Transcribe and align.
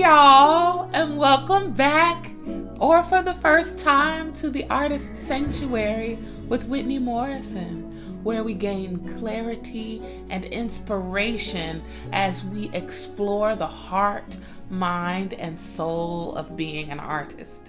y'all, 0.00 0.88
and 0.94 1.18
welcome 1.18 1.72
back, 1.72 2.32
or 2.78 3.02
for 3.02 3.20
the 3.20 3.34
first 3.34 3.78
time, 3.78 4.32
to 4.32 4.48
the 4.48 4.64
Artist 4.70 5.14
Sanctuary 5.14 6.16
with 6.48 6.64
Whitney 6.64 6.98
Morrison, 6.98 7.82
where 8.22 8.42
we 8.42 8.54
gain 8.54 9.06
clarity 9.18 10.02
and 10.30 10.46
inspiration 10.46 11.82
as 12.14 12.42
we 12.42 12.70
explore 12.72 13.54
the 13.54 13.66
heart, 13.66 14.38
mind, 14.70 15.34
and 15.34 15.60
soul 15.60 16.34
of 16.34 16.56
being 16.56 16.88
an 16.88 16.98
artist. 16.98 17.68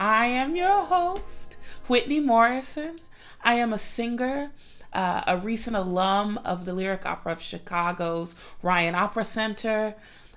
I 0.00 0.28
am 0.28 0.56
your 0.56 0.82
host, 0.82 1.58
Whitney 1.88 2.20
Morrison. 2.20 3.00
I 3.44 3.54
am 3.54 3.74
a 3.74 3.78
singer. 3.78 4.50
Uh, 4.92 5.22
a 5.26 5.36
recent 5.36 5.76
alum 5.76 6.40
of 6.42 6.64
the 6.64 6.72
Lyric 6.72 7.04
Opera 7.04 7.32
of 7.32 7.42
Chicago's 7.42 8.34
Ryan 8.62 8.94
Opera 8.94 9.24
Center, 9.24 9.94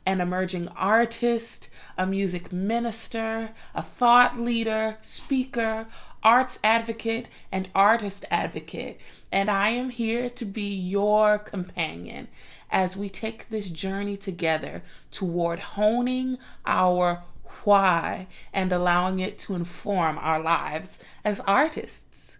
an 0.09 0.19
emerging 0.19 0.67
artist, 0.69 1.69
a 1.95 2.03
music 2.03 2.51
minister, 2.51 3.51
a 3.75 3.81
thought 3.83 4.39
leader, 4.39 4.97
speaker, 5.01 5.85
arts 6.23 6.57
advocate, 6.63 7.29
and 7.51 7.69
artist 7.75 8.25
advocate. 8.31 8.99
And 9.31 9.51
I 9.51 9.69
am 9.69 9.91
here 9.91 10.27
to 10.27 10.45
be 10.45 10.73
your 10.73 11.37
companion 11.37 12.27
as 12.71 12.97
we 12.97 13.07
take 13.07 13.49
this 13.49 13.69
journey 13.69 14.17
together 14.17 14.81
toward 15.11 15.59
honing 15.59 16.39
our 16.65 17.21
why 17.63 18.25
and 18.51 18.71
allowing 18.71 19.19
it 19.19 19.37
to 19.37 19.53
inform 19.53 20.17
our 20.17 20.41
lives 20.41 20.97
as 21.23 21.39
artists. 21.41 22.39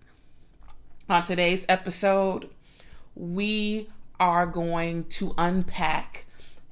On 1.08 1.22
today's 1.22 1.68
episode, 1.70 2.49
we 3.13 3.90
are 4.20 4.48
going 4.48 5.04
to 5.04 5.36
unpack 5.38 6.26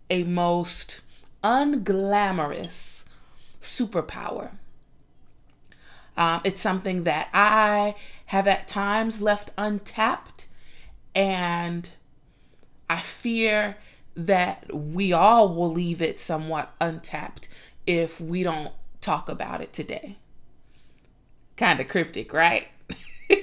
a 0.09 0.23
most 0.23 1.01
unglamorous 1.43 3.05
superpower. 3.61 4.51
Um, 6.15 6.41
it's 6.43 6.61
something 6.61 7.03
that 7.03 7.29
I 7.33 7.95
have 8.27 8.47
at 8.47 8.67
times 8.67 9.21
left 9.21 9.51
untapped, 9.57 10.47
and 11.13 11.89
I 12.89 12.97
fear 13.01 13.77
that 14.15 14.73
we 14.73 15.13
all 15.13 15.53
will 15.53 15.71
leave 15.71 16.01
it 16.01 16.19
somewhat 16.19 16.73
untapped 16.81 17.47
if 17.85 18.19
we 18.19 18.41
don't 18.41 18.73
talk 18.99 19.29
about 19.29 19.61
it 19.61 19.71
today. 19.73 20.17
Kind 21.55 21.79
of 21.79 21.87
cryptic, 21.87 22.33
right? 22.33 22.67
but 22.87 23.37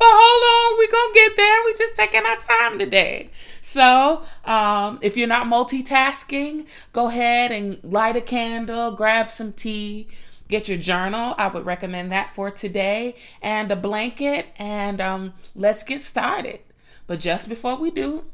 hold 0.00 0.72
on, 0.72 0.78
we're 0.78 0.90
gonna 0.90 1.14
get 1.14 1.36
there. 1.36 1.64
We're 1.64 1.76
just 1.76 1.96
taking 1.96 2.24
our 2.24 2.36
time 2.36 2.78
today. 2.78 3.30
So, 3.66 4.22
um, 4.44 4.98
if 5.00 5.16
you're 5.16 5.26
not 5.26 5.46
multitasking, 5.46 6.66
go 6.92 7.06
ahead 7.06 7.50
and 7.50 7.82
light 7.82 8.14
a 8.14 8.20
candle, 8.20 8.90
grab 8.90 9.30
some 9.30 9.54
tea, 9.54 10.06
get 10.50 10.68
your 10.68 10.76
journal. 10.76 11.34
I 11.38 11.48
would 11.48 11.64
recommend 11.64 12.12
that 12.12 12.28
for 12.28 12.50
today, 12.50 13.16
and 13.40 13.72
a 13.72 13.76
blanket, 13.76 14.48
and 14.58 15.00
um, 15.00 15.32
let's 15.56 15.82
get 15.82 16.02
started. 16.02 16.60
But 17.06 17.20
just 17.20 17.48
before 17.48 17.76
we 17.76 17.90
do, 17.90 18.26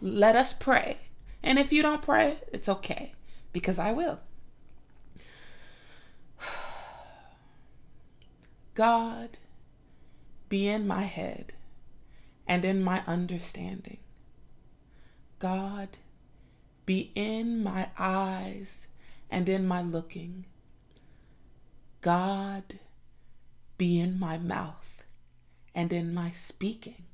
let 0.00 0.36
us 0.36 0.52
pray. 0.52 0.98
And 1.42 1.58
if 1.58 1.72
you 1.72 1.82
don't 1.82 2.00
pray, 2.00 2.38
it's 2.52 2.68
okay, 2.68 3.14
because 3.52 3.80
I 3.80 3.90
will. 3.90 4.20
God, 8.74 9.36
be 10.48 10.68
in 10.68 10.86
my 10.86 11.02
head 11.02 11.54
and 12.46 12.64
in 12.64 12.80
my 12.80 13.02
understanding. 13.08 13.98
God, 15.40 15.96
be 16.84 17.12
in 17.14 17.64
my 17.64 17.88
eyes 17.98 18.88
and 19.30 19.48
in 19.48 19.66
my 19.66 19.80
looking. 19.80 20.44
God, 22.02 22.78
be 23.78 23.98
in 23.98 24.20
my 24.20 24.36
mouth 24.36 25.02
and 25.74 25.94
in 25.94 26.12
my 26.12 26.30
speaking. 26.30 27.06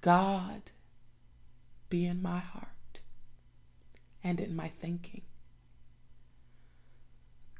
God, 0.00 0.72
be 1.88 2.04
in 2.04 2.20
my 2.20 2.40
heart 2.40 3.00
and 4.24 4.40
in 4.40 4.56
my 4.56 4.72
thinking. 4.80 5.22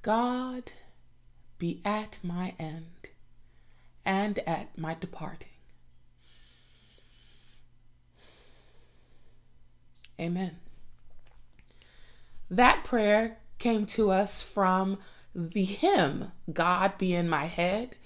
God, 0.03 0.73
be 1.59 1.81
at 1.85 2.19
my 2.25 2.55
end 2.59 3.11
and 4.05 4.41
at 4.41 4.77
my 4.77 4.95
departing. 4.95 5.50
Amen. 10.21 10.59
That 12.51 12.85
prayer 12.85 13.39
came 13.59 13.87
to 13.87 14.11
us 14.11 14.43
from 14.43 14.99
the 15.35 15.65
hymn, 15.65 16.33
God 16.53 16.99
Be 16.99 17.15
in 17.15 17.29
My 17.29 17.47
Head. 17.47 17.97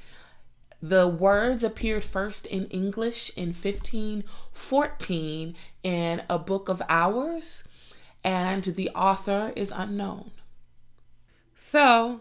The 0.81 1.09
words 1.09 1.65
appeared 1.65 2.05
first 2.05 2.47
in 2.47 2.67
English 2.67 3.33
in 3.37 3.49
1514 3.49 5.57
in 5.83 6.23
a 6.29 6.39
book 6.39 6.69
of 6.69 6.83
hours, 6.89 7.65
and 8.23 8.63
the 8.63 8.91
author 8.91 9.53
is 9.57 9.73
unknown. 9.75 10.31
So, 11.55 12.21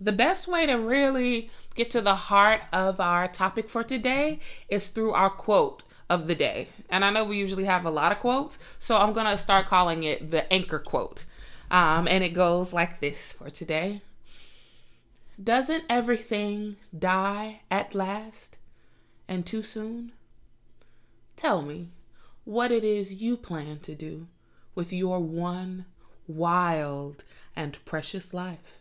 the 0.00 0.12
best 0.12 0.48
way 0.48 0.64
to 0.64 0.74
really 0.74 1.50
get 1.74 1.90
to 1.90 2.00
the 2.00 2.14
heart 2.14 2.62
of 2.72 3.00
our 3.00 3.28
topic 3.28 3.68
for 3.68 3.82
today 3.82 4.38
is 4.70 4.88
through 4.88 5.12
our 5.12 5.28
quote 5.28 5.82
of 6.10 6.26
the 6.26 6.34
day. 6.34 6.68
And 6.90 7.04
I 7.04 7.10
know 7.10 7.24
we 7.24 7.38
usually 7.38 7.64
have 7.64 7.86
a 7.86 7.90
lot 7.90 8.12
of 8.12 8.18
quotes, 8.18 8.58
so 8.80 8.98
I'm 8.98 9.12
going 9.12 9.28
to 9.28 9.38
start 9.38 9.66
calling 9.66 10.02
it 10.02 10.30
the 10.30 10.52
anchor 10.52 10.80
quote. 10.80 11.24
Um, 11.70 12.08
and 12.08 12.24
it 12.24 12.34
goes 12.34 12.72
like 12.72 13.00
this 13.00 13.32
for 13.32 13.48
today 13.48 14.02
Doesn't 15.42 15.84
everything 15.88 16.76
die 16.96 17.60
at 17.70 17.94
last 17.94 18.58
and 19.28 19.46
too 19.46 19.62
soon? 19.62 20.12
Tell 21.36 21.62
me 21.62 21.90
what 22.44 22.72
it 22.72 22.82
is 22.82 23.22
you 23.22 23.36
plan 23.36 23.78
to 23.78 23.94
do 23.94 24.26
with 24.74 24.92
your 24.92 25.20
one 25.20 25.86
wild 26.26 27.22
and 27.54 27.82
precious 27.84 28.34
life. 28.34 28.80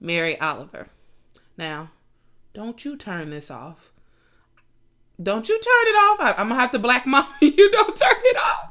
Mary 0.00 0.38
Oliver. 0.40 0.88
Now, 1.56 1.90
don't 2.52 2.84
you 2.84 2.96
turn 2.96 3.30
this 3.30 3.50
off. 3.50 3.92
Don't 5.22 5.48
you 5.48 5.58
turn 5.58 5.86
it 5.86 5.96
off. 5.96 6.20
I, 6.20 6.40
am 6.40 6.48
gonna 6.48 6.60
have 6.60 6.72
to 6.72 6.78
black 6.78 7.06
mom 7.06 7.26
you. 7.40 7.70
Don't 7.70 7.96
turn 7.96 8.10
it 8.16 8.36
off. 8.36 8.70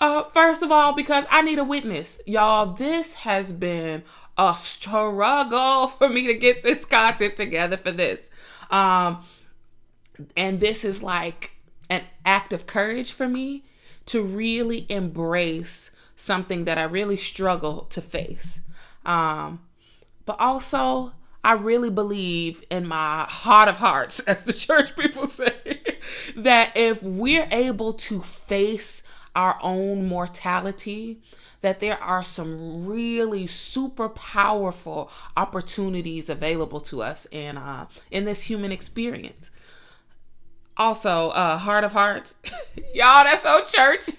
Uh, 0.00 0.24
first 0.24 0.62
of 0.62 0.72
all, 0.72 0.92
because 0.92 1.24
I 1.30 1.42
need 1.42 1.58
a 1.58 1.64
witness, 1.64 2.18
y'all. 2.26 2.66
This 2.66 3.14
has 3.14 3.52
been 3.52 4.02
a 4.38 4.54
struggle 4.56 5.88
for 5.98 6.08
me 6.08 6.26
to 6.26 6.34
get 6.34 6.62
this 6.62 6.84
content 6.84 7.36
together 7.36 7.76
for 7.76 7.92
this. 7.92 8.30
Um, 8.70 9.24
and 10.36 10.60
this 10.60 10.84
is 10.84 11.02
like 11.02 11.52
an 11.90 12.02
act 12.24 12.52
of 12.52 12.66
courage 12.66 13.12
for 13.12 13.28
me 13.28 13.64
to 14.06 14.22
really 14.22 14.86
embrace 14.88 15.90
something 16.16 16.64
that 16.64 16.78
I 16.78 16.84
really 16.84 17.16
struggle 17.16 17.82
to 17.90 18.00
face. 18.00 18.60
Um, 19.04 19.60
but 20.24 20.36
also, 20.38 21.12
I 21.44 21.54
really 21.54 21.90
believe 21.90 22.64
in 22.70 22.86
my 22.86 23.24
heart 23.28 23.68
of 23.68 23.76
hearts, 23.76 24.20
as 24.26 24.44
the 24.44 24.52
church 24.52 24.96
people 24.96 25.26
say, 25.26 25.80
that 26.36 26.76
if 26.76 27.02
we're 27.02 27.48
able 27.50 27.92
to 27.94 28.20
face 28.22 29.02
our 29.34 29.58
own 29.62 30.06
mortality, 30.06 31.20
that 31.62 31.80
there 31.80 32.00
are 32.02 32.22
some 32.22 32.86
really 32.86 33.46
super 33.46 34.08
powerful 34.08 35.10
opportunities 35.36 36.28
available 36.28 36.80
to 36.80 37.02
us 37.02 37.26
in 37.30 37.56
uh, 37.56 37.86
in 38.10 38.24
this 38.24 38.44
human 38.44 38.72
experience. 38.72 39.50
Also, 40.76 41.30
uh, 41.30 41.58
heart 41.58 41.84
of 41.84 41.92
hearts, 41.92 42.34
y'all, 42.94 43.24
that's 43.24 43.42
so 43.42 43.64
church. 43.66 44.10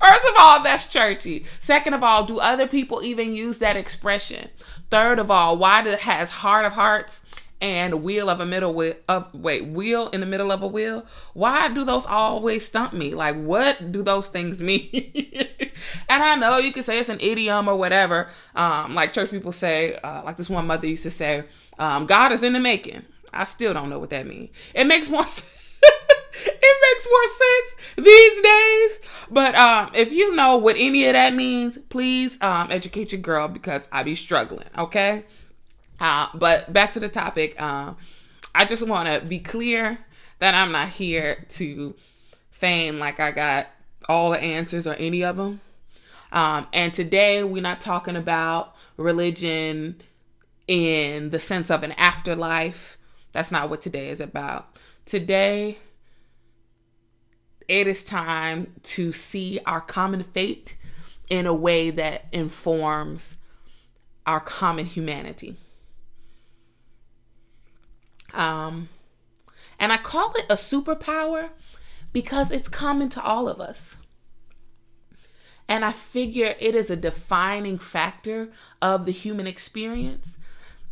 First 0.00 0.24
of 0.28 0.34
all, 0.38 0.62
that's 0.62 0.86
churchy. 0.86 1.44
Second 1.60 1.94
of 1.94 2.02
all, 2.02 2.24
do 2.24 2.38
other 2.38 2.66
people 2.66 3.02
even 3.02 3.34
use 3.34 3.58
that 3.58 3.76
expression? 3.76 4.48
Third 4.90 5.18
of 5.18 5.30
all, 5.30 5.56
why 5.56 5.82
does 5.82 5.96
has 5.96 6.30
heart 6.30 6.64
of 6.64 6.74
hearts 6.74 7.22
and 7.60 8.02
wheel 8.02 8.28
of 8.28 8.38
a 8.38 8.46
middle 8.46 8.74
wheel 8.74 8.94
of 9.08 9.32
wait 9.32 9.66
wheel 9.66 10.08
in 10.08 10.20
the 10.20 10.26
middle 10.26 10.52
of 10.52 10.62
a 10.62 10.66
wheel? 10.66 11.04
Why 11.34 11.68
do 11.68 11.84
those 11.84 12.06
always 12.06 12.64
stump 12.66 12.92
me? 12.92 13.14
Like, 13.14 13.36
what 13.36 13.92
do 13.92 14.02
those 14.02 14.28
things 14.28 14.60
mean? 14.60 14.88
and 16.08 16.22
I 16.22 16.36
know 16.36 16.58
you 16.58 16.72
could 16.72 16.84
say 16.84 16.98
it's 16.98 17.08
an 17.08 17.20
idiom 17.20 17.68
or 17.68 17.76
whatever. 17.76 18.28
Um, 18.54 18.94
like 18.94 19.12
church 19.12 19.30
people 19.30 19.52
say, 19.52 19.96
uh, 19.96 20.22
like 20.24 20.36
this 20.36 20.50
one 20.50 20.66
mother 20.66 20.86
used 20.86 21.02
to 21.04 21.10
say, 21.10 21.44
um, 21.78 22.06
"God 22.06 22.32
is 22.32 22.42
in 22.42 22.52
the 22.52 22.60
making." 22.60 23.02
I 23.32 23.44
still 23.44 23.74
don't 23.74 23.90
know 23.90 23.98
what 23.98 24.10
that 24.10 24.26
means. 24.26 24.50
It 24.74 24.84
makes 24.84 25.10
more 25.10 25.26
sense 25.26 25.50
it 26.44 26.76
makes 26.82 27.06
more 27.10 27.28
sense 27.28 28.06
these 28.06 28.42
days. 28.42 29.10
But 29.30 29.54
um, 29.54 29.90
if 29.94 30.12
you 30.12 30.34
know 30.34 30.56
what 30.56 30.76
any 30.78 31.06
of 31.06 31.14
that 31.14 31.34
means, 31.34 31.78
please 31.78 32.40
um, 32.42 32.70
educate 32.70 33.12
your 33.12 33.20
girl 33.20 33.48
because 33.48 33.88
I 33.92 34.02
be 34.02 34.14
struggling. 34.14 34.68
Okay. 34.76 35.24
Uh, 35.98 36.28
but 36.34 36.72
back 36.72 36.92
to 36.92 37.00
the 37.00 37.08
topic. 37.08 37.60
Um, 37.60 37.96
I 38.54 38.64
just 38.64 38.86
want 38.86 39.08
to 39.08 39.26
be 39.26 39.38
clear 39.38 39.98
that 40.38 40.54
I'm 40.54 40.72
not 40.72 40.88
here 40.88 41.44
to 41.50 41.94
feign 42.50 42.98
like 42.98 43.20
I 43.20 43.30
got 43.30 43.68
all 44.08 44.30
the 44.30 44.40
answers 44.40 44.86
or 44.86 44.94
any 44.94 45.22
of 45.22 45.36
them. 45.36 45.60
Um, 46.32 46.66
and 46.72 46.92
today 46.92 47.42
we're 47.44 47.62
not 47.62 47.80
talking 47.80 48.16
about 48.16 48.74
religion 48.96 50.00
in 50.66 51.30
the 51.30 51.38
sense 51.38 51.70
of 51.70 51.82
an 51.82 51.92
afterlife. 51.92 52.98
That's 53.32 53.52
not 53.52 53.70
what 53.70 53.80
today 53.80 54.08
is 54.08 54.20
about. 54.20 54.76
Today, 55.04 55.78
it 57.68 57.86
is 57.86 58.04
time 58.04 58.72
to 58.82 59.12
see 59.12 59.58
our 59.66 59.80
common 59.80 60.22
fate 60.22 60.76
in 61.28 61.46
a 61.46 61.54
way 61.54 61.90
that 61.90 62.26
informs 62.32 63.36
our 64.26 64.40
common 64.40 64.86
humanity. 64.86 65.56
Um, 68.32 68.88
and 69.78 69.92
I 69.92 69.96
call 69.96 70.32
it 70.36 70.46
a 70.48 70.54
superpower 70.54 71.50
because 72.12 72.50
it's 72.50 72.68
common 72.68 73.08
to 73.10 73.22
all 73.22 73.48
of 73.48 73.60
us. 73.60 73.96
And 75.68 75.84
I 75.84 75.92
figure 75.92 76.54
it 76.60 76.74
is 76.74 76.90
a 76.90 76.96
defining 76.96 77.78
factor 77.78 78.50
of 78.80 79.04
the 79.04 79.12
human 79.12 79.46
experience. 79.46 80.38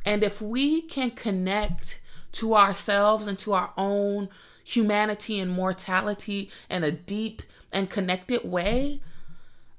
And 0.04 0.22
if 0.22 0.42
we 0.42 0.82
can 0.82 1.12
connect 1.12 2.00
to 2.32 2.56
ourselves 2.56 3.26
and 3.28 3.38
to 3.38 3.52
our 3.52 3.72
own 3.76 4.28
humanity 4.64 5.38
and 5.38 5.50
mortality 5.50 6.50
in 6.68 6.82
a 6.82 6.90
deep 6.90 7.42
and 7.72 7.90
connected 7.90 8.42
way, 8.44 9.00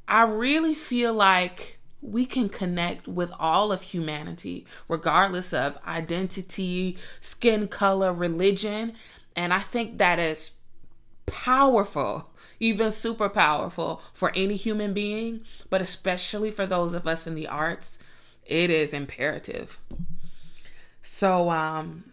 I 0.08 0.24
really 0.24 0.76
feel 0.76 1.14
like 1.14 1.80
we 2.02 2.26
can 2.26 2.50
connect 2.50 3.08
with 3.08 3.34
all 3.40 3.72
of 3.72 3.82
humanity, 3.82 4.66
regardless 4.88 5.54
of 5.54 5.80
identity, 5.88 6.98
skin 7.20 7.68
color, 7.68 8.14
religion. 8.14 8.94
And 9.36 9.52
I 9.52 9.60
think 9.60 9.98
that 9.98 10.20
is 10.20 10.52
powerful, 11.26 12.30
even 12.60 12.92
super 12.92 13.28
powerful 13.28 14.02
for 14.14 14.32
any 14.36 14.56
human 14.56 14.94
being, 14.94 15.42
but 15.72 15.82
especially 15.82 16.52
for 16.52 16.68
those 16.68 16.94
of 16.94 17.08
us 17.08 17.26
in 17.26 17.34
the 17.34 17.48
arts, 17.48 17.98
it 18.46 18.70
is 18.70 18.94
imperative. 18.94 19.80
So, 21.02 21.50
um, 21.50 22.12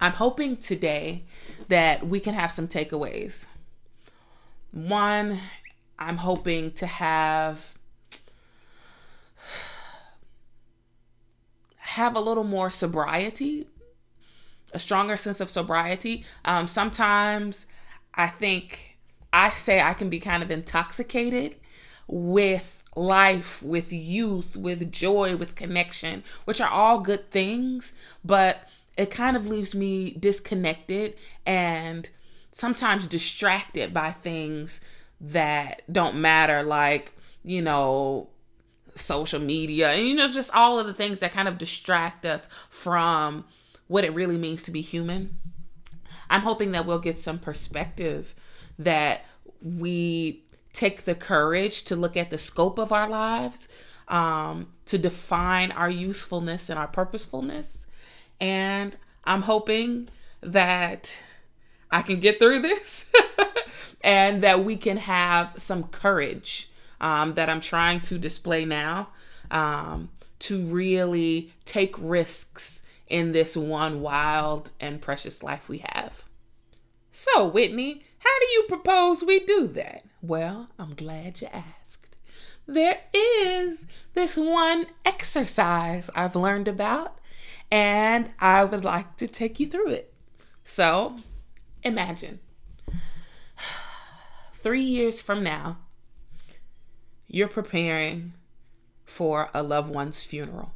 I'm 0.00 0.12
hoping 0.12 0.56
today 0.56 1.24
that 1.68 2.06
we 2.06 2.20
can 2.20 2.34
have 2.34 2.52
some 2.52 2.68
takeaways. 2.68 3.46
One, 4.70 5.38
I'm 5.98 6.18
hoping 6.18 6.72
to 6.72 6.86
have 6.86 7.74
have 11.76 12.14
a 12.14 12.20
little 12.20 12.44
more 12.44 12.70
sobriety, 12.70 13.66
a 14.72 14.78
stronger 14.78 15.16
sense 15.16 15.40
of 15.40 15.50
sobriety. 15.50 16.24
Um, 16.44 16.66
sometimes 16.68 17.66
I 18.14 18.28
think 18.28 18.98
I 19.32 19.50
say 19.50 19.80
I 19.80 19.94
can 19.94 20.08
be 20.08 20.20
kind 20.20 20.42
of 20.42 20.50
intoxicated 20.50 21.56
with 22.06 22.82
life, 22.94 23.62
with 23.62 23.92
youth, 23.92 24.56
with 24.56 24.92
joy, 24.92 25.36
with 25.36 25.54
connection, 25.54 26.22
which 26.44 26.60
are 26.60 26.70
all 26.70 27.00
good 27.00 27.30
things, 27.30 27.92
but 28.24 28.68
it 28.98 29.12
kind 29.12 29.36
of 29.36 29.46
leaves 29.46 29.74
me 29.76 30.10
disconnected 30.18 31.14
and 31.46 32.10
sometimes 32.50 33.06
distracted 33.06 33.94
by 33.94 34.10
things 34.10 34.80
that 35.20 35.82
don't 35.90 36.16
matter, 36.16 36.64
like, 36.64 37.14
you 37.44 37.62
know, 37.62 38.28
social 38.96 39.38
media 39.38 39.92
and, 39.92 40.06
you 40.06 40.14
know, 40.14 40.28
just 40.28 40.52
all 40.52 40.80
of 40.80 40.86
the 40.88 40.92
things 40.92 41.20
that 41.20 41.30
kind 41.30 41.46
of 41.46 41.58
distract 41.58 42.26
us 42.26 42.48
from 42.68 43.44
what 43.86 44.04
it 44.04 44.12
really 44.12 44.36
means 44.36 44.64
to 44.64 44.72
be 44.72 44.80
human. 44.80 45.36
I'm 46.28 46.42
hoping 46.42 46.72
that 46.72 46.84
we'll 46.84 46.98
get 46.98 47.20
some 47.20 47.38
perspective 47.38 48.34
that 48.80 49.24
we 49.62 50.44
take 50.72 51.04
the 51.04 51.14
courage 51.14 51.84
to 51.84 51.94
look 51.94 52.16
at 52.16 52.30
the 52.30 52.38
scope 52.38 52.78
of 52.78 52.92
our 52.92 53.08
lives, 53.08 53.68
um, 54.08 54.72
to 54.86 54.98
define 54.98 55.70
our 55.70 55.90
usefulness 55.90 56.68
and 56.68 56.78
our 56.78 56.88
purposefulness. 56.88 57.86
And 58.40 58.96
I'm 59.24 59.42
hoping 59.42 60.08
that 60.40 61.16
I 61.90 62.02
can 62.02 62.20
get 62.20 62.38
through 62.38 62.62
this 62.62 63.10
and 64.02 64.42
that 64.42 64.64
we 64.64 64.76
can 64.76 64.96
have 64.98 65.54
some 65.56 65.84
courage 65.84 66.70
um, 67.00 67.32
that 67.32 67.48
I'm 67.48 67.60
trying 67.60 68.00
to 68.02 68.18
display 68.18 68.64
now 68.64 69.08
um, 69.50 70.10
to 70.40 70.64
really 70.64 71.52
take 71.64 71.94
risks 71.98 72.82
in 73.08 73.32
this 73.32 73.56
one 73.56 74.00
wild 74.00 74.70
and 74.80 75.00
precious 75.00 75.42
life 75.42 75.68
we 75.68 75.84
have. 75.92 76.22
So, 77.10 77.46
Whitney, 77.46 78.04
how 78.18 78.38
do 78.40 78.46
you 78.52 78.64
propose 78.68 79.22
we 79.22 79.40
do 79.40 79.66
that? 79.68 80.04
Well, 80.22 80.68
I'm 80.78 80.94
glad 80.94 81.40
you 81.40 81.48
asked. 81.52 82.16
There 82.66 83.00
is 83.14 83.86
this 84.14 84.36
one 84.36 84.86
exercise 85.04 86.10
I've 86.14 86.36
learned 86.36 86.68
about, 86.68 87.17
and 87.70 88.30
I 88.38 88.64
would 88.64 88.84
like 88.84 89.16
to 89.16 89.26
take 89.26 89.60
you 89.60 89.66
through 89.66 89.90
it. 89.90 90.12
So, 90.64 91.16
imagine 91.82 92.40
three 94.52 94.82
years 94.82 95.20
from 95.20 95.42
now, 95.42 95.78
you're 97.26 97.48
preparing 97.48 98.34
for 99.04 99.50
a 99.54 99.62
loved 99.62 99.90
one's 99.90 100.22
funeral. 100.22 100.72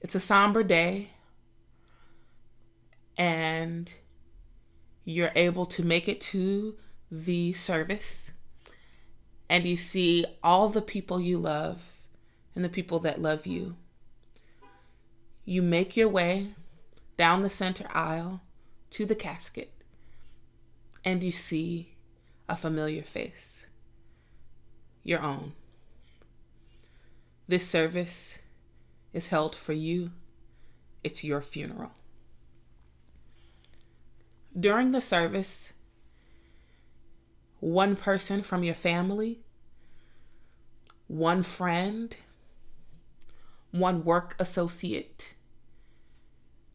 It's 0.00 0.14
a 0.14 0.20
somber 0.20 0.62
day, 0.62 1.10
and 3.16 3.94
you're 5.04 5.32
able 5.34 5.66
to 5.66 5.84
make 5.84 6.08
it 6.08 6.20
to 6.20 6.76
the 7.10 7.52
service, 7.52 8.32
and 9.48 9.64
you 9.64 9.76
see 9.76 10.24
all 10.42 10.68
the 10.68 10.82
people 10.82 11.20
you 11.20 11.38
love 11.38 12.00
and 12.54 12.64
the 12.64 12.68
people 12.68 12.98
that 13.00 13.22
love 13.22 13.46
you. 13.46 13.76
You 15.44 15.62
make 15.62 15.96
your 15.96 16.08
way 16.08 16.54
down 17.16 17.42
the 17.42 17.50
center 17.50 17.86
aisle 17.92 18.42
to 18.90 19.04
the 19.06 19.14
casket, 19.14 19.72
and 21.04 21.22
you 21.22 21.32
see 21.32 21.96
a 22.48 22.56
familiar 22.56 23.02
face 23.02 23.66
your 25.02 25.20
own. 25.20 25.52
This 27.48 27.66
service 27.66 28.38
is 29.12 29.28
held 29.28 29.54
for 29.54 29.72
you, 29.72 30.12
it's 31.02 31.24
your 31.24 31.42
funeral. 31.42 31.92
During 34.58 34.92
the 34.92 35.00
service, 35.00 35.72
one 37.60 37.96
person 37.96 38.42
from 38.42 38.62
your 38.62 38.74
family, 38.74 39.40
one 41.08 41.42
friend, 41.42 42.16
one 43.72 44.04
work 44.04 44.36
associate, 44.38 45.34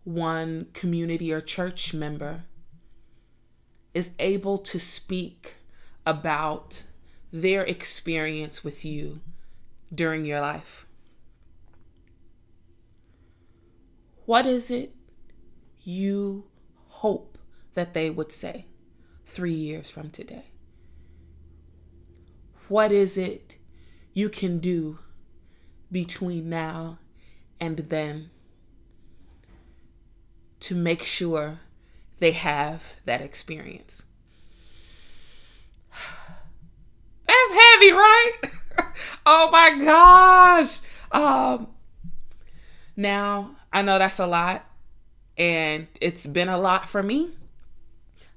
one 0.04 0.68
community 0.74 1.32
or 1.32 1.40
church 1.40 1.94
member 1.94 2.44
is 3.94 4.12
able 4.20 4.58
to 4.58 4.80
speak 4.80 5.56
about 6.06 6.84
their 7.32 7.64
experience 7.64 8.64
with 8.64 8.84
you 8.84 9.22
during 9.94 10.26
your 10.26 10.42
life. 10.42 10.86
What 14.26 14.46
is 14.46 14.70
it 14.70 14.94
you 15.84 16.46
hope 16.88 17.38
that 17.76 17.94
they 17.94 18.10
would 18.10 18.32
say 18.32 18.66
three 19.26 19.54
years 19.54 19.90
from 19.90 20.10
today? 20.10 20.46
What 22.68 22.92
is 22.92 23.18
it 23.18 23.56
you 24.14 24.30
can 24.30 24.60
do 24.60 25.00
between 25.92 26.50
now 26.50 26.98
and 27.60 27.78
then 27.78 28.30
to 30.60 30.76
make 30.76 31.04
sure 31.04 31.60
they 32.20 32.32
have 32.32 32.96
that 33.06 33.22
experience? 33.22 34.06
That's 37.28 37.52
heavy, 37.52 37.92
right? 37.92 38.34
oh 39.26 39.50
my 39.52 39.78
gosh. 39.84 40.80
Um 41.12 41.68
now 42.96 43.58
I 43.72 43.82
know 43.82 44.00
that's 44.00 44.20
a 44.20 44.26
lot, 44.26 44.66
and 45.38 45.88
it's 46.02 46.26
been 46.26 46.50
a 46.50 46.58
lot 46.58 46.90
for 46.90 47.04
me. 47.04 47.32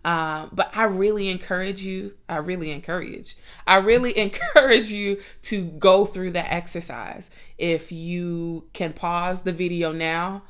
Um, 0.04 0.50
but 0.52 0.74
I 0.76 0.84
really 0.84 1.28
encourage 1.28 1.82
you. 1.82 2.14
I 2.28 2.36
really 2.36 2.70
encourage. 2.70 3.36
I 3.66 3.76
really 3.76 4.16
encourage 4.18 4.90
you 4.90 5.20
to 5.42 5.64
go 5.64 6.04
through 6.04 6.32
that 6.32 6.52
exercise. 6.52 7.30
If 7.58 7.92
you 7.92 8.64
can 8.72 8.92
pause 8.92 9.42
the 9.42 9.52
video 9.52 9.92
now, 9.92 10.42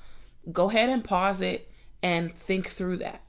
go 0.50 0.70
ahead 0.70 0.88
and 0.88 1.02
pause 1.02 1.40
it 1.40 1.70
and 2.02 2.34
think 2.34 2.68
through 2.68 2.98
that. 2.98 3.22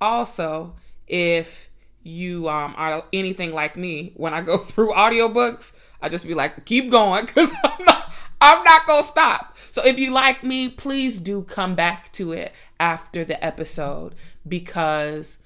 Also, 0.00 0.74
if 1.06 1.70
you 2.02 2.48
um, 2.48 2.74
are 2.76 3.04
anything 3.12 3.52
like 3.52 3.76
me, 3.76 4.12
when 4.16 4.34
I 4.34 4.40
go 4.40 4.58
through 4.58 4.92
audiobooks, 4.92 5.72
I 6.00 6.08
just 6.08 6.26
be 6.26 6.34
like, 6.34 6.64
keep 6.64 6.90
going 6.90 7.26
because 7.26 7.52
I'm 7.64 7.84
not, 7.84 8.12
I'm 8.40 8.64
not 8.64 8.86
gonna 8.86 9.02
stop. 9.04 9.56
So 9.70 9.84
if 9.84 9.98
you 9.98 10.10
like 10.10 10.44
me, 10.44 10.68
please 10.68 11.20
do 11.20 11.42
come 11.42 11.74
back 11.74 12.12
to 12.12 12.32
it 12.32 12.52
after 12.78 13.24
the 13.24 13.42
episode 13.42 14.14
because 14.46 15.38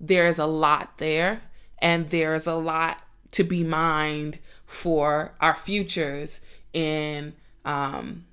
there's 0.00 0.38
a 0.38 0.46
lot 0.46 0.98
there 0.98 1.42
and 1.78 2.10
there's 2.10 2.46
a 2.46 2.54
lot 2.54 2.98
to 3.32 3.44
be 3.44 3.62
mined 3.64 4.38
for 4.66 5.34
our 5.40 5.56
futures 5.56 6.40
in 6.72 7.34
um, 7.64 8.24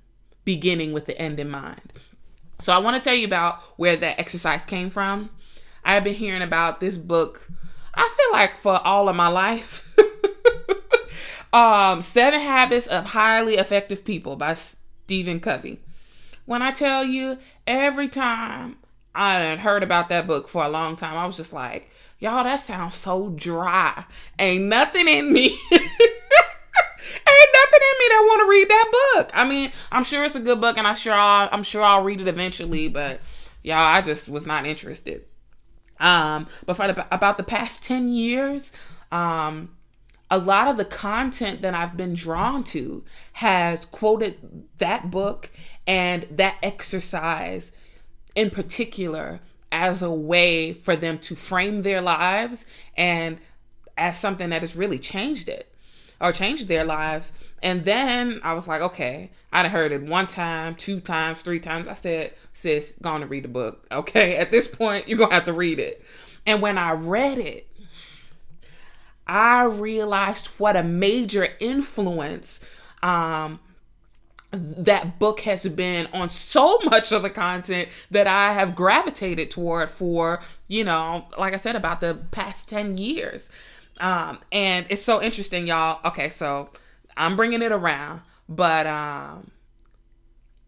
beginning 0.44 0.92
with 0.92 1.06
the 1.06 1.18
end 1.20 1.38
in 1.40 1.50
mind. 1.50 1.92
So 2.58 2.72
I 2.72 2.78
want 2.78 2.96
to 2.96 3.02
tell 3.06 3.16
you 3.16 3.26
about 3.26 3.60
where 3.76 3.96
that 3.96 4.18
exercise 4.18 4.64
came 4.64 4.90
from. 4.90 5.30
I've 5.84 6.04
been 6.04 6.14
hearing 6.14 6.42
about 6.42 6.80
this 6.80 6.96
book, 6.96 7.48
I 7.94 8.14
feel 8.16 8.38
like 8.38 8.58
for 8.58 8.84
all 8.86 9.08
of 9.08 9.16
my 9.16 9.28
life. 9.28 9.94
um, 11.52 12.02
Seven 12.02 12.40
Habits 12.40 12.86
of 12.86 13.06
Highly 13.06 13.56
Effective 13.56 14.04
People 14.04 14.36
by 14.36 14.54
Stephen 14.54 15.40
Covey. 15.40 15.80
When 16.44 16.62
I 16.62 16.70
tell 16.70 17.04
you, 17.04 17.38
every 17.66 18.08
time 18.08 18.76
I 19.16 19.34
had 19.40 19.58
heard 19.60 19.82
about 19.82 20.10
that 20.10 20.26
book 20.26 20.46
for 20.46 20.62
a 20.62 20.68
long 20.68 20.94
time, 20.94 21.16
I 21.16 21.26
was 21.26 21.36
just 21.36 21.52
like, 21.52 21.90
y'all, 22.18 22.44
that 22.44 22.56
sounds 22.56 22.94
so 22.94 23.30
dry. 23.30 24.04
Ain't 24.38 24.64
nothing 24.64 25.08
in 25.08 25.32
me. 25.32 25.46
ain't 25.72 27.50
nothing 27.54 27.82
in 27.82 27.98
me 27.98 28.06
that 28.08 28.26
want 28.28 28.42
to 28.42 28.50
read 28.50 28.68
that 28.68 29.12
book. 29.14 29.30
I 29.32 29.48
mean, 29.48 29.72
I'm 29.90 30.04
sure 30.04 30.22
it's 30.22 30.36
a 30.36 30.40
good 30.40 30.60
book, 30.60 30.76
and 30.76 30.86
I'm 30.86 30.96
sure 30.96 31.14
I'll, 31.14 31.48
I'm 31.50 31.62
sure 31.62 31.82
I'll 31.82 32.02
read 32.02 32.20
it 32.20 32.28
eventually. 32.28 32.88
But 32.88 33.20
y'all, 33.62 33.78
I 33.78 34.02
just 34.02 34.28
was 34.28 34.46
not 34.46 34.66
interested. 34.66 35.24
Um, 35.98 36.46
but 36.66 36.74
for 36.74 36.92
the, 36.92 37.06
about 37.14 37.38
the 37.38 37.42
past 37.42 37.82
ten 37.82 38.10
years, 38.10 38.70
um, 39.10 39.70
a 40.30 40.38
lot 40.38 40.68
of 40.68 40.76
the 40.76 40.84
content 40.84 41.62
that 41.62 41.72
I've 41.72 41.96
been 41.96 42.12
drawn 42.12 42.64
to 42.64 43.02
has 43.34 43.86
quoted 43.86 44.68
that 44.76 45.10
book 45.10 45.50
and 45.86 46.26
that 46.30 46.58
exercise 46.62 47.72
in 48.36 48.50
particular 48.50 49.40
as 49.72 50.02
a 50.02 50.10
way 50.10 50.72
for 50.72 50.94
them 50.94 51.18
to 51.18 51.34
frame 51.34 51.82
their 51.82 52.00
lives 52.00 52.66
and 52.96 53.40
as 53.98 54.18
something 54.18 54.50
that 54.50 54.62
has 54.62 54.76
really 54.76 54.98
changed 54.98 55.48
it 55.48 55.72
or 56.20 56.30
changed 56.30 56.68
their 56.68 56.84
lives. 56.84 57.32
And 57.62 57.84
then 57.84 58.40
I 58.44 58.52
was 58.52 58.68
like, 58.68 58.80
okay, 58.80 59.30
I'd 59.52 59.66
heard 59.66 59.90
it 59.90 60.02
one 60.02 60.26
time, 60.26 60.76
two 60.76 61.00
times, 61.00 61.40
three 61.40 61.60
times. 61.60 61.88
I 61.88 61.94
said, 61.94 62.34
sis, 62.52 62.94
going 63.02 63.22
to 63.22 63.26
read 63.26 63.44
the 63.44 63.48
book. 63.48 63.86
Okay, 63.92 64.36
at 64.36 64.50
this 64.50 64.68
point, 64.68 65.08
you're 65.08 65.18
to 65.26 65.34
have 65.34 65.46
to 65.46 65.52
read 65.52 65.78
it. 65.78 66.04
And 66.44 66.62
when 66.62 66.78
I 66.78 66.92
read 66.92 67.38
it, 67.38 67.66
I 69.26 69.64
realized 69.64 70.46
what 70.58 70.76
a 70.76 70.82
major 70.84 71.48
influence 71.58 72.60
um, 73.02 73.58
that 74.56 75.18
book 75.18 75.40
has 75.40 75.66
been 75.68 76.06
on 76.12 76.30
so 76.30 76.78
much 76.84 77.12
of 77.12 77.22
the 77.22 77.30
content 77.30 77.88
that 78.10 78.26
I 78.26 78.52
have 78.52 78.74
gravitated 78.74 79.50
toward 79.50 79.90
for, 79.90 80.42
you 80.68 80.84
know, 80.84 81.26
like 81.38 81.54
I 81.54 81.56
said, 81.56 81.76
about 81.76 82.00
the 82.00 82.14
past 82.30 82.68
10 82.68 82.98
years. 82.98 83.50
Um, 83.98 84.38
and 84.52 84.86
it's 84.90 85.02
so 85.02 85.22
interesting, 85.22 85.66
y'all. 85.66 86.00
Okay, 86.04 86.28
so 86.28 86.70
I'm 87.16 87.36
bringing 87.36 87.62
it 87.62 87.72
around, 87.72 88.20
but 88.48 88.86
um, 88.86 89.50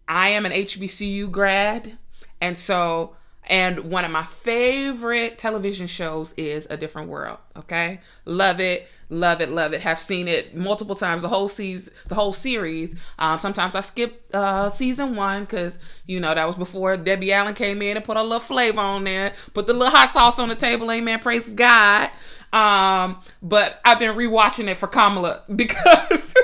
I 0.06 0.30
am 0.30 0.46
an 0.46 0.52
HBCU 0.52 1.30
grad, 1.30 1.98
and 2.40 2.56
so 2.56 3.14
and 3.44 3.90
one 3.90 4.04
of 4.04 4.10
my 4.10 4.24
favorite 4.24 5.38
television 5.38 5.86
shows 5.86 6.34
is 6.34 6.66
A 6.70 6.76
Different 6.76 7.08
World. 7.08 7.38
Okay, 7.56 8.00
love 8.24 8.60
it, 8.60 8.88
love 9.10 9.40
it, 9.40 9.50
love 9.50 9.72
it. 9.72 9.80
Have 9.82 10.00
seen 10.00 10.28
it 10.28 10.54
multiple 10.54 10.94
times. 10.94 11.22
The 11.22 11.28
whole 11.28 11.48
season, 11.48 11.92
the 12.06 12.14
whole 12.14 12.32
series. 12.32 12.94
Um, 13.18 13.38
sometimes 13.38 13.74
I 13.74 13.80
skip 13.80 14.24
uh, 14.34 14.68
season 14.68 15.16
one 15.16 15.44
because 15.44 15.78
you 16.06 16.20
know 16.20 16.34
that 16.34 16.46
was 16.46 16.56
before 16.56 16.96
Debbie 16.96 17.32
Allen 17.32 17.54
came 17.54 17.82
in 17.82 17.96
and 17.96 18.04
put 18.04 18.16
a 18.16 18.22
little 18.22 18.40
flavor 18.40 18.80
on 18.80 19.04
there, 19.04 19.34
put 19.54 19.66
the 19.66 19.72
little 19.72 19.90
hot 19.90 20.10
sauce 20.10 20.38
on 20.38 20.48
the 20.48 20.54
table. 20.54 20.90
Amen. 20.90 21.18
Praise 21.20 21.48
God. 21.48 22.10
Um, 22.52 23.20
but 23.42 23.80
I've 23.84 23.98
been 23.98 24.16
rewatching 24.16 24.68
it 24.68 24.76
for 24.76 24.86
Kamala 24.86 25.42
because 25.54 26.34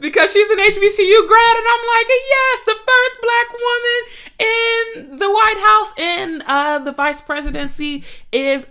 because 0.00 0.32
she's 0.32 0.50
an 0.50 0.58
HBCU 0.58 1.28
grad, 1.28 1.56
and 1.56 1.66
I'm 1.68 1.86
like, 1.86 2.06
yes, 2.08 2.60
the 2.66 2.76
first 2.86 3.20
black 3.22 3.52
woman 3.52 5.10
in 5.10 5.16
the 5.16 5.30
White 5.30 5.58
House 5.58 5.98
in 5.98 6.42
uh, 6.46 6.78
the 6.80 6.92
vice 6.92 7.20
presidency 7.20 8.04
is 8.32 8.66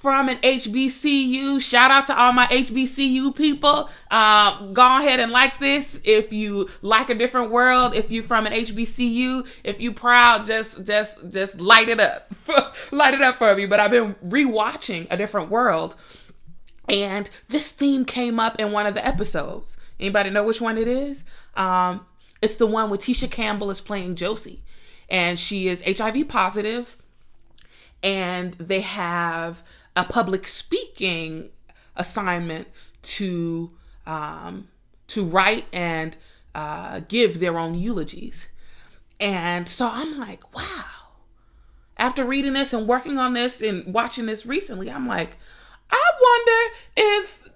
from 0.00 0.30
an 0.30 0.38
HBCU. 0.38 1.60
Shout 1.60 1.90
out 1.90 2.06
to 2.06 2.18
all 2.18 2.32
my 2.32 2.46
HBCU 2.46 3.36
people. 3.36 3.90
Uh, 4.10 4.66
go 4.68 4.98
ahead 4.98 5.20
and 5.20 5.30
like 5.30 5.58
this 5.60 6.00
if 6.04 6.32
you 6.32 6.70
like 6.80 7.10
a 7.10 7.14
different 7.14 7.50
world. 7.50 7.94
If 7.94 8.10
you're 8.10 8.22
from 8.22 8.46
an 8.46 8.54
HBCU, 8.54 9.46
if 9.62 9.78
you 9.78 9.92
proud, 9.92 10.46
just 10.46 10.86
just 10.86 11.30
just 11.30 11.60
light 11.60 11.90
it 11.90 12.00
up, 12.00 12.34
light 12.90 13.12
it 13.12 13.20
up 13.20 13.36
for 13.36 13.54
me. 13.54 13.66
But 13.66 13.78
I've 13.78 13.90
been 13.90 14.14
rewatching 14.26 15.06
a 15.10 15.18
different 15.18 15.50
world, 15.50 15.96
and 16.88 17.28
this 17.48 17.70
theme 17.70 18.06
came 18.06 18.40
up 18.40 18.58
in 18.58 18.72
one 18.72 18.86
of 18.86 18.94
the 18.94 19.06
episodes. 19.06 19.76
Anybody 20.00 20.30
know 20.30 20.44
which 20.44 20.62
one 20.62 20.78
it 20.78 20.88
is? 20.88 21.24
Um, 21.54 22.06
it's 22.40 22.56
the 22.56 22.66
one 22.66 22.88
where 22.88 22.98
Tisha 22.98 23.30
Campbell 23.30 23.70
is 23.70 23.82
playing 23.82 24.14
Josie, 24.14 24.62
and 25.10 25.38
she 25.38 25.68
is 25.68 25.82
HIV 25.86 26.26
positive, 26.28 26.96
and 28.02 28.54
they 28.54 28.80
have 28.80 29.62
a 29.96 30.04
public 30.04 30.46
speaking 30.48 31.50
assignment 31.96 32.68
to 33.02 33.72
um, 34.06 34.68
to 35.08 35.24
write 35.24 35.66
and 35.72 36.16
uh, 36.54 37.00
give 37.08 37.40
their 37.40 37.58
own 37.58 37.74
eulogies. 37.74 38.48
And 39.18 39.68
so 39.68 39.88
I'm 39.92 40.18
like, 40.18 40.54
wow. 40.54 40.84
After 41.98 42.24
reading 42.24 42.54
this 42.54 42.72
and 42.72 42.86
working 42.86 43.18
on 43.18 43.34
this 43.34 43.60
and 43.60 43.92
watching 43.92 44.26
this 44.26 44.46
recently, 44.46 44.90
I'm 44.90 45.06
like, 45.06 45.36
I 45.90 46.10
wonder 46.20 46.74
if 46.96 47.50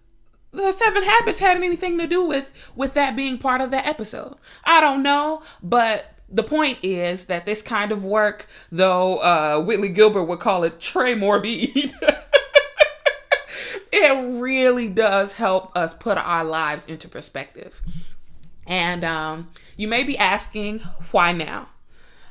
the 0.53 0.71
seven 0.73 1.03
habits 1.03 1.41
had 1.41 1.57
anything 1.57 1.99
to 1.99 2.07
do 2.07 2.25
with 2.25 2.53
with 2.77 2.95
that 2.95 3.17
being 3.17 3.39
part 3.39 3.61
of 3.61 3.71
that 3.71 3.87
episode. 3.87 4.37
I 4.65 4.81
don't 4.81 5.03
know, 5.03 5.43
but 5.63 6.14
the 6.35 6.43
point 6.43 6.79
is 6.83 7.27
that 7.27 7.47
this 7.47 7.63
kind 7.63 7.93
of 7.93 8.05
work, 8.05 8.49
though 8.71 9.19
uh, 9.19 9.63
Whitley 9.63 9.89
Gilbert 9.89 10.25
would 10.25 10.41
call 10.41 10.65
it 10.65 10.81
très 10.81 11.17
morbide, 11.17 11.95
it 13.93 14.41
really 14.41 14.89
does 14.89 15.35
help 15.35 15.75
us 15.77 15.95
put 15.95 16.19
our 16.19 16.45
lives 16.45 16.87
into 16.87 17.09
perspective. 17.09 17.81
And 18.67 19.05
um, 19.05 19.51
you 19.77 19.87
may 19.87 20.03
be 20.03 20.19
asking, 20.19 20.81
why 21.13 21.31
now? 21.31 21.69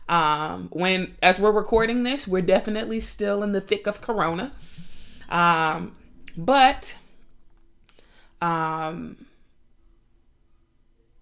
Um, 0.09 0.67
when, 0.73 1.15
as 1.23 1.39
we're 1.39 1.51
recording 1.51 2.03
this, 2.03 2.27
we're 2.27 2.41
definitely 2.41 2.99
still 2.99 3.41
in 3.41 3.53
the 3.53 3.61
thick 3.61 3.87
of 3.87 4.01
Corona. 4.01 4.51
Um, 5.29 5.95
but 6.35 6.97
um, 8.41 9.27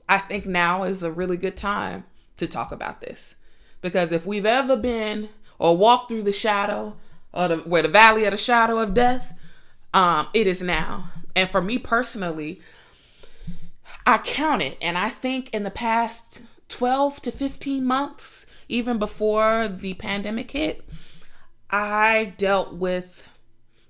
I 0.09 0.17
think 0.17 0.47
now 0.47 0.81
is 0.81 1.03
a 1.03 1.11
really 1.11 1.37
good 1.37 1.55
time 1.55 2.05
to 2.41 2.47
talk 2.47 2.71
about 2.71 3.01
this. 3.01 3.35
Because 3.79 4.11
if 4.11 4.25
we've 4.25 4.45
ever 4.45 4.75
been 4.75 5.29
or 5.57 5.77
walked 5.77 6.09
through 6.09 6.23
the 6.23 6.33
shadow 6.33 6.97
or 7.31 7.47
the, 7.47 7.57
where 7.57 7.83
the 7.83 7.87
valley 7.87 8.25
of 8.25 8.31
the 8.31 8.37
shadow 8.37 8.79
of 8.79 8.93
death, 8.93 9.37
um, 9.93 10.27
it 10.33 10.47
is 10.47 10.61
now. 10.61 11.11
And 11.35 11.49
for 11.49 11.61
me 11.61 11.77
personally, 11.77 12.59
I 14.05 14.17
count 14.17 14.61
it, 14.61 14.77
and 14.81 14.97
I 14.97 15.09
think 15.09 15.49
in 15.53 15.63
the 15.63 15.71
past 15.71 16.41
12 16.69 17.21
to 17.21 17.31
15 17.31 17.85
months, 17.85 18.45
even 18.67 18.97
before 18.97 19.67
the 19.67 19.93
pandemic 19.93 20.51
hit, 20.51 20.83
I 21.69 22.33
dealt 22.37 22.73
with 22.73 23.29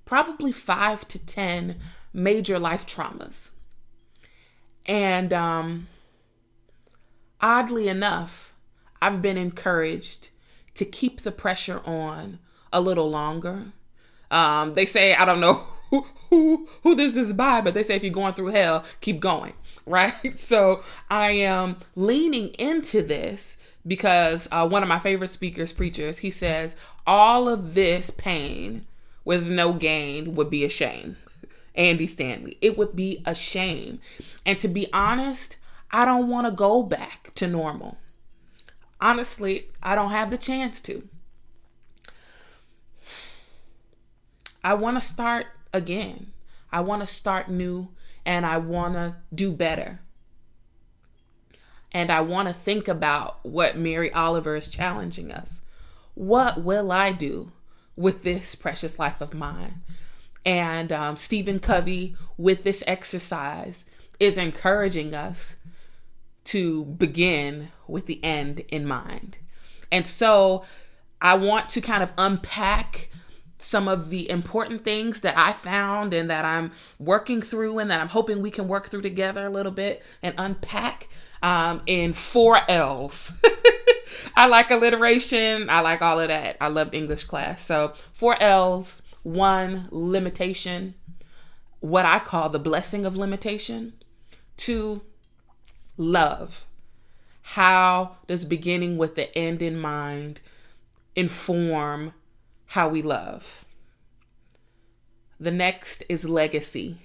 probably 0.04 0.52
five 0.52 1.08
to 1.08 1.26
10 1.26 1.80
major 2.14 2.60
life 2.60 2.86
traumas. 2.86 3.52
And 4.86 5.32
um, 5.32 5.88
oddly 7.42 7.88
enough, 7.88 8.54
I've 9.02 9.22
been 9.22 9.38
encouraged 9.38 10.30
to 10.76 10.86
keep 10.86 11.22
the 11.22 11.32
pressure 11.32 11.82
on 11.86 12.40
a 12.72 12.82
little 12.82 13.10
longer. 13.10 13.74
Um, 14.30 14.74
they 14.74 14.86
say, 14.86 15.14
I 15.14 15.26
don't 15.26 15.42
know 15.42 15.54
who, 15.90 16.06
who, 16.30 16.70
who 16.84 16.96
this 16.96 17.18
is 17.18 17.34
by, 17.34 17.62
but 17.62 17.74
they 17.74 17.84
say 17.84 17.96
if 17.96 18.04
you're 18.04 18.14
going 18.14 18.34
through 18.34 18.48
hell, 18.48 18.84
keep 19.02 19.20
going, 19.20 19.54
right? 19.86 20.40
So 20.40 20.84
I 21.10 21.32
am 21.32 21.78
leaning 21.96 22.50
into 22.60 23.02
this 23.02 23.58
because 23.86 24.48
uh, 24.52 24.68
one 24.68 24.84
of 24.84 24.90
my 24.90 25.00
favorite 25.00 25.32
speakers, 25.32 25.74
preachers, 25.74 26.20
he 26.20 26.32
says, 26.32 26.76
all 27.06 27.50
of 27.50 27.74
this 27.74 28.12
pain 28.12 28.86
with 29.26 29.48
no 29.48 29.74
gain 29.74 30.36
would 30.36 30.50
be 30.50 30.64
a 30.64 30.70
shame. 30.70 31.18
Andy 31.76 32.06
Stanley. 32.08 32.58
It 32.62 32.78
would 32.78 32.96
be 32.96 33.22
a 33.26 33.34
shame. 33.34 34.00
And 34.46 34.60
to 34.60 34.68
be 34.68 34.92
honest, 34.94 35.58
I 35.92 36.06
don't 36.06 36.30
want 36.30 36.48
to 36.48 36.52
go 36.52 36.84
back 36.84 37.32
to 37.36 37.48
normal. 37.48 37.98
Honestly, 39.00 39.68
I 39.84 39.96
don't 39.96 40.12
have 40.12 40.30
the 40.30 40.38
chance 40.38 40.80
to. 40.82 41.08
I 44.64 44.74
want 44.76 44.98
to 44.98 45.02
start 45.02 45.48
again. 45.74 46.32
I 46.72 46.82
want 46.82 47.02
to 47.02 47.08
start 47.08 47.50
new 47.50 47.90
and 48.26 48.46
I 48.46 48.58
want 48.58 48.94
to 48.94 49.16
do 49.34 49.52
better. 49.52 50.00
And 51.92 52.10
I 52.10 52.22
want 52.22 52.48
to 52.48 52.54
think 52.54 52.88
about 52.88 53.44
what 53.46 53.78
Mary 53.78 54.14
Oliver 54.14 54.56
is 54.56 54.68
challenging 54.68 55.32
us. 55.32 55.62
What 56.14 56.64
will 56.64 56.92
I 56.92 57.12
do 57.12 57.52
with 57.96 58.24
this 58.24 58.56
precious 58.56 58.98
life 58.98 59.20
of 59.20 59.34
mine? 59.34 59.82
And 60.46 60.92
um, 60.92 61.18
Stephen 61.18 61.60
Covey, 61.60 62.16
with 62.38 62.64
this 62.64 62.84
exercise, 62.88 63.86
is 64.20 64.38
encouraging 64.38 65.14
us 65.14 65.58
to 66.46 66.86
begin 66.86 67.70
with 67.88 68.06
the 68.06 68.24
end 68.24 68.62
in 68.70 68.86
mind. 68.86 69.38
And 69.92 70.08
so 70.08 70.64
I 71.22 71.36
want 71.36 71.70
to 71.70 71.82
kind 71.82 72.02
of 72.02 72.12
unpack 72.18 73.10
some 73.58 73.88
of 73.88 74.10
the 74.10 74.30
important 74.30 74.84
things 74.84 75.22
that 75.22 75.38
I 75.38 75.54
found 75.54 76.14
and 76.14 76.30
that 76.32 76.46
I'm 76.46 76.72
working 76.98 77.42
through 77.42 77.78
and 77.78 77.92
that 77.92 78.02
I'm 78.02 78.10
hoping 78.10 78.42
we 78.42 78.50
can 78.50 78.68
work 78.68 78.90
through 78.90 79.04
together 79.04 79.46
a 79.46 79.50
little 79.50 79.72
bit 79.72 80.04
and 80.24 80.34
unpack 80.38 81.08
um, 81.44 81.82
in 81.86 82.14
four 82.14 82.60
L's. 82.68 83.34
I 84.36 84.48
like 84.48 84.72
alliteration. 84.72 85.70
I 85.70 85.82
like 85.82 86.02
all 86.02 86.20
of 86.20 86.30
that. 86.30 86.58
I 86.60 86.68
loved 86.68 86.96
English 86.96 87.26
class. 87.26 87.64
So, 87.64 87.94
four 88.14 88.42
L's 88.42 89.04
one, 89.24 89.88
limitation, 89.92 90.96
what 91.80 92.06
I 92.06 92.20
call 92.20 92.50
the 92.50 92.60
blessing 92.60 93.06
of 93.06 93.16
limitation. 93.16 93.94
Two, 94.58 95.04
love. 96.02 96.66
How 97.44 98.18
does 98.28 98.46
beginning 98.46 98.98
with 98.98 99.16
the 99.16 99.36
end 99.38 99.62
in 99.62 99.80
mind 99.80 100.42
inform 101.16 102.14
how 102.68 102.90
we 102.90 103.02
love? 103.02 103.66
The 105.40 105.52
next 105.52 106.04
is 106.10 106.28
legacy. 106.28 106.98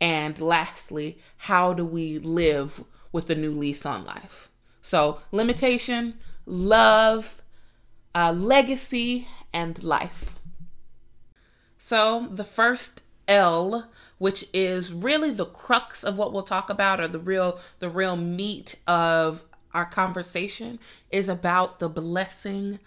And 0.00 0.40
lastly, 0.40 1.18
how 1.36 1.72
do 1.72 1.84
we 1.84 2.18
live 2.18 2.84
with 3.12 3.30
a 3.30 3.34
new 3.34 3.52
lease 3.52 3.86
on 3.86 4.04
life? 4.04 4.50
So, 4.80 5.20
limitation, 5.30 6.18
love, 6.44 7.40
uh, 8.14 8.32
legacy, 8.32 9.28
and 9.52 9.82
life. 9.82 10.34
So, 11.78 12.26
the 12.30 12.44
first 12.44 13.01
L, 13.28 13.90
which 14.18 14.46
is 14.52 14.92
really 14.92 15.30
the 15.30 15.46
crux 15.46 16.04
of 16.04 16.16
what 16.16 16.32
we'll 16.32 16.42
talk 16.42 16.70
about, 16.70 17.00
or 17.00 17.08
the 17.08 17.18
real 17.18 17.60
the 17.78 17.88
real 17.90 18.16
meat 18.16 18.76
of 18.86 19.44
our 19.74 19.86
conversation, 19.86 20.78
is 21.10 21.28
about 21.28 21.78
the 21.78 21.88
blessing 21.88 22.78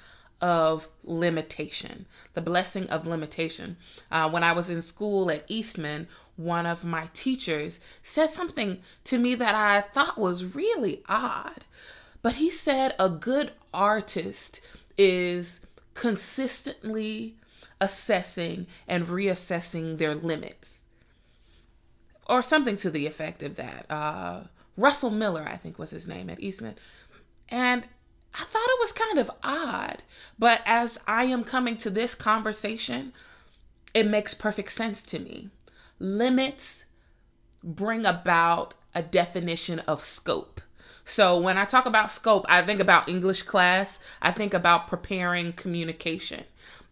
of 0.42 0.88
limitation. 1.04 2.06
The 2.34 2.42
blessing 2.42 2.90
of 2.90 3.08
limitation. 3.08 3.78
Uh, 4.12 4.30
when 4.30 4.44
I 4.44 4.52
was 4.52 4.70
in 4.70 4.82
school 4.82 5.32
at 5.32 5.46
Eastman, 5.48 6.08
one 6.36 6.66
of 6.66 6.84
my 6.84 7.10
teachers 7.14 7.80
said 8.02 8.30
something 8.30 8.80
to 9.06 9.18
me 9.18 9.36
that 9.36 9.56
I 9.56 9.82
thought 9.82 10.18
was 10.18 10.56
really 10.56 11.02
odd. 11.08 11.66
But 12.22 12.36
he 12.36 12.50
said 12.50 12.96
a 13.00 13.10
good 13.10 13.54
artist 13.74 14.62
is 14.98 15.62
consistently 15.94 17.38
assessing 17.80 18.68
and 18.88 19.08
reassessing 19.08 19.98
their 19.98 20.16
limits. 20.16 20.84
Or 22.28 22.42
something 22.42 22.76
to 22.78 22.90
the 22.90 23.06
effect 23.06 23.44
of 23.44 23.56
that. 23.56 23.86
Uh, 23.90 24.44
Russell 24.78 25.12
Miller, 25.12 25.48
I 25.48 25.58
think 25.58 25.78
was 25.78 25.92
his 25.92 26.08
name 26.08 26.30
at 26.30 26.40
Eastman. 26.40 26.76
And 27.50 27.84
I 28.34 28.44
thought 28.44 28.68
it 28.68 28.80
was 28.80 28.92
kind 28.92 29.20
of 29.20 29.32
odd. 29.44 30.04
But 30.38 30.62
as 30.66 31.00
I 31.08 31.26
am 31.26 31.44
coming 31.44 31.78
to 31.78 31.90
this 31.90 32.16
conversation, 32.16 33.14
it 33.94 34.08
makes 34.08 34.34
perfect 34.34 34.72
sense 34.72 35.06
to 35.08 35.20
me. 35.20 35.50
Limits 36.00 36.86
bring 37.64 38.06
about 38.06 38.74
a 38.94 39.02
definition 39.02 39.80
of 39.80 40.04
scope. 40.04 40.62
So 41.06 41.40
when 41.40 41.58
I 41.58 41.66
talk 41.66 41.86
about 41.86 42.12
scope, 42.12 42.46
I 42.50 42.62
think 42.64 42.80
about 42.80 43.08
English 43.08 43.44
class, 43.44 44.00
I 44.22 44.32
think 44.32 44.54
about 44.54 44.88
preparing 44.88 45.54
communication. 45.54 46.46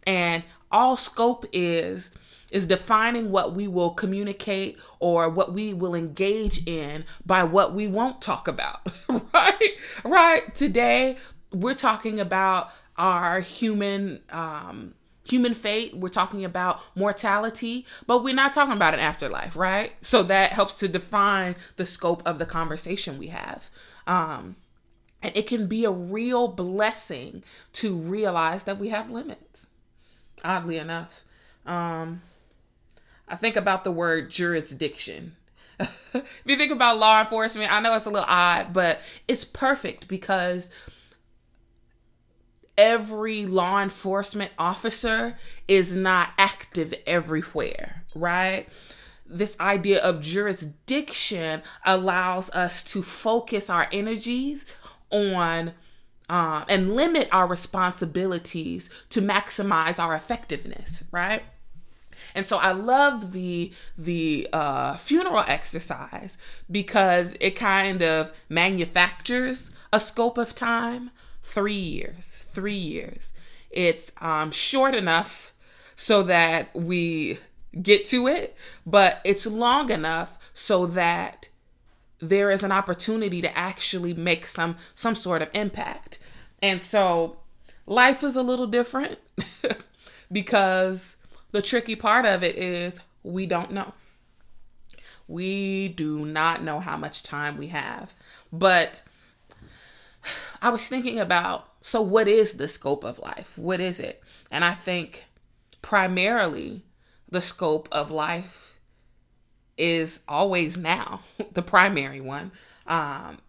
And 0.05 0.43
all 0.73 0.97
scope 0.97 1.45
is 1.53 2.11
is 2.51 2.67
defining 2.67 3.31
what 3.31 3.55
we 3.55 3.67
will 3.67 3.89
communicate 3.89 4.77
or 4.99 5.27
what 5.27 5.53
we 5.53 5.73
will 5.73 5.95
engage 5.95 6.65
in 6.67 7.03
by 7.25 7.43
what 7.43 7.73
we 7.73 7.87
won't 7.87 8.21
talk 8.21 8.47
about. 8.47 8.87
right? 9.33 9.69
Right. 10.03 10.53
Today 10.53 11.17
we're 11.51 11.73
talking 11.73 12.19
about 12.19 12.69
our 12.97 13.39
human 13.39 14.21
um 14.29 14.93
human 15.25 15.53
fate. 15.53 15.95
We're 15.95 16.09
talking 16.09 16.43
about 16.43 16.81
mortality, 16.95 17.85
but 18.05 18.23
we're 18.23 18.35
not 18.35 18.53
talking 18.53 18.75
about 18.75 18.93
an 18.93 18.99
afterlife, 18.99 19.55
right? 19.55 19.93
So 20.01 20.21
that 20.23 20.51
helps 20.51 20.75
to 20.75 20.87
define 20.87 21.55
the 21.77 21.85
scope 21.85 22.21
of 22.25 22.39
the 22.39 22.45
conversation 22.45 23.17
we 23.17 23.27
have. 23.27 23.69
Um, 24.05 24.57
and 25.21 25.35
it 25.35 25.47
can 25.47 25.67
be 25.67 25.85
a 25.85 25.91
real 25.91 26.49
blessing 26.49 27.43
to 27.73 27.95
realize 27.95 28.65
that 28.65 28.77
we 28.77 28.89
have 28.89 29.09
limits 29.09 29.67
oddly 30.43 30.77
enough. 30.77 31.23
Um, 31.65 32.21
I 33.27 33.35
think 33.35 33.55
about 33.55 33.83
the 33.83 33.91
word 33.91 34.29
jurisdiction. 34.29 35.35
if 35.79 36.41
you 36.45 36.55
think 36.55 36.71
about 36.71 36.97
law 36.97 37.19
enforcement, 37.19 37.71
I 37.71 37.79
know 37.79 37.95
it's 37.95 38.05
a 38.05 38.09
little 38.09 38.27
odd, 38.29 38.73
but 38.73 38.99
it's 39.27 39.45
perfect 39.45 40.07
because 40.07 40.69
every 42.77 43.45
law 43.45 43.81
enforcement 43.81 44.51
officer 44.57 45.37
is 45.67 45.95
not 45.95 46.29
active 46.37 46.93
everywhere, 47.05 48.03
right? 48.15 48.67
This 49.25 49.59
idea 49.59 50.01
of 50.01 50.21
jurisdiction 50.21 51.61
allows 51.85 52.49
us 52.51 52.83
to 52.85 53.01
focus 53.01 53.69
our 53.69 53.87
energies 53.91 54.65
on 55.11 55.73
um, 56.29 56.65
and 56.69 56.95
limit 56.95 57.27
our 57.31 57.47
responsibilities 57.47 58.89
to 59.09 59.21
maximize 59.21 59.99
our 59.99 60.15
effectiveness, 60.15 61.03
right? 61.11 61.43
And 62.35 62.47
so 62.47 62.57
I 62.57 62.71
love 62.71 63.33
the 63.33 63.71
the 63.97 64.47
uh, 64.53 64.97
funeral 64.97 65.43
exercise 65.47 66.37
because 66.69 67.35
it 67.39 67.51
kind 67.51 68.01
of 68.01 68.31
manufactures 68.49 69.71
a 69.91 69.99
scope 69.99 70.37
of 70.37 70.55
time, 70.55 71.11
three 71.41 71.73
years, 71.73 72.45
three 72.51 72.73
years. 72.73 73.33
It's 73.69 74.11
um, 74.21 74.51
short 74.51 74.95
enough 74.95 75.53
so 75.95 76.23
that 76.23 76.73
we 76.73 77.39
get 77.81 78.05
to 78.05 78.27
it, 78.27 78.55
but 78.85 79.19
it's 79.23 79.45
long 79.45 79.89
enough 79.89 80.37
so 80.53 80.85
that 80.85 81.49
there 82.29 82.49
is 82.51 82.63
an 82.63 82.71
opportunity 82.71 83.41
to 83.41 83.57
actually 83.57 84.13
make 84.13 84.45
some 84.45 84.77
some 84.95 85.15
sort 85.15 85.41
of 85.41 85.49
impact. 85.53 86.19
And 86.61 86.81
so 86.81 87.37
life 87.85 88.23
is 88.23 88.35
a 88.35 88.41
little 88.41 88.67
different 88.67 89.19
because 90.31 91.17
the 91.51 91.61
tricky 91.61 91.95
part 91.95 92.25
of 92.25 92.43
it 92.43 92.55
is 92.57 92.99
we 93.23 93.45
don't 93.45 93.71
know. 93.71 93.93
We 95.27 95.89
do 95.89 96.25
not 96.25 96.63
know 96.63 96.79
how 96.79 96.97
much 96.97 97.23
time 97.23 97.57
we 97.57 97.67
have. 97.67 98.13
But 98.51 99.01
I 100.61 100.69
was 100.69 100.87
thinking 100.87 101.19
about 101.19 101.69
so 101.81 102.01
what 102.01 102.29
is 102.29 102.53
the 102.53 102.69
scope 102.69 103.03
of 103.03 103.19
life? 103.19 103.57
What 103.57 103.81
is 103.81 103.99
it? 103.99 104.23
And 104.49 104.63
I 104.63 104.73
think 104.73 105.25
primarily 105.81 106.83
the 107.29 107.41
scope 107.41 107.89
of 107.91 108.09
life 108.09 108.72
is 109.77 110.19
always 110.27 110.77
now, 110.77 111.21
the 111.53 111.61
primary 111.61 112.21
one. 112.21 112.51
Um, 112.87 113.39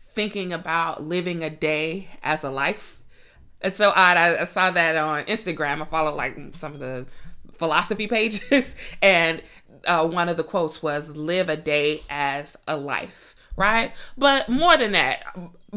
thinking 0.00 0.52
about 0.52 1.02
living 1.02 1.42
a 1.42 1.50
day 1.50 2.08
as 2.22 2.44
a 2.44 2.50
life. 2.50 3.00
It's 3.60 3.76
so 3.76 3.90
odd. 3.90 4.16
I, 4.16 4.40
I 4.40 4.44
saw 4.44 4.70
that 4.70 4.96
on 4.96 5.24
Instagram. 5.24 5.82
I 5.82 5.84
follow 5.84 6.14
like 6.14 6.36
some 6.52 6.72
of 6.72 6.80
the 6.80 7.06
philosophy 7.52 8.06
pages, 8.08 8.76
and 9.00 9.42
uh, 9.86 10.06
one 10.06 10.28
of 10.28 10.36
the 10.36 10.44
quotes 10.44 10.82
was 10.82 11.16
"Live 11.16 11.48
a 11.48 11.56
day 11.56 12.02
as 12.10 12.56
a 12.66 12.76
life." 12.76 13.34
Right, 13.54 13.92
but 14.16 14.48
more 14.48 14.78
than 14.78 14.92
that, 14.92 15.24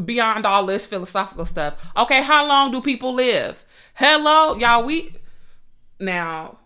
beyond 0.05 0.45
all 0.45 0.65
this 0.65 0.85
philosophical 0.85 1.45
stuff. 1.45 1.85
Okay, 1.97 2.23
how 2.23 2.47
long 2.47 2.71
do 2.71 2.81
people 2.81 3.13
live? 3.13 3.65
Hello, 3.95 4.55
y'all. 4.55 4.85
We 4.85 5.15
now 5.99 6.57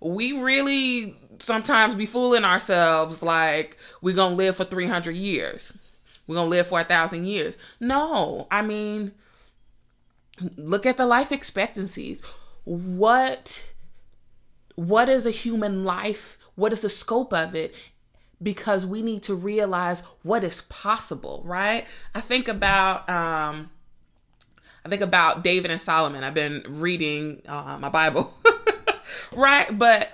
we 0.00 0.32
really 0.32 1.14
sometimes 1.38 1.94
be 1.94 2.06
fooling 2.06 2.44
ourselves 2.44 3.22
like 3.22 3.76
we're 4.00 4.14
gonna 4.14 4.34
live 4.34 4.56
for 4.56 4.64
300 4.64 5.16
years. 5.16 5.76
We're 6.26 6.36
gonna 6.36 6.48
live 6.50 6.66
for 6.66 6.80
a 6.80 6.84
thousand 6.84 7.26
years. 7.26 7.56
No 7.80 8.46
i 8.50 8.62
mean 8.62 9.12
look 10.56 10.86
at 10.86 10.96
the 10.96 11.06
life 11.06 11.32
expectancies. 11.32 12.22
What 12.64 13.64
what 14.74 15.08
is 15.08 15.26
a 15.26 15.30
human 15.30 15.84
life? 15.84 16.36
What 16.56 16.72
is 16.72 16.82
the 16.82 16.88
scope 16.88 17.32
of 17.32 17.54
it? 17.54 17.74
Because 18.42 18.84
we 18.84 19.02
need 19.02 19.22
to 19.24 19.34
realize 19.34 20.02
what 20.22 20.44
is 20.44 20.62
possible 20.62 21.42
right? 21.44 21.86
I 22.14 22.20
think 22.20 22.48
about 22.48 23.08
um 23.08 23.70
i 24.84 24.88
think 24.88 25.02
about 25.02 25.42
david 25.42 25.70
and 25.70 25.80
solomon. 25.80 26.24
I've 26.24 26.34
been 26.34 26.62
reading 26.68 27.42
uh, 27.46 27.78
my 27.78 27.88
bible 27.88 28.34
right? 29.32 29.76
But 29.78 30.10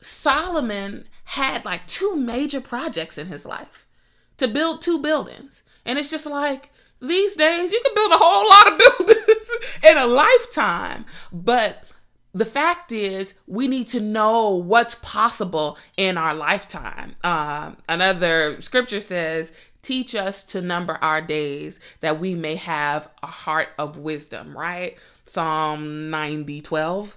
Solomon 0.00 1.06
had 1.24 1.64
like 1.64 1.86
two 1.86 2.16
major 2.16 2.60
projects 2.60 3.18
in 3.18 3.26
his 3.26 3.44
life 3.44 3.86
to 4.38 4.48
build 4.48 4.82
two 4.82 5.00
buildings. 5.00 5.62
And 5.84 5.98
it's 5.98 6.10
just 6.10 6.26
like 6.26 6.70
these 7.00 7.36
days 7.36 7.72
you 7.72 7.80
can 7.84 7.94
build 7.94 8.12
a 8.12 8.18
whole 8.18 8.48
lot 8.48 8.72
of 8.72 9.06
buildings 9.06 9.50
in 9.82 9.96
a 9.96 10.06
lifetime. 10.06 11.04
But 11.32 11.84
the 12.32 12.44
fact 12.44 12.92
is, 12.92 13.34
we 13.46 13.66
need 13.66 13.88
to 13.88 14.00
know 14.00 14.50
what's 14.50 14.94
possible 14.96 15.76
in 15.96 16.16
our 16.16 16.34
lifetime. 16.34 17.14
Um, 17.24 17.76
another 17.88 18.60
scripture 18.60 19.00
says, 19.00 19.52
Teach 19.82 20.14
us 20.14 20.44
to 20.44 20.60
number 20.60 20.98
our 21.00 21.22
days 21.22 21.80
that 22.00 22.20
we 22.20 22.34
may 22.34 22.56
have 22.56 23.08
a 23.22 23.26
heart 23.26 23.70
of 23.78 23.96
wisdom, 23.96 24.56
right? 24.56 24.96
Psalm 25.24 26.10
90 26.10 26.60
12. 26.60 27.16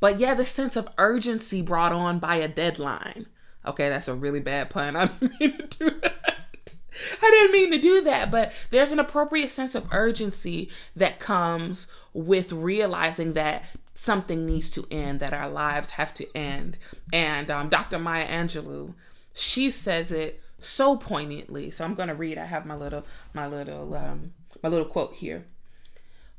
But 0.00 0.20
yeah, 0.20 0.34
the 0.34 0.44
sense 0.44 0.76
of 0.76 0.88
urgency 0.98 1.62
brought 1.62 1.92
on 1.92 2.18
by 2.18 2.36
a 2.36 2.48
deadline. 2.48 3.26
Okay, 3.66 3.88
that's 3.88 4.08
a 4.08 4.14
really 4.14 4.40
bad 4.40 4.70
pun. 4.70 4.96
I 4.96 5.06
didn't 5.06 5.40
mean 5.40 5.58
to 5.58 5.66
do 5.66 5.90
that. 6.00 6.74
I 7.22 7.30
didn't 7.30 7.52
mean 7.52 7.70
to 7.72 7.78
do 7.78 8.00
that, 8.02 8.30
but 8.30 8.52
there's 8.70 8.92
an 8.92 8.98
appropriate 8.98 9.50
sense 9.50 9.74
of 9.74 9.86
urgency 9.92 10.68
that 10.96 11.20
comes 11.20 11.86
with 12.12 12.52
realizing 12.52 13.34
that 13.34 13.64
something 13.94 14.46
needs 14.46 14.70
to 14.70 14.86
end, 14.90 15.20
that 15.20 15.34
our 15.34 15.48
lives 15.48 15.90
have 15.92 16.14
to 16.14 16.36
end. 16.36 16.78
And 17.12 17.50
um, 17.50 17.68
Dr. 17.68 17.98
Maya 17.98 18.26
Angelou, 18.26 18.94
she 19.32 19.70
says 19.70 20.10
it 20.10 20.40
so 20.60 20.96
poignantly. 20.96 21.70
So 21.70 21.84
I'm 21.84 21.94
going 21.94 22.08
to 22.08 22.14
read. 22.14 22.38
I 22.38 22.46
have 22.46 22.66
my 22.66 22.74
little 22.74 23.04
my 23.32 23.46
little 23.46 23.94
um, 23.94 24.32
my 24.62 24.68
little 24.68 24.86
quote 24.86 25.14
here. 25.14 25.46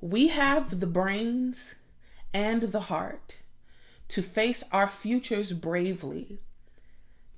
We 0.02 0.30
have 0.30 0.80
the 0.80 0.88
brains 0.88 1.76
and 2.34 2.64
the 2.64 2.82
heart 2.82 3.38
to 4.10 4.22
face 4.22 4.64
our 4.72 4.90
futures 4.90 5.54
bravely, 5.54 6.40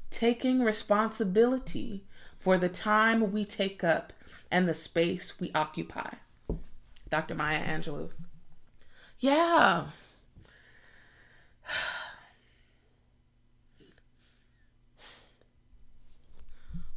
taking 0.09 0.63
responsibility 0.63 2.03
for 2.37 2.57
the 2.57 2.69
time 2.69 3.31
we 3.31 3.45
take 3.45 3.83
up 3.83 4.11
and 4.49 4.67
the 4.67 4.73
space 4.73 5.39
we 5.39 5.51
occupy. 5.53 6.15
Dr. 7.09 7.35
Maya 7.35 7.63
Angelou. 7.63 8.09
Yeah. 9.19 9.85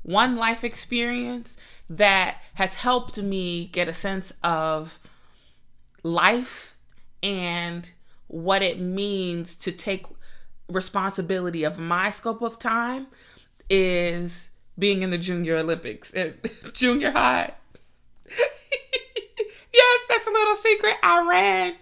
One 0.03 0.37
life 0.37 0.65
experience 0.65 1.57
that 1.91 2.43
has 2.55 2.77
helped 2.77 3.19
me 3.21 3.67
get 3.67 3.89
a 3.89 3.95
sense 3.95 4.33
of 4.43 4.99
life 6.03 6.77
and 7.23 7.91
what 8.35 8.63
it 8.63 8.81
means 8.81 9.55
to 9.55 9.71
take 9.71 10.05
responsibility 10.69 11.63
of 11.63 11.79
my 11.79 12.11
scope 12.11 12.43
of 12.43 12.59
time 12.59 13.07
is 13.71 14.51
being 14.77 15.03
in 15.03 15.11
the 15.11 15.19
junior 15.19 15.57
olympics 15.57 16.13
junior 16.73 17.13
high. 17.13 17.53
Yes 19.77 20.01
that's 20.09 20.27
a 20.29 20.31
little 20.31 20.55
secret. 20.55 20.95
I 21.03 21.27
ran 21.29 21.75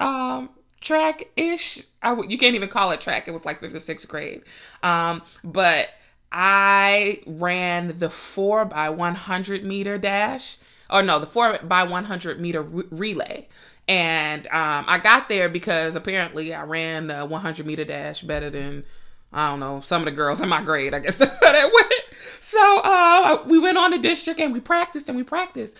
um 0.00 0.50
track 0.80 1.28
ish 1.36 1.80
I, 2.02 2.20
you 2.22 2.36
can't 2.36 2.56
even 2.56 2.68
call 2.68 2.90
it 2.90 3.00
track. 3.00 3.28
It 3.28 3.30
was 3.30 3.44
like 3.44 3.60
fifth 3.60 3.74
or 3.76 3.80
sixth 3.80 4.08
grade. 4.08 4.42
Um 4.82 5.22
but 5.44 5.88
i 6.32 7.20
ran 7.26 7.98
the 7.98 8.10
four 8.10 8.64
by 8.64 8.88
100 8.88 9.64
meter 9.64 9.98
dash. 9.98 10.58
Or 10.90 11.02
no 11.02 11.20
the 11.20 11.26
four 11.26 11.58
by 11.62 11.84
100 11.84 12.40
meter 12.40 12.62
re- 12.62 12.84
relay 12.90 13.48
and 13.88 14.46
um, 14.48 14.84
I 14.86 14.98
got 14.98 15.28
there 15.28 15.48
because 15.48 15.96
apparently 15.96 16.54
I 16.54 16.62
ran 16.64 17.08
the 17.08 17.26
100 17.26 17.66
meter 17.66 17.84
dash 17.84 18.22
better 18.22 18.50
than 18.50 18.84
I 19.32 19.48
don't 19.48 19.60
know 19.60 19.80
some 19.80 20.02
of 20.02 20.06
the 20.06 20.12
girls 20.12 20.40
in 20.40 20.48
my 20.48 20.62
grade. 20.62 20.94
I 20.94 21.00
guess 21.00 21.16
that's 21.18 21.38
how 21.44 21.52
that 21.52 21.72
went. 21.72 22.02
So 22.40 22.80
uh, 22.80 23.42
we 23.46 23.58
went 23.58 23.78
on 23.78 23.90
the 23.90 23.98
district 23.98 24.40
and 24.40 24.52
we 24.52 24.60
practiced 24.60 25.08
and 25.08 25.16
we 25.16 25.24
practiced, 25.24 25.76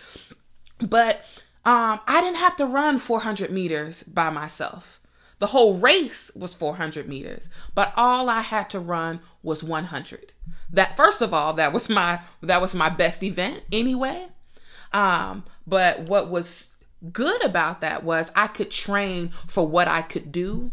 but 0.79 1.25
um, 1.65 1.99
I 2.07 2.19
didn't 2.21 2.37
have 2.37 2.55
to 2.57 2.65
run 2.65 2.97
400 2.97 3.51
meters 3.51 4.03
by 4.03 4.29
myself. 4.29 4.99
The 5.39 5.47
whole 5.47 5.77
race 5.77 6.31
was 6.35 6.53
400 6.53 7.07
meters, 7.07 7.49
but 7.75 7.93
all 7.97 8.29
I 8.29 8.41
had 8.41 8.69
to 8.71 8.79
run 8.79 9.19
was 9.41 9.63
100. 9.63 10.31
That 10.71 10.95
first 10.95 11.21
of 11.21 11.33
all, 11.33 11.53
that 11.53 11.73
was 11.73 11.89
my 11.89 12.21
that 12.41 12.61
was 12.61 12.73
my 12.73 12.89
best 12.89 13.23
event 13.23 13.63
anyway. 13.71 14.27
Um, 14.93 15.43
but 15.65 16.01
what 16.01 16.29
was 16.29 16.72
good 17.11 17.43
about 17.43 17.81
that 17.81 18.03
was 18.03 18.31
I 18.35 18.47
could 18.47 18.71
train 18.71 19.31
for 19.47 19.67
what 19.67 19.87
I 19.87 20.01
could 20.01 20.31
do. 20.31 20.71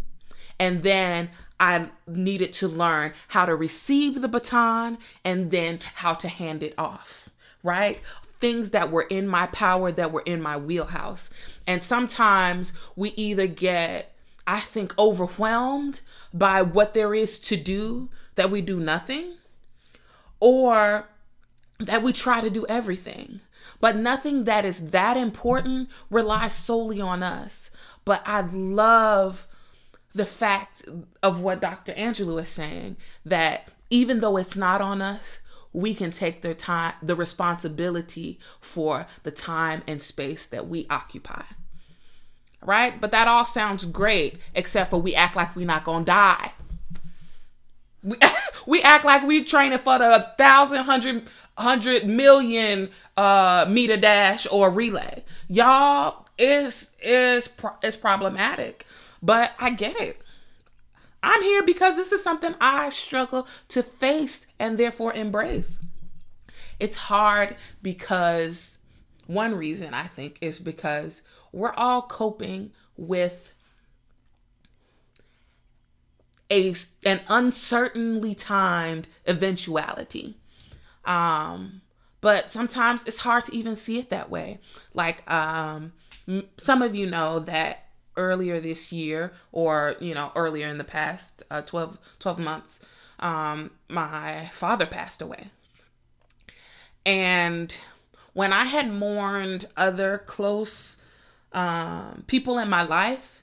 And 0.59 0.83
then 0.83 1.31
I 1.59 1.89
needed 2.07 2.53
to 2.55 2.69
learn 2.69 3.13
how 3.29 3.47
to 3.47 3.55
receive 3.55 4.21
the 4.21 4.29
baton 4.29 4.99
and 5.25 5.51
then 5.51 5.81
how 5.97 6.15
to 6.15 6.29
hand 6.29 6.63
it 6.63 6.75
off, 6.79 7.31
right? 7.63 8.01
Things 8.39 8.71
that 8.71 8.91
were 8.91 9.03
in 9.03 9.27
my 9.27 9.47
power, 9.47 9.93
that 9.93 10.13
were 10.13 10.23
in 10.23 10.41
my 10.41 10.57
wheelhouse. 10.57 11.31
And 11.67 11.83
sometimes 11.83 12.73
we 12.97 13.11
either 13.11 13.47
get, 13.47 14.15
I 14.47 14.61
think, 14.61 14.99
overwhelmed 14.99 16.01
by 16.33 16.63
what 16.63 16.95
there 16.95 17.15
is 17.15 17.39
to 17.41 17.57
do 17.57 18.09
that 18.37 18.51
we 18.51 18.63
do 18.63 18.81
nothing, 18.81 19.35
or 20.39 21.09
that 21.81 22.03
we 22.03 22.13
try 22.13 22.41
to 22.41 22.51
do 22.51 22.67
everything. 22.69 23.41
But 23.81 23.97
nothing 23.97 24.45
that 24.45 24.65
is 24.65 24.91
that 24.91 25.17
important 25.17 25.89
relies 26.11 26.55
solely 26.55 27.01
on 27.01 27.23
us. 27.23 27.71
But 28.05 28.23
I 28.27 28.43
love 28.43 29.47
the 30.13 30.27
fact 30.27 30.85
of 31.23 31.41
what 31.41 31.61
Dr. 31.61 31.93
Angelou 31.95 32.41
is 32.43 32.49
saying 32.49 32.97
that 33.25 33.69
even 33.89 34.21
though 34.21 34.37
it's 34.37 34.57
not 34.57 34.81
on 34.81 35.01
us, 35.01 35.41
we 35.73 35.95
can 35.95 36.11
take 36.11 36.43
the 36.43 36.53
time, 36.53 36.95
the 37.03 37.15
responsibility 37.15 38.39
for 38.61 39.07
the 39.23 39.31
time 39.31 39.83
and 39.87 40.03
space 40.03 40.47
that 40.47 40.67
we 40.67 40.87
occupy. 40.91 41.43
Right? 42.63 43.01
But 43.01 43.13
that 43.13 43.29
all 43.29 43.47
sounds 43.47 43.85
great, 43.87 44.39
except 44.55 44.91
for 44.91 45.01
we 45.01 45.15
act 45.15 45.37
like 45.37 45.57
we're 45.57 45.67
not 45.67 45.85
gonna 45.85 46.05
die. 46.05 46.53
We, 48.03 48.17
we 48.67 48.83
act 48.83 49.05
like 49.05 49.27
we're 49.27 49.45
training 49.45 49.79
for 49.79 49.99
the 49.99 50.29
thousand, 50.39 50.85
hundred, 50.85 51.31
hundred 51.57 52.07
million 52.07 52.91
uh, 53.17 53.67
meter 53.69 53.97
dash 53.97 54.47
or 54.51 54.71
relay. 54.71 55.25
Y'all 55.49 56.27
is 56.39 56.91
is 57.03 57.49
is 57.83 57.97
problematic, 57.97 58.87
but 59.23 59.53
I 59.59 59.71
get 59.71 60.01
it. 60.01 60.21
I'm 61.23 61.43
here 61.43 61.63
because 61.63 61.97
this 61.97 62.13
is 62.13 62.23
something 62.23 62.55
I 62.61 62.89
struggle 62.89 63.47
to 63.69 63.83
face 63.83 64.47
and 64.59 64.79
therefore 64.79 65.13
embrace. 65.13 65.81
It's 66.79 66.97
hard 66.97 67.57
because 67.83 68.79
one 69.27 69.55
reason 69.55 69.93
I 69.93 70.05
think 70.05 70.39
is 70.41 70.59
because 70.59 71.23
we're 71.53 71.75
all 71.75 72.03
coping 72.03 72.73
with 72.97 73.53
a 76.51 76.75
an 77.05 77.21
uncertainly 77.29 78.35
timed 78.35 79.09
eventuality. 79.27 80.37
Um, 81.05 81.83
but 82.21 82.51
sometimes 82.51 83.05
it's 83.07 83.21
hard 83.21 83.47
to 83.47 83.55
even 83.55 83.77
see 83.77 83.99
it 83.99 84.11
that 84.11 84.31
way. 84.31 84.59
Like 84.93 85.29
um, 85.31 85.93
some 86.57 86.83
of 86.83 86.95
you 86.95 87.07
know 87.07 87.39
that 87.39 87.87
earlier 88.17 88.61
this 88.61 88.93
year, 88.93 89.33
or 89.53 89.97
you 90.01 90.15
know 90.15 90.33
earlier 90.35 90.69
in 90.69 90.79
the 90.79 90.85
past 90.85 91.43
uh, 91.51 91.63
12, 91.63 91.99
12 92.19 92.39
months, 92.39 92.81
um, 93.19 93.71
my 93.89 94.51
father 94.53 94.87
passed 94.87 95.23
away, 95.23 95.51
and 97.07 97.77
when 98.33 98.53
I 98.53 98.65
had 98.65 98.91
mourned 98.91 99.67
other 99.77 100.19
close 100.19 100.99
um, 101.53 102.25
people 102.27 102.59
in 102.59 102.69
my 102.69 102.83
life 102.83 103.40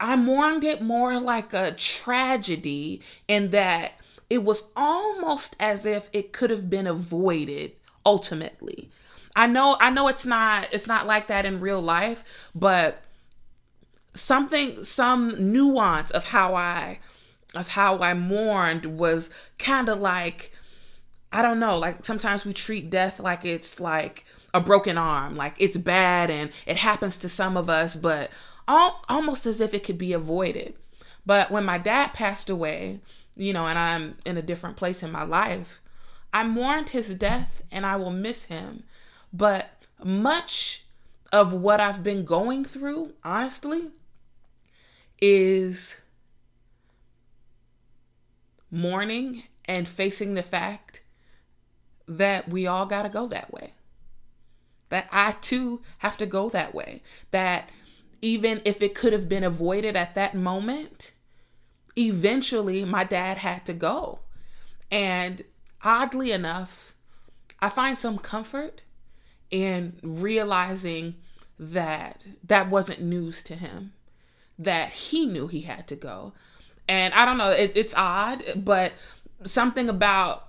I 0.00 0.16
mourned 0.16 0.64
it 0.64 0.82
more 0.82 1.18
like 1.18 1.52
a 1.52 1.72
tragedy 1.72 3.00
in 3.28 3.50
that 3.50 3.92
it 4.28 4.42
was 4.42 4.64
almost 4.76 5.56
as 5.60 5.86
if 5.86 6.10
it 6.12 6.32
could 6.32 6.50
have 6.50 6.68
been 6.68 6.86
avoided 6.86 7.72
ultimately. 8.04 8.90
I 9.34 9.46
know 9.46 9.76
I 9.80 9.90
know 9.90 10.08
it's 10.08 10.26
not 10.26 10.68
it's 10.72 10.86
not 10.86 11.06
like 11.06 11.26
that 11.28 11.44
in 11.44 11.60
real 11.60 11.80
life, 11.80 12.24
but 12.54 13.02
something 14.14 14.82
some 14.84 15.52
nuance 15.52 16.10
of 16.10 16.26
how 16.26 16.54
I 16.54 17.00
of 17.54 17.68
how 17.68 17.98
I 17.98 18.14
mourned 18.14 18.86
was 18.98 19.30
kind 19.58 19.88
of 19.88 20.00
like 20.00 20.52
I 21.32 21.42
don't 21.42 21.60
know, 21.60 21.76
like 21.76 22.04
sometimes 22.04 22.46
we 22.46 22.52
treat 22.54 22.88
death 22.88 23.20
like 23.20 23.44
it's 23.44 23.78
like 23.78 24.24
a 24.54 24.60
broken 24.60 24.96
arm, 24.96 25.36
like 25.36 25.54
it's 25.58 25.76
bad 25.76 26.30
and 26.30 26.50
it 26.66 26.78
happens 26.78 27.18
to 27.18 27.28
some 27.28 27.56
of 27.56 27.68
us, 27.68 27.94
but 27.94 28.30
almost 28.68 29.46
as 29.46 29.60
if 29.60 29.74
it 29.74 29.84
could 29.84 29.98
be 29.98 30.12
avoided. 30.12 30.74
But 31.24 31.50
when 31.50 31.64
my 31.64 31.78
dad 31.78 32.08
passed 32.12 32.48
away, 32.50 33.00
you 33.36 33.52
know, 33.52 33.66
and 33.66 33.78
I'm 33.78 34.16
in 34.24 34.36
a 34.36 34.42
different 34.42 34.76
place 34.76 35.02
in 35.02 35.10
my 35.10 35.24
life, 35.24 35.80
I 36.32 36.44
mourned 36.44 36.90
his 36.90 37.14
death 37.14 37.62
and 37.70 37.84
I 37.84 37.96
will 37.96 38.10
miss 38.10 38.44
him. 38.44 38.84
But 39.32 39.70
much 40.02 40.84
of 41.32 41.52
what 41.52 41.80
I've 41.80 42.02
been 42.02 42.24
going 42.24 42.64
through, 42.64 43.14
honestly, 43.24 43.90
is 45.20 45.96
mourning 48.70 49.44
and 49.64 49.88
facing 49.88 50.34
the 50.34 50.42
fact 50.42 51.02
that 52.06 52.48
we 52.48 52.66
all 52.66 52.86
got 52.86 53.02
to 53.02 53.08
go 53.08 53.26
that 53.28 53.52
way. 53.52 53.72
That 54.90 55.08
I 55.10 55.32
too 55.32 55.82
have 55.98 56.16
to 56.18 56.26
go 56.26 56.48
that 56.50 56.74
way. 56.74 57.02
That 57.32 57.70
even 58.22 58.60
if 58.64 58.82
it 58.82 58.94
could 58.94 59.12
have 59.12 59.28
been 59.28 59.44
avoided 59.44 59.96
at 59.96 60.14
that 60.14 60.34
moment, 60.34 61.12
eventually 61.96 62.84
my 62.84 63.04
dad 63.04 63.38
had 63.38 63.64
to 63.66 63.72
go. 63.72 64.20
And 64.90 65.42
oddly 65.82 66.32
enough, 66.32 66.94
I 67.60 67.68
find 67.68 67.96
some 67.96 68.18
comfort 68.18 68.82
in 69.50 69.98
realizing 70.02 71.16
that 71.58 72.24
that 72.44 72.68
wasn't 72.68 73.00
news 73.00 73.42
to 73.44 73.54
him, 73.54 73.92
that 74.58 74.90
he 74.90 75.26
knew 75.26 75.46
he 75.46 75.62
had 75.62 75.88
to 75.88 75.96
go. 75.96 76.32
And 76.88 77.14
I 77.14 77.24
don't 77.24 77.38
know, 77.38 77.50
it, 77.50 77.72
it's 77.74 77.94
odd, 77.96 78.44
but 78.56 78.92
something 79.44 79.88
about 79.88 80.45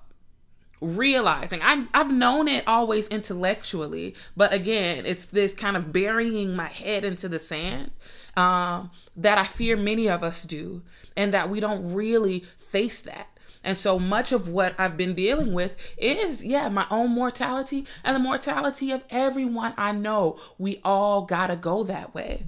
realizing 0.80 1.62
I've, 1.62 1.88
I've 1.94 2.12
known 2.12 2.48
it 2.48 2.68
always 2.68 3.08
intellectually 3.08 4.16
but 4.36 4.54
again 4.54 5.06
it's 5.06 5.26
this 5.26 5.54
kind 5.56 5.76
of 5.76 5.92
burying 5.92 6.56
my 6.56 6.68
head 6.68 7.04
into 7.04 7.28
the 7.28 7.40
sand 7.40 7.92
um, 8.36 8.92
that 9.16 9.38
i 9.38 9.44
fear 9.46 9.76
many 9.76 10.08
of 10.08 10.24
us 10.24 10.44
do 10.44 10.84
and 11.16 11.34
that 11.34 11.50
we 11.50 11.60
don't 11.60 11.94
really 11.94 12.46
face 12.58 13.02
that 13.02 13.28
and 13.64 13.78
so 13.78 14.00
much 14.00 14.32
of 14.32 14.48
what 14.48 14.76
I've 14.78 14.96
been 14.96 15.14
dealing 15.14 15.54
with 15.54 15.76
is, 15.98 16.42
yeah, 16.42 16.70
my 16.70 16.86
own 16.90 17.12
mortality 17.12 17.86
and 18.02 18.16
the 18.16 18.20
mortality 18.20 18.92
of 18.92 19.04
everyone 19.10 19.74
I 19.78 19.92
know. 19.92 20.40
We 20.58 20.80
all 20.86 21.24
got 21.24 21.48
to 21.48 21.58
go 21.58 21.84
that 21.84 22.16
way. 22.16 22.46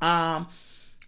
Um, 0.00 0.46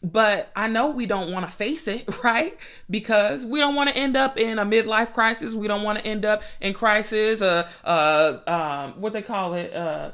but 0.02 0.50
I 0.56 0.68
know 0.68 0.90
we 0.90 1.06
don't 1.06 1.30
want 1.30 1.44
to 1.46 1.52
face 1.52 1.86
it, 1.86 2.08
right? 2.24 2.56
Because 2.88 3.44
we 3.44 3.58
don't 3.58 3.74
want 3.74 3.90
to 3.90 3.96
end 3.96 4.16
up 4.16 4.38
in 4.38 4.58
a 4.58 4.64
midlife 4.64 5.12
crisis. 5.12 5.54
We 5.54 5.68
don't 5.68 5.82
want 5.82 5.98
to 5.98 6.06
end 6.06 6.24
up 6.24 6.42
in 6.60 6.74
crisis, 6.74 7.42
uh, 7.42 7.68
uh, 7.84 8.40
um, 8.46 9.00
what 9.00 9.12
they 9.12 9.22
call 9.22 9.54
it, 9.54 9.74
uh, 9.74 10.12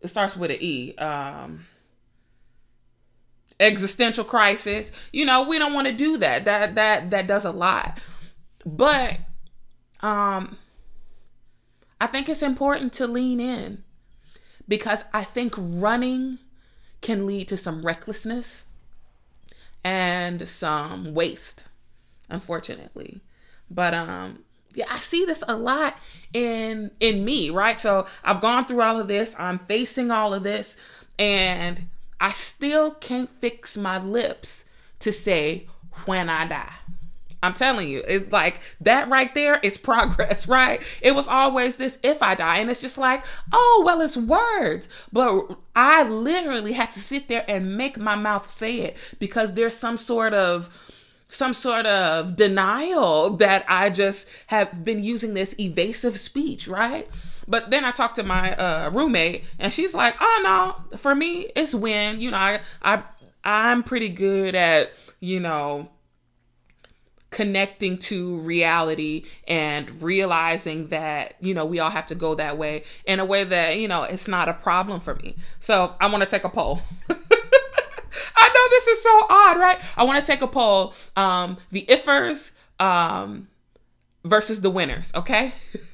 it 0.00 0.08
starts 0.08 0.36
with 0.36 0.50
an 0.50 0.58
E. 0.60 0.94
Um, 0.96 1.66
existential 3.58 4.24
crisis. 4.24 4.92
You 5.12 5.24
know, 5.24 5.42
we 5.42 5.58
don't 5.58 5.72
want 5.72 5.86
to 5.86 5.92
do 5.92 6.18
that. 6.18 6.44
That 6.44 6.74
that 6.74 7.10
that 7.10 7.26
does 7.26 7.44
a 7.44 7.50
lot. 7.50 7.98
But 8.64 9.18
um 10.00 10.58
I 12.00 12.06
think 12.06 12.28
it's 12.28 12.42
important 12.42 12.92
to 12.94 13.06
lean 13.06 13.40
in 13.40 13.82
because 14.68 15.04
I 15.14 15.24
think 15.24 15.54
running 15.56 16.38
can 17.00 17.26
lead 17.26 17.48
to 17.48 17.56
some 17.56 17.84
recklessness 17.84 18.65
and 19.86 20.48
some 20.48 21.14
waste, 21.14 21.68
unfortunately. 22.28 23.20
But 23.70 23.94
um 23.94 24.40
yeah, 24.74 24.86
I 24.90 24.98
see 24.98 25.24
this 25.24 25.44
a 25.46 25.56
lot 25.56 25.96
in 26.34 26.90
in 26.98 27.24
me, 27.24 27.50
right? 27.50 27.78
So 27.78 28.06
I've 28.24 28.40
gone 28.40 28.66
through 28.66 28.82
all 28.82 28.98
of 28.98 29.06
this, 29.06 29.36
I'm 29.38 29.60
facing 29.60 30.10
all 30.10 30.34
of 30.34 30.42
this, 30.42 30.76
and 31.20 31.86
I 32.20 32.32
still 32.32 32.90
can't 32.90 33.30
fix 33.40 33.76
my 33.76 33.98
lips 33.98 34.64
to 34.98 35.12
say 35.12 35.68
when 36.04 36.28
I 36.28 36.48
die. 36.48 36.72
I'm 37.42 37.54
telling 37.54 37.88
you, 37.88 38.02
it's 38.06 38.32
like 38.32 38.60
that 38.80 39.08
right 39.08 39.32
there 39.34 39.58
is 39.62 39.78
progress, 39.90 40.48
right? 40.48 40.82
It 41.00 41.14
was 41.14 41.28
always 41.28 41.76
this 41.76 41.98
if 42.02 42.22
I 42.22 42.34
die, 42.34 42.58
and 42.58 42.70
it's 42.70 42.80
just 42.80 42.98
like, 42.98 43.24
oh, 43.52 43.82
well, 43.84 44.00
it's 44.00 44.16
words. 44.16 44.88
But 45.12 45.56
I 45.74 46.02
literally 46.04 46.72
had 46.72 46.90
to 46.92 47.00
sit 47.00 47.28
there 47.28 47.44
and 47.48 47.76
make 47.76 47.98
my 47.98 48.16
mouth 48.16 48.48
say 48.48 48.80
it 48.80 48.96
because 49.18 49.54
there's 49.54 49.76
some 49.76 49.96
sort 49.96 50.34
of 50.34 50.70
some 51.28 51.52
sort 51.52 51.86
of 51.86 52.36
denial 52.36 53.36
that 53.36 53.64
I 53.68 53.90
just 53.90 54.28
have 54.46 54.84
been 54.84 55.02
using 55.02 55.34
this 55.34 55.54
evasive 55.58 56.18
speech, 56.18 56.68
right? 56.68 57.08
But 57.48 57.70
then 57.70 57.84
I 57.84 57.90
talked 57.90 58.16
to 58.16 58.22
my 58.22 58.54
uh, 58.56 58.90
roommate, 58.90 59.44
and 59.58 59.72
she's 59.72 59.94
like, 59.94 60.16
"Oh 60.20 60.40
no, 60.92 60.98
for 60.98 61.14
me, 61.14 61.50
it's 61.54 61.74
when 61.74 62.20
you 62.20 62.30
know 62.30 62.36
I 62.36 62.60
I 62.82 63.02
I'm 63.44 63.82
pretty 63.82 64.08
good 64.08 64.54
at 64.54 64.92
you 65.20 65.40
know." 65.40 65.90
Connecting 67.36 67.98
to 67.98 68.38
reality 68.38 69.22
and 69.46 70.02
realizing 70.02 70.88
that 70.88 71.34
you 71.38 71.52
know 71.52 71.66
we 71.66 71.78
all 71.78 71.90
have 71.90 72.06
to 72.06 72.14
go 72.14 72.34
that 72.34 72.56
way 72.56 72.82
in 73.04 73.20
a 73.20 73.26
way 73.26 73.44
that 73.44 73.78
you 73.78 73.86
know 73.86 74.04
it's 74.04 74.26
not 74.26 74.48
a 74.48 74.54
problem 74.54 74.98
for 75.00 75.16
me. 75.16 75.36
So 75.58 75.94
i 76.00 76.06
want 76.06 76.22
to 76.22 76.26
take 76.26 76.44
a 76.44 76.48
poll. 76.48 76.80
I 77.10 78.48
know 78.54 78.66
this 78.70 78.86
is 78.86 79.02
so 79.02 79.26
odd 79.28 79.58
right? 79.58 79.78
I 79.98 80.04
want 80.04 80.18
to 80.18 80.26
take 80.26 80.40
a 80.40 80.48
poll 80.48 80.94
um 81.14 81.58
the 81.70 81.84
ifers 81.90 82.52
um 82.80 83.48
versus 84.24 84.62
the 84.62 84.70
winners 84.70 85.12
okay 85.14 85.52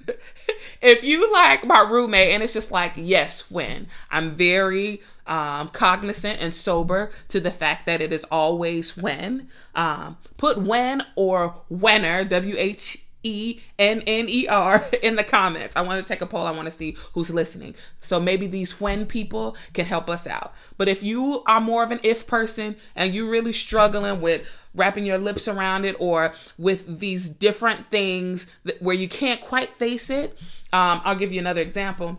if 0.83 1.03
you 1.05 1.33
like 1.33 1.65
my 1.65 1.81
roommate 1.89 2.33
and 2.33 2.43
it's 2.43 2.53
just 2.53 2.71
like 2.71 2.93
yes 2.97 3.51
when 3.51 3.87
i'm 4.11 4.31
very 4.31 5.01
um, 5.25 5.69
cognizant 5.69 6.41
and 6.41 6.53
sober 6.53 7.13
to 7.29 7.39
the 7.39 7.53
fact 7.53 7.87
that 7.87 8.01
it 8.01 8.13
is 8.13 8.25
always 8.25 8.97
when 8.97 9.49
um, 9.75 10.17
put 10.37 10.59
when 10.59 11.03
or 11.15 11.63
whenner 11.71 12.25
w-h 12.25 12.99
E 13.23 13.61
N 13.79 14.03
N 14.07 14.27
E 14.29 14.47
R 14.49 14.85
in 15.03 15.17
the 15.17 15.25
comments. 15.25 15.77
I 15.77 15.83
want 15.83 16.05
to 16.05 16.13
take 16.13 16.21
a 16.21 16.27
poll. 16.27 16.47
I 16.47 16.51
want 16.51 16.67
to 16.67 16.73
see 16.73 16.97
who's 17.15 17.31
listening. 17.31 17.75
So 18.01 18.19
maybe 18.19 18.47
these 18.47 18.81
when 18.81 19.07
people 19.07 19.57
can 19.73 19.87
help 19.87 20.11
us 20.11 20.27
out. 20.27 20.53
But 20.77 20.89
if 20.89 21.03
you 21.03 21.43
are 21.47 21.61
more 21.61 21.83
of 21.83 21.91
an 21.91 22.01
if 22.03 22.27
person 22.27 22.77
and 22.95 23.15
you're 23.15 23.31
really 23.31 23.53
struggling 23.53 24.21
with 24.21 24.47
wrapping 24.75 25.07
your 25.07 25.19
lips 25.19 25.49
around 25.49 25.85
it 25.85 25.97
or 25.99 26.33
with 26.59 27.01
these 27.01 27.29
different 27.29 27.91
things 27.91 28.47
that, 28.65 28.81
where 28.81 28.95
you 28.95 29.09
can't 29.09 29.41
quite 29.41 29.73
face 29.73 30.11
it. 30.11 30.39
Um, 30.73 31.01
I'll 31.05 31.17
give 31.17 31.33
you 31.33 31.41
another 31.41 31.61
example. 31.61 32.19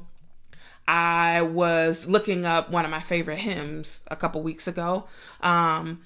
I 0.88 1.42
was 1.42 2.08
looking 2.08 2.46
up 2.46 2.70
one 2.70 2.86
of 2.86 2.92
my 2.92 3.00
favorite 3.00 3.40
hymns 3.40 4.04
a 4.12 4.16
couple 4.16 4.44
weeks 4.44 4.68
ago. 4.68 5.06
Um, 5.42 6.02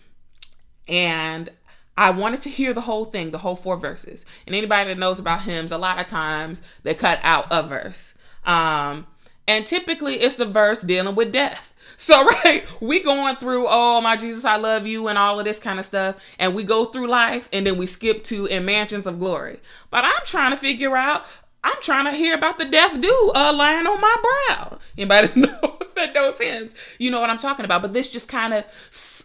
and 0.87 1.49
I 1.97 2.11
wanted 2.11 2.41
to 2.43 2.49
hear 2.49 2.73
the 2.73 2.81
whole 2.81 3.05
thing, 3.05 3.31
the 3.31 3.39
whole 3.39 3.55
four 3.55 3.75
verses. 3.75 4.25
And 4.45 4.55
anybody 4.55 4.89
that 4.89 4.99
knows 4.99 5.19
about 5.19 5.41
hymns, 5.41 5.71
a 5.71 5.77
lot 5.77 5.99
of 5.99 6.07
times 6.07 6.61
they 6.83 6.93
cut 6.93 7.19
out 7.23 7.47
a 7.49 7.63
verse. 7.63 8.13
Um, 8.45 9.07
and 9.47 9.65
typically 9.65 10.15
it's 10.15 10.35
the 10.35 10.45
verse 10.45 10.81
dealing 10.81 11.15
with 11.15 11.31
death. 11.31 11.73
So, 11.97 12.23
right, 12.43 12.63
we 12.79 13.01
going 13.01 13.35
through, 13.37 13.65
oh, 13.67 13.99
my 14.01 14.15
Jesus, 14.15 14.45
I 14.45 14.55
love 14.57 14.85
you, 14.87 15.07
and 15.07 15.17
all 15.17 15.39
of 15.39 15.45
this 15.45 15.59
kind 15.59 15.79
of 15.79 15.85
stuff. 15.85 16.15
And 16.39 16.53
we 16.53 16.63
go 16.63 16.85
through 16.85 17.07
life 17.07 17.49
and 17.51 17.65
then 17.65 17.77
we 17.77 17.87
skip 17.87 18.23
to 18.25 18.45
in 18.45 18.65
mansions 18.65 19.07
of 19.07 19.19
glory. 19.19 19.59
But 19.89 20.05
I'm 20.05 20.25
trying 20.25 20.51
to 20.51 20.57
figure 20.57 20.95
out, 20.95 21.25
I'm 21.63 21.81
trying 21.81 22.05
to 22.05 22.11
hear 22.11 22.35
about 22.35 22.59
the 22.59 22.65
death 22.65 23.01
dew 23.01 23.31
uh, 23.35 23.51
lying 23.53 23.87
on 23.87 23.99
my 23.99 24.15
brow. 24.47 24.79
Anybody 24.97 25.31
know 25.39 25.77
that 25.95 26.13
knows 26.13 26.39
hymns? 26.39 26.75
You 26.99 27.11
know 27.11 27.19
what 27.19 27.29
I'm 27.29 27.39
talking 27.39 27.65
about. 27.65 27.81
But 27.81 27.93
this 27.93 28.09
just 28.09 28.29
kind 28.29 28.53
of 28.53 28.63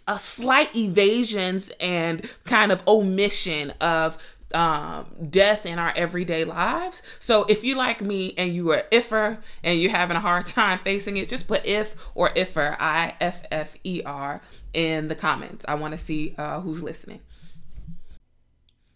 a 0.09 0.19
slight 0.19 0.75
evasions 0.75 1.71
and 1.79 2.29
kind 2.45 2.73
of 2.73 2.83
omission 2.89 3.71
of 3.81 4.19
um, 4.55 5.07
death 5.31 5.67
in 5.67 5.79
our 5.79 5.93
everyday 5.97 6.45
lives. 6.45 7.03
So 7.19 7.45
if 7.45 7.65
you 7.65 7.77
like 7.77 8.01
me 8.01 8.35
and 8.37 8.55
you 8.55 8.71
are 8.73 8.85
iffer 8.93 9.39
and 9.63 9.81
you're 9.81 9.91
having 9.91 10.17
a 10.17 10.21
hard 10.21 10.47
time 10.49 10.79
facing 10.79 11.17
it, 11.17 11.29
just 11.29 11.49
put 11.49 11.65
if 11.67 11.95
or 12.15 12.31
iffer, 12.35 12.77
I 12.79 13.15
F 13.21 13.43
F 13.51 13.77
E 13.85 14.03
R, 14.05 14.41
in 14.75 15.09
the 15.09 15.15
comments. 15.15 15.65
I 15.69 15.75
want 15.75 15.93
to 15.93 15.99
see 15.99 16.35
uh, 16.39 16.61
who's 16.61 16.83
listening. 16.83 17.21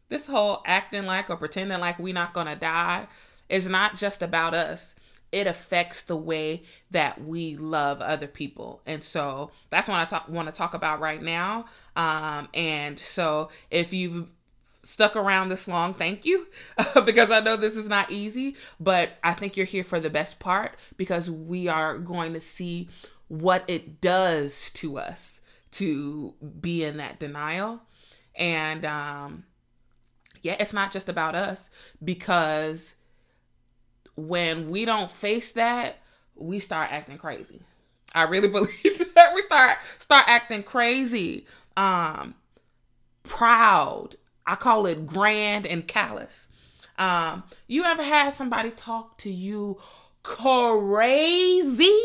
This 0.09 0.27
whole 0.27 0.63
acting 0.65 1.07
like 1.07 1.31
or 1.31 1.37
pretending 1.37 1.81
like 1.81 1.99
we're 1.99 2.15
not 2.15 2.33
gonna 2.33 2.57
die 2.57 3.09
is 3.49 3.69
not 3.69 3.97
just 3.97 4.23
about 4.23 4.55
us. 4.55 4.95
It 5.33 5.49
affects 5.49 6.03
the 6.03 6.17
way 6.17 6.63
that 6.93 7.21
we 7.23 7.57
love 7.57 8.01
other 8.01 8.29
people, 8.29 8.81
and 8.87 9.03
so 9.03 9.51
that's 9.71 9.89
what 9.89 9.99
I 9.99 10.05
talk, 10.05 10.29
want 10.29 10.47
to 10.47 10.55
talk 10.55 10.73
about 10.73 11.01
right 11.01 11.21
now. 11.21 11.67
Um, 11.97 12.49
and 12.55 12.97
so, 12.97 13.49
if 13.71 13.93
you've 13.93 14.33
stuck 14.87 15.17
around 15.17 15.49
this 15.49 15.67
long, 15.67 15.95
thank 15.95 16.25
you, 16.25 16.47
because 17.05 17.31
I 17.31 17.41
know 17.41 17.57
this 17.57 17.77
is 17.77 17.89
not 17.89 18.11
easy, 18.11 18.55
but 18.79 19.11
I 19.25 19.33
think 19.33 19.57
you're 19.57 19.67
here 19.67 19.85
for 19.85 19.99
the 19.99 20.11
best 20.11 20.39
part 20.39 20.77
because 20.97 21.31
we 21.31 21.67
are 21.67 21.99
going 21.99 22.33
to 22.35 22.41
see 22.41 22.89
what 23.29 23.65
it 23.67 24.01
does 24.01 24.71
to 24.71 24.99
us 24.99 25.41
to 25.73 26.35
be 26.61 26.85
in 26.85 26.99
that 26.99 27.19
denial. 27.19 27.81
And 28.37 28.85
um, 28.85 29.45
yeah, 30.43 30.57
it's 30.61 30.73
not 30.73 30.93
just 30.93 31.09
about 31.09 31.35
us 31.35 31.69
because 32.03 32.95
when 34.15 34.71
we 34.71 34.85
don't 34.85 35.11
face 35.11 35.53
that, 35.53 35.99
we 36.37 36.61
start 36.61 36.93
acting 36.93 37.19
crazy. 37.19 37.63
I 38.15 38.23
really 38.23 38.49
believe 38.49 39.15
that 39.15 39.35
we 39.35 39.43
start 39.43 39.79
start 39.99 40.27
acting 40.29 40.63
crazy, 40.63 41.47
um, 41.77 42.37
proud, 43.25 44.15
I 44.47 44.55
call 44.55 44.87
it 44.87 45.07
grand 45.07 45.67
and 45.67 45.87
callous. 45.87 46.49
Um, 46.99 47.45
you 47.67 47.85
ever 47.85 48.03
had 48.03 48.31
somebody 48.31 48.71
talk 48.71 49.19
to 49.19 49.31
you 49.31 49.79
crazy? 50.23 51.99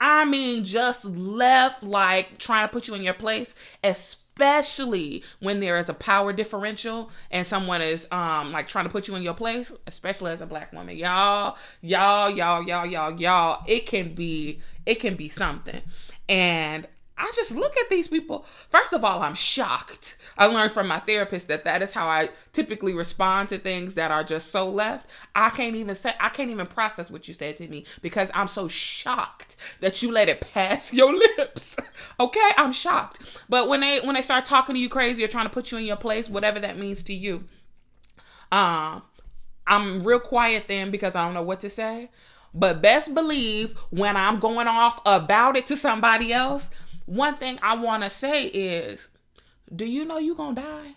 I 0.00 0.24
mean, 0.24 0.64
just 0.64 1.04
left 1.04 1.82
like 1.82 2.38
trying 2.38 2.66
to 2.66 2.72
put 2.72 2.88
you 2.88 2.94
in 2.94 3.02
your 3.02 3.14
place, 3.14 3.54
especially 3.82 5.24
when 5.40 5.60
there 5.60 5.76
is 5.78 5.88
a 5.88 5.94
power 5.94 6.32
differential 6.32 7.10
and 7.30 7.46
someone 7.46 7.82
is 7.82 8.06
um 8.12 8.52
like 8.52 8.68
trying 8.68 8.84
to 8.84 8.90
put 8.90 9.08
you 9.08 9.14
in 9.16 9.22
your 9.22 9.34
place, 9.34 9.72
especially 9.86 10.30
as 10.32 10.40
a 10.40 10.46
black 10.46 10.72
woman. 10.72 10.96
Y'all, 10.96 11.56
y'all, 11.80 12.30
y'all, 12.30 12.62
y'all, 12.62 12.86
y'all, 12.86 13.20
y'all, 13.20 13.64
it 13.66 13.86
can 13.86 14.14
be 14.14 14.60
it 14.84 14.96
can 14.96 15.16
be 15.16 15.28
something. 15.28 15.82
And 16.28 16.86
I 17.18 17.32
just 17.34 17.52
look 17.52 17.76
at 17.78 17.88
these 17.88 18.08
people. 18.08 18.44
First 18.68 18.92
of 18.92 19.02
all, 19.02 19.22
I'm 19.22 19.34
shocked. 19.34 20.18
I 20.36 20.46
learned 20.46 20.72
from 20.72 20.86
my 20.86 20.98
therapist 20.98 21.48
that 21.48 21.64
that 21.64 21.80
is 21.80 21.92
how 21.92 22.08
I 22.08 22.28
typically 22.52 22.92
respond 22.92 23.48
to 23.48 23.58
things 23.58 23.94
that 23.94 24.10
are 24.10 24.22
just 24.22 24.50
so 24.50 24.68
left. 24.68 25.08
I 25.34 25.48
can't 25.48 25.76
even 25.76 25.94
say 25.94 26.12
I 26.20 26.28
can't 26.28 26.50
even 26.50 26.66
process 26.66 27.10
what 27.10 27.26
you 27.26 27.32
said 27.32 27.56
to 27.56 27.68
me 27.68 27.86
because 28.02 28.30
I'm 28.34 28.48
so 28.48 28.68
shocked 28.68 29.56
that 29.80 30.02
you 30.02 30.12
let 30.12 30.28
it 30.28 30.40
pass 30.40 30.92
your 30.92 31.14
lips. 31.14 31.76
okay, 32.20 32.50
I'm 32.58 32.72
shocked. 32.72 33.40
But 33.48 33.68
when 33.68 33.80
they 33.80 34.00
when 34.00 34.14
they 34.14 34.22
start 34.22 34.44
talking 34.44 34.74
to 34.74 34.80
you 34.80 34.90
crazy 34.90 35.24
or 35.24 35.28
trying 35.28 35.46
to 35.46 35.52
put 35.52 35.72
you 35.72 35.78
in 35.78 35.84
your 35.84 35.96
place, 35.96 36.28
whatever 36.28 36.60
that 36.60 36.78
means 36.78 37.02
to 37.04 37.14
you, 37.14 37.44
um, 38.52 39.02
I'm 39.66 40.02
real 40.02 40.20
quiet 40.20 40.68
then 40.68 40.90
because 40.90 41.16
I 41.16 41.24
don't 41.24 41.34
know 41.34 41.42
what 41.42 41.60
to 41.60 41.70
say. 41.70 42.10
But 42.56 42.80
best 42.80 43.12
believe 43.12 43.76
when 43.90 44.16
I'm 44.16 44.40
going 44.40 44.66
off 44.66 45.00
about 45.04 45.56
it 45.56 45.66
to 45.66 45.76
somebody 45.76 46.32
else, 46.32 46.70
one 47.06 47.36
thing 47.36 47.58
I 47.62 47.76
want 47.76 48.02
to 48.02 48.10
say 48.10 48.44
is, 48.46 49.08
do 49.74 49.86
you 49.86 50.04
know 50.04 50.18
you 50.18 50.34
going 50.34 50.54
to 50.56 50.62
die? 50.62 50.94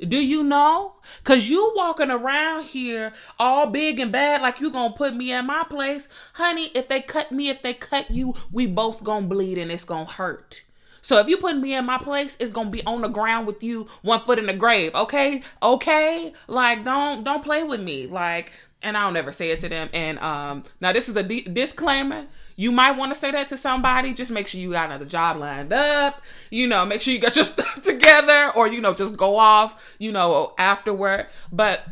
Do 0.00 0.18
you 0.18 0.44
know? 0.44 0.96
Cause 1.24 1.48
you 1.48 1.72
walking 1.74 2.10
around 2.10 2.64
here 2.64 3.14
all 3.38 3.66
big 3.66 3.98
and 3.98 4.12
bad 4.12 4.42
like 4.42 4.60
you 4.60 4.70
gonna 4.70 4.92
put 4.92 5.16
me 5.16 5.32
in 5.32 5.46
my 5.46 5.64
place. 5.70 6.06
Honey, 6.34 6.66
if 6.74 6.86
they 6.88 7.00
cut 7.00 7.32
me, 7.32 7.48
if 7.48 7.62
they 7.62 7.72
cut 7.72 8.10
you, 8.10 8.34
we 8.52 8.66
both 8.66 9.02
gonna 9.02 9.26
bleed 9.26 9.56
and 9.56 9.72
it's 9.72 9.84
gonna 9.84 10.04
hurt. 10.04 10.64
So 11.00 11.18
if 11.18 11.28
you 11.28 11.38
put 11.38 11.56
me 11.56 11.74
in 11.74 11.86
my 11.86 11.96
place, 11.96 12.36
it's 12.40 12.50
gonna 12.50 12.68
be 12.68 12.84
on 12.84 13.00
the 13.00 13.08
ground 13.08 13.46
with 13.46 13.62
you, 13.62 13.86
one 14.02 14.20
foot 14.20 14.38
in 14.38 14.46
the 14.46 14.52
grave. 14.52 14.94
Okay, 14.94 15.42
okay. 15.62 16.32
Like 16.46 16.84
don't 16.84 17.24
don't 17.24 17.42
play 17.42 17.62
with 17.62 17.80
me. 17.80 18.06
Like, 18.06 18.52
and 18.82 18.98
I'll 18.98 19.12
never 19.12 19.32
say 19.32 19.50
it 19.50 19.60
to 19.60 19.68
them. 19.68 19.88
And 19.94 20.18
um, 20.18 20.64
now 20.80 20.92
this 20.92 21.08
is 21.08 21.16
a 21.16 21.22
disclaimer. 21.22 22.26
You 22.56 22.72
might 22.72 22.92
want 22.92 23.12
to 23.12 23.18
say 23.18 23.30
that 23.30 23.48
to 23.48 23.56
somebody. 23.56 24.14
Just 24.14 24.30
make 24.30 24.48
sure 24.48 24.60
you 24.60 24.72
got 24.72 24.86
another 24.86 25.04
job 25.04 25.36
lined 25.36 25.72
up. 25.72 26.22
You 26.50 26.66
know, 26.66 26.84
make 26.86 27.02
sure 27.02 27.12
you 27.12 27.20
got 27.20 27.36
your 27.36 27.44
stuff 27.54 27.82
together, 27.82 28.50
or 28.56 28.66
you 28.66 28.80
know, 28.80 28.94
just 28.94 29.16
go 29.16 29.38
off. 29.38 29.94
You 29.98 30.12
know, 30.12 30.54
afterward. 30.58 31.26
But 31.52 31.86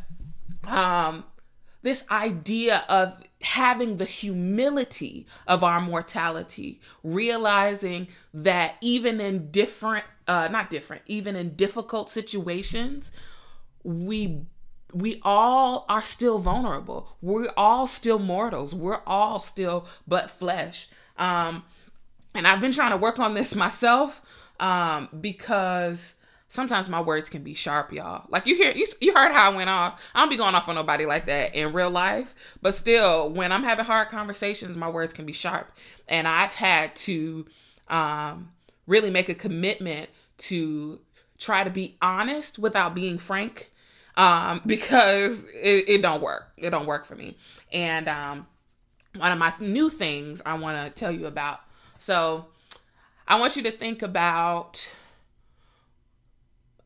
um, 0.67 1.25
this 1.83 2.05
idea 2.11 2.85
of 2.89 3.23
having 3.43 3.99
the 3.99 4.07
humility 4.07 5.27
of 5.47 5.63
our 5.63 5.81
mortality, 5.81 6.81
realizing 7.03 8.09
that 8.33 8.77
even 8.81 9.21
in 9.21 9.51
different, 9.51 10.05
uh, 10.27 10.49
not 10.51 10.71
different, 10.71 11.03
even 11.07 11.37
in 11.37 11.55
difficult 11.55 12.09
situations, 12.09 13.13
we 13.83 14.47
we 14.95 15.21
all 15.23 15.85
are 15.89 16.03
still 16.03 16.39
vulnerable. 16.39 17.17
We're 17.21 17.53
all 17.57 17.87
still 17.87 18.19
mortals. 18.19 18.75
We're 18.75 19.01
all 19.07 19.39
still 19.41 19.87
but 20.07 20.31
flesh. 20.31 20.89
Um, 21.19 21.65
and 22.35 22.47
I've 22.47 22.61
been 22.61 22.73
trying 22.73 22.93
to 22.93 22.97
work 22.97 23.19
on 23.19 23.35
this 23.35 23.55
myself 23.57 24.23
um, 24.61 25.09
because 25.21 26.15
sometimes 26.49 26.89
my 26.89 27.01
words 27.01 27.29
can 27.29 27.43
be 27.43 27.55
sharp, 27.55 27.93
y'all. 27.93 28.27
Like 28.31 28.47
you 28.47 28.55
hear, 28.55 28.73
you, 28.73 28.87
you 29.01 29.13
heard 29.13 29.33
how 29.33 29.51
I 29.51 29.55
went 29.55 29.69
off. 29.69 30.01
I 30.15 30.21
don't 30.21 30.31
be 30.31 30.37
going 30.37 30.55
off 30.55 30.69
on 30.69 30.77
nobody 30.77 31.07
like 31.07 31.27
that 31.27 31.57
in 31.57 31.73
real 31.73 31.91
life, 31.91 32.35
but 32.63 32.73
still, 32.73 33.29
when 33.29 33.51
I'm 33.51 33.65
having 33.65 33.85
hard 33.85 34.09
conversations, 34.09 34.77
my 34.77 34.89
words 34.89 35.13
can 35.13 35.27
be 35.27 35.33
sharp, 35.33 35.73
and 36.09 36.29
I've 36.29 36.55
had 36.55 36.95
to 36.97 37.47
um, 37.89 38.51
really 38.87 39.11
make 39.11 39.29
a 39.29 39.35
commitment 39.35 40.09
to 40.37 41.01
try 41.39 41.65
to 41.65 41.71
be 41.71 41.97
honest 42.01 42.61
without 42.61 42.95
being 42.95 43.19
frank 43.19 43.73
um, 44.17 44.61
because 44.67 45.45
it, 45.55 45.89
it 45.89 46.03
don't 46.03 46.23
work. 46.23 46.53
It 46.57 46.71
don't 46.71 46.87
work 46.87 47.05
for 47.05 47.15
me. 47.15 47.37
And 47.73 48.09
um, 48.09 48.47
one 49.17 49.33
of 49.33 49.39
my 49.39 49.53
new 49.61 49.91
things 49.91 50.43
I 50.45 50.55
want 50.55 50.85
to 50.85 51.01
tell 51.01 51.13
you 51.13 51.27
about. 51.27 51.61
So 51.99 52.47
I 53.27 53.39
want 53.39 53.57
you 53.57 53.63
to 53.63 53.71
think 53.71 54.03
about 54.03 54.89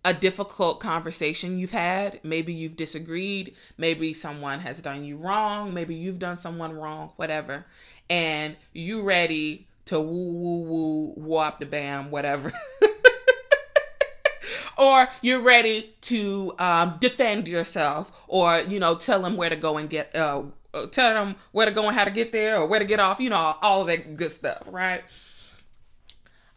a 0.04 0.14
difficult 0.14 0.80
conversation 0.80 1.58
you've 1.58 1.72
had. 1.72 2.20
Maybe 2.22 2.52
you've 2.52 2.76
disagreed. 2.76 3.54
Maybe 3.76 4.14
someone 4.14 4.60
has 4.60 4.80
done 4.80 5.04
you 5.04 5.16
wrong. 5.16 5.74
Maybe 5.74 5.94
you've 5.94 6.18
done 6.18 6.36
someone 6.36 6.72
wrong, 6.72 7.10
whatever. 7.16 7.66
And 8.08 8.56
you 8.72 9.02
ready 9.02 9.66
to 9.86 10.00
woo 10.00 10.32
woo 10.32 10.62
woo 10.62 11.12
whoop 11.16 11.58
the 11.58 11.66
bam, 11.66 12.10
whatever. 12.10 12.52
or 14.78 15.08
you're 15.20 15.40
ready 15.40 15.94
to 16.02 16.54
um, 16.58 16.96
defend 17.00 17.48
yourself 17.48 18.12
or 18.28 18.60
you 18.60 18.78
know 18.78 18.94
tell 18.94 19.20
them 19.20 19.36
where 19.36 19.50
to 19.50 19.56
go 19.56 19.76
and 19.76 19.90
get 19.90 20.14
uh, 20.14 20.42
uh, 20.72 20.86
tell 20.86 21.12
them 21.12 21.36
where 21.52 21.66
to 21.66 21.72
go 21.72 21.86
and 21.86 21.96
how 21.96 22.04
to 22.04 22.10
get 22.10 22.32
there 22.32 22.56
or 22.56 22.66
where 22.66 22.78
to 22.78 22.84
get 22.84 23.00
off 23.00 23.20
you 23.20 23.28
know 23.28 23.56
all 23.60 23.82
of 23.82 23.88
that 23.88 24.16
good 24.16 24.32
stuff 24.32 24.62
right? 24.66 25.02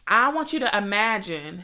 I 0.07 0.29
want 0.29 0.53
you 0.53 0.59
to 0.59 0.77
imagine 0.77 1.63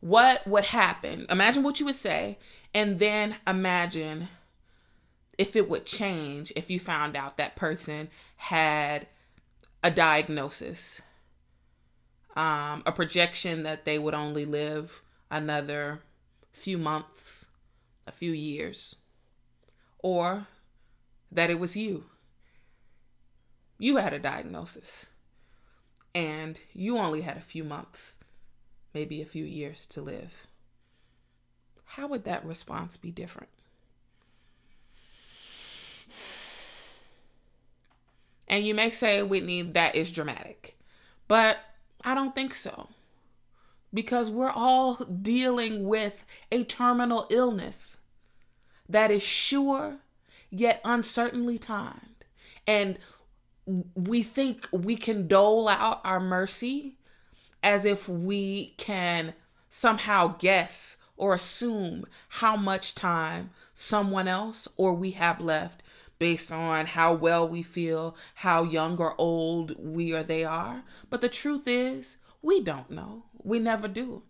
what 0.00 0.46
would 0.46 0.64
happen. 0.64 1.26
Imagine 1.28 1.62
what 1.62 1.80
you 1.80 1.86
would 1.86 1.96
say 1.96 2.38
and 2.74 2.98
then 2.98 3.36
imagine 3.46 4.28
if 5.36 5.54
it 5.54 5.68
would 5.68 5.86
change 5.86 6.52
if 6.56 6.70
you 6.70 6.80
found 6.80 7.16
out 7.16 7.36
that 7.36 7.56
person 7.56 8.08
had 8.36 9.06
a 9.82 9.90
diagnosis 9.90 11.00
um, 12.36 12.84
a 12.86 12.92
projection 12.92 13.64
that 13.64 13.84
they 13.84 13.98
would 13.98 14.14
only 14.14 14.44
live 14.44 15.02
another 15.30 16.00
few 16.52 16.78
months, 16.78 17.46
a 18.06 18.12
few 18.12 18.32
years, 18.32 18.96
or 20.00 20.46
that 21.30 21.50
it 21.50 21.58
was 21.58 21.76
you. 21.76 22.06
You 23.78 23.96
had 23.96 24.12
a 24.12 24.18
diagnosis 24.18 25.06
and 26.14 26.58
you 26.72 26.98
only 26.98 27.20
had 27.20 27.36
a 27.36 27.42
few 27.42 27.62
months, 27.62 28.18
maybe 28.92 29.22
a 29.22 29.26
few 29.26 29.44
years 29.44 29.86
to 29.86 30.00
live. 30.00 30.46
How 31.84 32.06
would 32.08 32.24
that 32.24 32.44
response 32.44 32.96
be 32.96 33.10
different? 33.10 33.50
And 38.48 38.64
you 38.66 38.74
may 38.74 38.90
say, 38.90 39.22
Whitney, 39.22 39.62
that 39.62 39.94
is 39.94 40.10
dramatic. 40.10 40.78
But 41.28 41.58
I 42.02 42.14
don't 42.14 42.34
think 42.34 42.54
so 42.54 42.88
because 43.92 44.30
we're 44.30 44.50
all 44.50 44.96
dealing 45.04 45.86
with 45.86 46.24
a 46.52 46.64
terminal 46.64 47.26
illness 47.30 47.96
that 48.88 49.10
is 49.10 49.22
sure 49.22 49.98
yet 50.50 50.80
uncertainly 50.84 51.58
timed. 51.58 52.24
And 52.66 52.98
we 53.94 54.22
think 54.22 54.66
we 54.72 54.96
can 54.96 55.28
dole 55.28 55.68
out 55.68 56.00
our 56.04 56.20
mercy 56.20 56.96
as 57.62 57.84
if 57.84 58.08
we 58.08 58.74
can 58.76 59.34
somehow 59.68 60.36
guess 60.38 60.96
or 61.16 61.34
assume 61.34 62.06
how 62.28 62.56
much 62.56 62.94
time 62.94 63.50
someone 63.74 64.28
else 64.28 64.68
or 64.76 64.94
we 64.94 65.10
have 65.12 65.40
left 65.40 65.82
based 66.18 66.50
on 66.50 66.86
how 66.86 67.12
well 67.12 67.46
we 67.46 67.62
feel, 67.62 68.16
how 68.36 68.62
young 68.62 68.98
or 68.98 69.14
old 69.18 69.74
we 69.78 70.12
or 70.12 70.22
they 70.22 70.44
are. 70.44 70.82
But 71.10 71.20
the 71.20 71.28
truth 71.28 71.66
is, 71.66 72.16
we 72.42 72.60
don't 72.62 72.90
know. 72.90 73.24
We 73.42 73.58
never 73.58 73.88
do. 73.88 74.22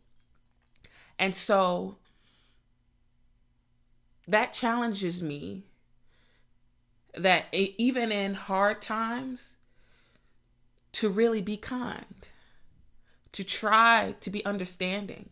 And 1.19 1.35
so 1.35 1.97
that 4.27 4.53
challenges 4.53 5.23
me 5.23 5.65
that 7.15 7.47
even 7.53 8.13
in 8.13 8.35
hard 8.35 8.81
times, 8.81 9.57
to 10.93 11.09
really 11.09 11.43
be 11.43 11.57
kind, 11.57 12.27
to 13.33 13.45
try 13.45 14.15
to 14.21 14.31
be 14.31 14.45
understanding. 14.45 15.31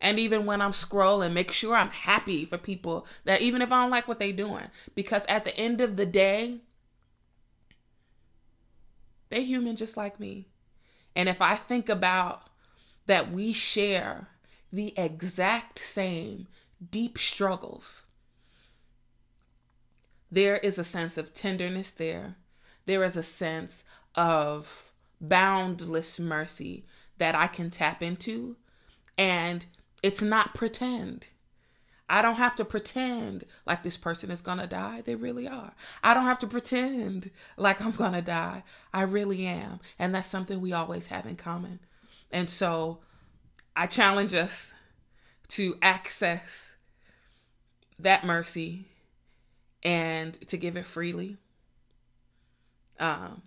And 0.00 0.18
even 0.18 0.46
when 0.46 0.60
I'm 0.60 0.72
scrolling, 0.72 1.32
make 1.32 1.50
sure 1.50 1.74
I'm 1.74 1.90
happy 1.90 2.44
for 2.44 2.58
people 2.58 3.06
that 3.24 3.40
even 3.40 3.62
if 3.62 3.72
I 3.72 3.82
don't 3.82 3.90
like 3.90 4.06
what 4.06 4.18
they're 4.18 4.32
doing, 4.32 4.66
because 4.94 5.26
at 5.26 5.44
the 5.44 5.56
end 5.56 5.80
of 5.80 5.96
the 5.96 6.06
day, 6.06 6.58
they're 9.30 9.40
human 9.40 9.76
just 9.76 9.96
like 9.96 10.20
me. 10.20 10.46
And 11.16 11.28
if 11.28 11.42
I 11.42 11.56
think 11.56 11.88
about 11.88 12.47
that 13.08 13.32
we 13.32 13.52
share 13.52 14.28
the 14.72 14.92
exact 14.96 15.78
same 15.78 16.46
deep 16.90 17.18
struggles, 17.18 18.04
there 20.30 20.58
is 20.58 20.78
a 20.78 20.84
sense 20.84 21.16
of 21.16 21.32
tenderness 21.32 21.90
there. 21.90 22.36
There 22.84 23.02
is 23.02 23.16
a 23.16 23.22
sense 23.22 23.84
of 24.14 24.92
boundless 25.20 26.20
mercy 26.20 26.84
that 27.16 27.34
I 27.34 27.46
can 27.46 27.70
tap 27.70 28.02
into. 28.02 28.56
And 29.16 29.64
it's 30.02 30.22
not 30.22 30.54
pretend. 30.54 31.28
I 32.10 32.20
don't 32.22 32.36
have 32.36 32.56
to 32.56 32.64
pretend 32.64 33.44
like 33.66 33.82
this 33.82 33.96
person 33.96 34.30
is 34.30 34.42
going 34.42 34.58
to 34.58 34.66
die. 34.66 35.00
They 35.00 35.14
really 35.14 35.48
are. 35.48 35.72
I 36.02 36.12
don't 36.12 36.24
have 36.24 36.38
to 36.40 36.46
pretend 36.46 37.30
like 37.56 37.80
I'm 37.80 37.90
going 37.92 38.12
to 38.12 38.22
die. 38.22 38.64
I 38.92 39.02
really 39.02 39.46
am. 39.46 39.80
And 39.98 40.14
that's 40.14 40.28
something 40.28 40.60
we 40.60 40.72
always 40.74 41.06
have 41.06 41.26
in 41.26 41.36
common. 41.36 41.80
And 42.30 42.48
so 42.50 42.98
I 43.74 43.86
challenge 43.86 44.34
us 44.34 44.74
to 45.48 45.76
access 45.80 46.76
that 47.98 48.24
mercy 48.24 48.86
and 49.82 50.34
to 50.48 50.56
give 50.56 50.76
it 50.76 50.86
freely. 50.86 51.36
Um, 52.98 53.42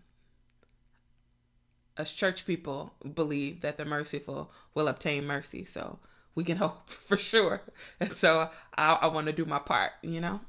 us 1.98 2.12
church 2.14 2.46
people 2.46 2.94
believe 3.14 3.62
that 3.62 3.78
the 3.78 3.86
merciful 3.86 4.52
will 4.74 4.88
obtain 4.88 5.26
mercy. 5.26 5.66
So 5.66 6.00
we 6.36 6.44
can 6.44 6.58
hope 6.64 6.90
for 6.90 7.18
sure. 7.18 7.62
And 8.00 8.16
so 8.16 8.50
I, 8.76 8.94
I 8.94 9.08
want 9.08 9.28
to 9.28 9.34
do 9.34 9.46
my 9.46 9.60
part, 9.60 9.92
you 10.02 10.20
know? 10.20 10.42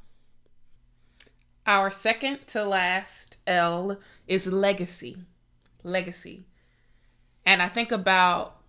Our 1.66 1.90
second 1.92 2.46
to 2.48 2.64
last 2.64 3.36
L 3.46 3.98
is 4.26 4.46
legacy. 4.46 5.18
Legacy. 5.84 6.46
And 7.45 7.61
I 7.61 7.68
think 7.68 7.93
about 7.93 8.61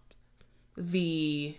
the 0.75 1.55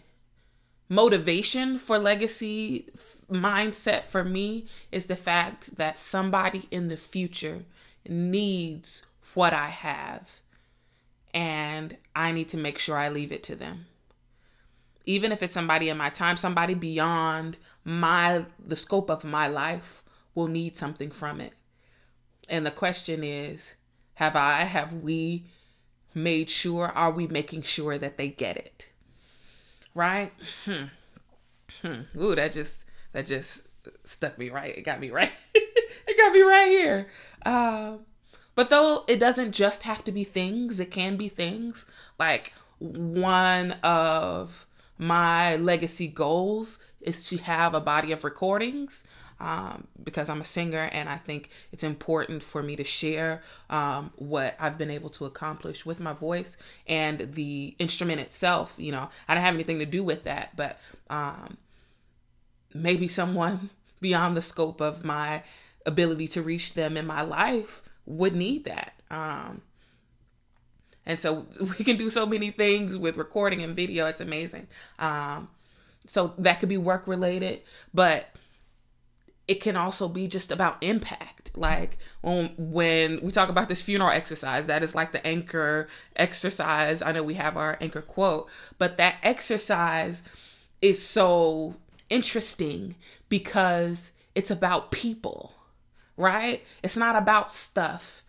motivation 0.88 1.78
for 1.78 1.98
legacy 1.98 2.86
mindset 3.30 4.04
for 4.04 4.24
me 4.24 4.66
is 4.92 5.06
the 5.06 5.16
fact 5.16 5.76
that 5.76 5.98
somebody 5.98 6.68
in 6.70 6.88
the 6.88 6.96
future 6.96 7.64
needs 8.08 9.04
what 9.34 9.52
I 9.52 9.68
have. 9.68 10.40
And 11.32 11.96
I 12.14 12.32
need 12.32 12.48
to 12.50 12.56
make 12.56 12.78
sure 12.78 12.96
I 12.96 13.08
leave 13.08 13.32
it 13.32 13.42
to 13.44 13.56
them. 13.56 13.86
Even 15.06 15.32
if 15.32 15.42
it's 15.42 15.54
somebody 15.54 15.88
in 15.88 15.96
my 15.96 16.10
time, 16.10 16.36
somebody 16.36 16.74
beyond 16.74 17.56
my 17.84 18.46
the 18.64 18.76
scope 18.76 19.10
of 19.10 19.24
my 19.24 19.46
life 19.46 20.02
will 20.34 20.46
need 20.46 20.76
something 20.76 21.10
from 21.10 21.40
it. 21.40 21.54
And 22.48 22.64
the 22.64 22.70
question 22.70 23.22
is, 23.24 23.74
have 24.14 24.36
I, 24.36 24.62
have 24.62 24.92
we 24.92 25.46
made 26.14 26.50
sure, 26.50 26.88
are 26.88 27.10
we 27.10 27.26
making 27.26 27.62
sure 27.62 27.98
that 27.98 28.16
they 28.16 28.28
get 28.28 28.56
it? 28.56 28.90
Right? 29.94 30.32
Hmm. 30.64 30.84
Hmm. 31.82 32.02
Ooh, 32.20 32.34
that 32.34 32.52
just 32.52 32.84
that 33.12 33.26
just 33.26 33.68
stuck 34.04 34.38
me 34.38 34.50
right. 34.50 34.76
It 34.76 34.82
got 34.82 35.00
me 35.00 35.10
right. 35.10 35.30
it 35.54 36.16
got 36.16 36.32
me 36.32 36.40
right 36.40 36.68
here. 36.68 37.08
Um, 37.44 38.00
but 38.54 38.70
though 38.70 39.04
it 39.08 39.18
doesn't 39.18 39.52
just 39.52 39.82
have 39.82 40.04
to 40.04 40.12
be 40.12 40.24
things, 40.24 40.80
it 40.80 40.90
can 40.90 41.16
be 41.16 41.28
things. 41.28 41.86
Like 42.18 42.52
one 42.78 43.72
of 43.82 44.66
my 44.98 45.56
legacy 45.56 46.08
goals 46.08 46.78
is 47.00 47.26
to 47.28 47.36
have 47.38 47.74
a 47.74 47.80
body 47.80 48.12
of 48.12 48.24
recordings 48.24 49.04
um, 49.44 49.86
because 50.02 50.30
I'm 50.30 50.40
a 50.40 50.44
singer 50.44 50.88
and 50.90 51.06
I 51.06 51.18
think 51.18 51.50
it's 51.70 51.82
important 51.82 52.42
for 52.42 52.62
me 52.62 52.76
to 52.76 52.84
share 52.84 53.42
um, 53.68 54.10
what 54.16 54.56
I've 54.58 54.78
been 54.78 54.90
able 54.90 55.10
to 55.10 55.26
accomplish 55.26 55.84
with 55.84 56.00
my 56.00 56.14
voice 56.14 56.56
and 56.86 57.34
the 57.34 57.76
instrument 57.78 58.20
itself. 58.20 58.74
You 58.78 58.92
know, 58.92 59.10
I 59.28 59.34
don't 59.34 59.42
have 59.42 59.52
anything 59.52 59.80
to 59.80 59.86
do 59.86 60.02
with 60.02 60.24
that, 60.24 60.56
but 60.56 60.80
um, 61.10 61.58
maybe 62.72 63.06
someone 63.06 63.68
beyond 64.00 64.34
the 64.34 64.42
scope 64.42 64.80
of 64.80 65.04
my 65.04 65.42
ability 65.84 66.26
to 66.28 66.42
reach 66.42 66.72
them 66.72 66.96
in 66.96 67.06
my 67.06 67.20
life 67.20 67.82
would 68.06 68.34
need 68.34 68.64
that. 68.64 68.94
Um, 69.10 69.60
and 71.04 71.20
so 71.20 71.46
we 71.78 71.84
can 71.84 71.98
do 71.98 72.08
so 72.08 72.24
many 72.24 72.50
things 72.50 72.96
with 72.96 73.18
recording 73.18 73.60
and 73.60 73.76
video. 73.76 74.06
It's 74.06 74.22
amazing. 74.22 74.68
Um, 74.98 75.48
so 76.06 76.32
that 76.38 76.60
could 76.60 76.70
be 76.70 76.78
work 76.78 77.06
related, 77.06 77.60
but 77.92 78.28
it 79.46 79.60
can 79.60 79.76
also 79.76 80.08
be 80.08 80.26
just 80.26 80.50
about 80.50 80.82
impact. 80.82 81.50
Like 81.54 81.98
when 82.22 82.50
when 82.56 83.20
we 83.20 83.30
talk 83.30 83.48
about 83.48 83.68
this 83.68 83.82
funeral 83.82 84.10
exercise, 84.10 84.66
that 84.66 84.82
is 84.82 84.94
like 84.94 85.12
the 85.12 85.24
anchor 85.26 85.88
exercise. 86.16 87.02
I 87.02 87.12
know 87.12 87.22
we 87.22 87.34
have 87.34 87.56
our 87.56 87.76
anchor 87.80 88.02
quote, 88.02 88.48
but 88.78 88.96
that 88.96 89.16
exercise 89.22 90.22
is 90.80 91.02
so 91.02 91.76
interesting 92.10 92.94
because 93.28 94.12
it's 94.34 94.50
about 94.50 94.90
people, 94.90 95.54
right? 96.16 96.64
It's 96.82 96.96
not 96.96 97.16
about 97.16 97.52
stuff. 97.52 98.22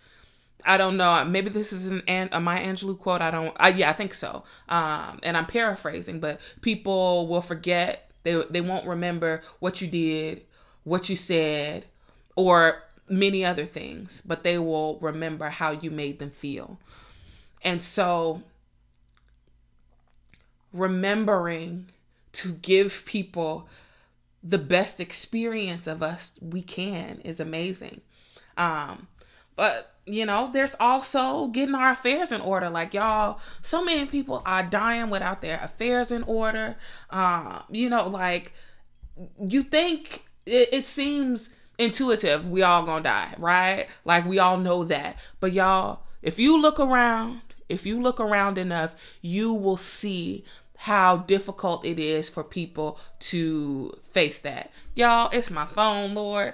I 0.66 0.78
don't 0.78 0.98
know. 0.98 1.24
Maybe 1.26 1.50
this 1.50 1.72
is 1.72 1.92
an, 1.92 2.30
a 2.32 2.40
Maya 2.40 2.66
Angelou 2.66 2.98
quote. 2.98 3.22
I 3.22 3.32
don't. 3.32 3.56
Uh, 3.60 3.72
yeah, 3.76 3.90
I 3.90 3.94
think 3.94 4.14
so. 4.14 4.44
Um, 4.68 5.20
and 5.22 5.38
I'm 5.38 5.46
paraphrasing, 5.46 6.20
but 6.20 6.42
people 6.62 7.28
will 7.28 7.42
forget. 7.42 8.10
They 8.24 8.42
they 8.50 8.62
won't 8.62 8.88
remember 8.88 9.44
what 9.60 9.82
you 9.82 9.88
did, 9.88 10.42
what 10.86 11.10
you 11.10 11.18
said, 11.18 11.86
or 12.38 12.84
many 13.10 13.44
other 13.44 13.66
things, 13.66 14.22
but 14.26 14.44
they 14.44 14.58
will 14.58 14.98
remember 15.00 15.50
how 15.50 15.72
you 15.72 15.92
made 15.92 16.20
them 16.20 16.32
feel. 16.32 16.80
And 17.62 17.82
so, 17.82 18.44
remembering 20.72 21.88
to 22.34 22.54
give 22.54 23.04
people 23.06 23.68
the 24.44 24.58
best 24.58 25.00
experience 25.00 25.88
of 25.88 26.04
us 26.04 26.34
we 26.40 26.62
can 26.62 27.20
is 27.22 27.40
amazing. 27.40 28.02
Um, 28.58 29.08
but 29.56 29.92
you 30.06 30.26
know, 30.26 30.52
there's 30.54 30.76
also 30.80 31.48
getting 31.48 31.74
our 31.74 31.92
affairs 31.92 32.32
in 32.32 32.42
order. 32.42 32.70
Like 32.70 32.94
y'all, 32.94 33.40
so 33.62 33.84
many 33.84 34.06
people 34.06 34.44
are 34.46 34.62
dying 34.62 35.10
without 35.10 35.42
their 35.42 35.60
affairs 35.64 36.12
in 36.12 36.22
order. 36.24 36.78
Um, 37.10 37.64
you 37.72 37.90
know, 37.90 38.08
like 38.08 38.54
you 39.40 39.64
think 39.64 40.26
it, 40.46 40.70
it 40.72 40.86
seems 40.86 41.50
intuitive 41.78 42.48
we 42.50 42.62
all 42.62 42.84
gonna 42.84 43.04
die, 43.04 43.34
right? 43.38 43.88
Like 44.04 44.26
we 44.26 44.40
all 44.40 44.58
know 44.58 44.84
that. 44.86 45.18
But 45.40 45.54
y'all, 45.54 46.02
if 46.22 46.40
you 46.40 46.60
look 46.60 46.80
around, 46.80 47.42
if 47.70 47.86
you 47.86 48.02
look 48.02 48.20
around 48.20 48.58
enough, 48.58 48.96
you 49.22 49.54
will 49.54 49.78
see 49.78 50.46
how 50.78 51.18
difficult 51.18 51.86
it 51.86 52.00
is 52.00 52.30
for 52.30 52.44
people 52.44 53.00
to 53.20 53.98
face 54.12 54.40
that. 54.40 54.72
Y'all, 54.94 55.30
it's 55.32 55.50
my 55.50 55.66
phone, 55.66 56.14
Lord. 56.14 56.54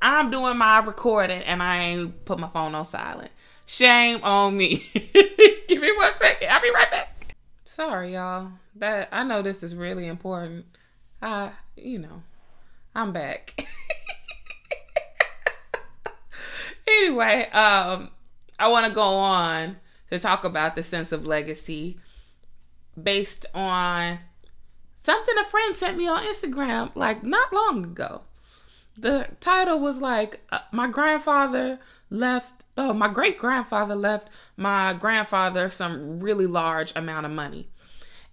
I'm 0.00 0.30
doing 0.30 0.56
my 0.56 0.78
recording 0.78 1.42
and 1.42 1.62
I 1.62 1.78
ain't 1.78 2.24
put 2.24 2.38
my 2.38 2.48
phone 2.48 2.74
on 2.74 2.84
silent. 2.84 3.30
Shame 3.66 4.22
on 4.22 4.56
me. 4.56 4.88
Give 4.94 5.80
me 5.80 5.92
one 5.96 6.14
second. 6.14 6.48
I'll 6.50 6.60
be 6.60 6.70
right 6.70 6.90
back. 6.90 7.36
Sorry, 7.64 8.14
y'all. 8.14 8.50
That 8.76 9.08
I 9.12 9.24
know 9.24 9.42
this 9.42 9.62
is 9.62 9.76
really 9.76 10.06
important. 10.06 10.66
I, 11.20 11.52
you 11.76 12.00
know, 12.00 12.22
I'm 12.94 13.12
back. 13.12 13.64
anyway, 16.86 17.48
um, 17.50 18.10
I 18.58 18.68
want 18.68 18.86
to 18.86 18.92
go 18.92 19.02
on 19.02 19.76
to 20.10 20.18
talk 20.18 20.44
about 20.44 20.76
the 20.76 20.82
sense 20.82 21.10
of 21.10 21.26
legacy 21.26 21.98
based 23.00 23.46
on 23.54 24.18
something 24.96 25.34
a 25.38 25.44
friend 25.44 25.74
sent 25.74 25.96
me 25.96 26.06
on 26.06 26.22
Instagram 26.24 26.94
like 26.94 27.22
not 27.22 27.52
long 27.52 27.84
ago. 27.84 28.22
The 28.96 29.28
title 29.40 29.78
was 29.78 30.02
like, 30.02 30.40
uh, 30.52 30.60
My 30.70 30.86
grandfather 30.86 31.78
left, 32.10 32.62
oh, 32.76 32.92
my 32.92 33.08
great 33.08 33.38
grandfather 33.38 33.94
left 33.94 34.28
my 34.54 34.92
grandfather 34.92 35.70
some 35.70 36.20
really 36.20 36.46
large 36.46 36.92
amount 36.94 37.24
of 37.24 37.32
money. 37.32 37.70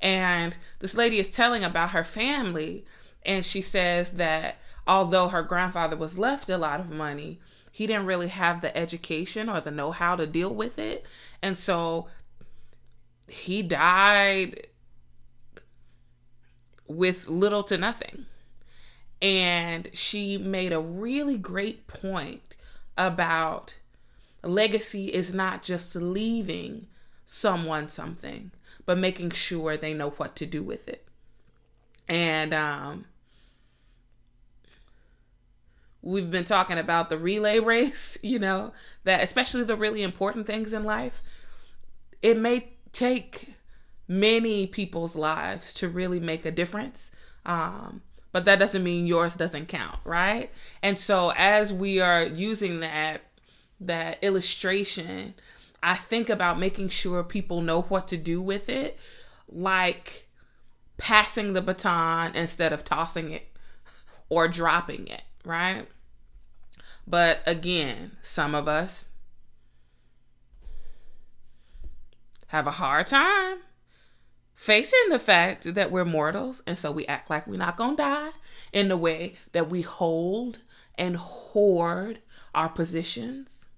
And 0.02 0.58
this 0.80 0.96
lady 0.96 1.18
is 1.18 1.30
telling 1.30 1.64
about 1.64 1.92
her 1.92 2.04
family, 2.04 2.86
and 3.26 3.46
she 3.46 3.62
says 3.62 4.14
that 4.14 4.58
although 4.88 5.28
her 5.28 5.44
grandfather 5.44 5.96
was 5.96 6.18
left 6.18 6.50
a 6.50 6.58
lot 6.58 6.80
of 6.80 6.90
money, 6.90 7.40
he 7.72 7.88
didn't 7.88 8.06
really 8.06 8.28
have 8.30 8.62
the 8.62 8.76
education 8.76 9.50
or 9.50 9.62
the 9.62 9.72
know 9.72 9.92
how 9.92 10.16
to 10.16 10.26
deal 10.26 10.54
with 10.54 10.80
it. 10.80 11.06
And 11.42 11.58
so 11.58 12.08
he 13.28 13.62
died 13.62 14.68
with 16.88 17.30
little 17.30 17.64
to 17.64 17.78
nothing. 17.78 18.26
And 19.22 19.90
she 19.94 20.38
made 20.38 20.74
a 20.74 20.80
really 20.80 21.38
great 21.38 21.88
point 21.88 22.56
about 22.98 23.76
legacy 24.44 25.14
is 25.14 25.34
not 25.34 25.62
just 25.62 25.96
leaving 25.96 26.88
someone 27.26 27.90
something, 27.90 28.52
but 28.86 28.98
making 28.98 29.32
sure 29.32 29.78
they 29.78 29.94
know 29.94 30.12
what 30.12 30.36
to 30.38 30.46
do 30.46 30.64
with 30.64 30.88
it. 30.88 31.06
And 32.10 32.54
um, 32.54 33.06
we've 36.02 36.32
been 36.32 36.44
talking 36.44 36.78
about 36.78 37.10
the 37.10 37.18
relay 37.18 37.60
race, 37.60 38.18
you 38.22 38.40
know, 38.40 38.74
that 39.04 39.24
especially 39.24 39.64
the 39.64 39.76
really 39.76 40.02
important 40.02 40.48
things 40.48 40.74
in 40.74 40.84
life, 40.84 41.22
it 42.22 42.38
may 42.38 42.74
take 42.92 43.54
many 44.08 44.66
people's 44.66 45.16
lives 45.16 45.72
to 45.76 45.88
really 45.88 46.20
make 46.20 46.46
a 46.46 46.52
difference. 46.52 47.12
Um, 47.46 48.02
but 48.32 48.46
that 48.46 48.60
doesn't 48.60 48.84
mean 48.84 49.08
yours 49.08 49.36
doesn't 49.36 49.68
count, 49.68 50.00
right? 50.04 50.52
And 50.84 50.98
so 51.00 51.32
as 51.36 51.72
we 51.72 52.00
are 52.00 52.24
using 52.24 52.80
that 52.82 53.22
that 53.82 54.22
illustration, 54.22 55.34
I 55.82 55.96
think 55.96 56.30
about 56.30 56.60
making 56.60 56.90
sure 56.90 57.24
people 57.24 57.62
know 57.62 57.84
what 57.84 58.08
to 58.10 58.18
do 58.18 58.42
with 58.42 58.68
it, 58.68 59.00
like 59.48 60.28
passing 61.00 61.54
the 61.54 61.62
baton 61.62 62.36
instead 62.36 62.72
of 62.72 62.84
tossing 62.84 63.32
it 63.32 63.48
or 64.30 64.48
dropping 64.48 65.08
it, 65.08 65.24
right? 65.44 65.88
But 67.08 67.40
again, 67.48 68.12
some 68.22 68.54
of 68.54 68.68
us 68.68 69.08
have 72.48 72.68
a 72.68 72.72
hard 72.72 73.08
time 73.08 73.60
facing 74.54 75.10
the 75.10 75.18
fact 75.18 75.74
that 75.74 75.92
we're 75.92 76.06
mortals 76.06 76.62
and 76.68 76.78
so 76.78 76.92
we 76.92 77.06
act 77.08 77.30
like 77.30 77.48
we're 77.48 77.58
not 77.58 77.78
going 77.78 77.96
to 77.96 78.04
die 78.04 78.30
in 78.74 78.90
the 78.90 78.98
way 78.98 79.34
that 79.54 79.70
we 79.70 79.82
hold 79.82 80.60
and 80.96 81.16
hoard 81.16 82.20
our 82.54 82.70
positions, 82.70 83.70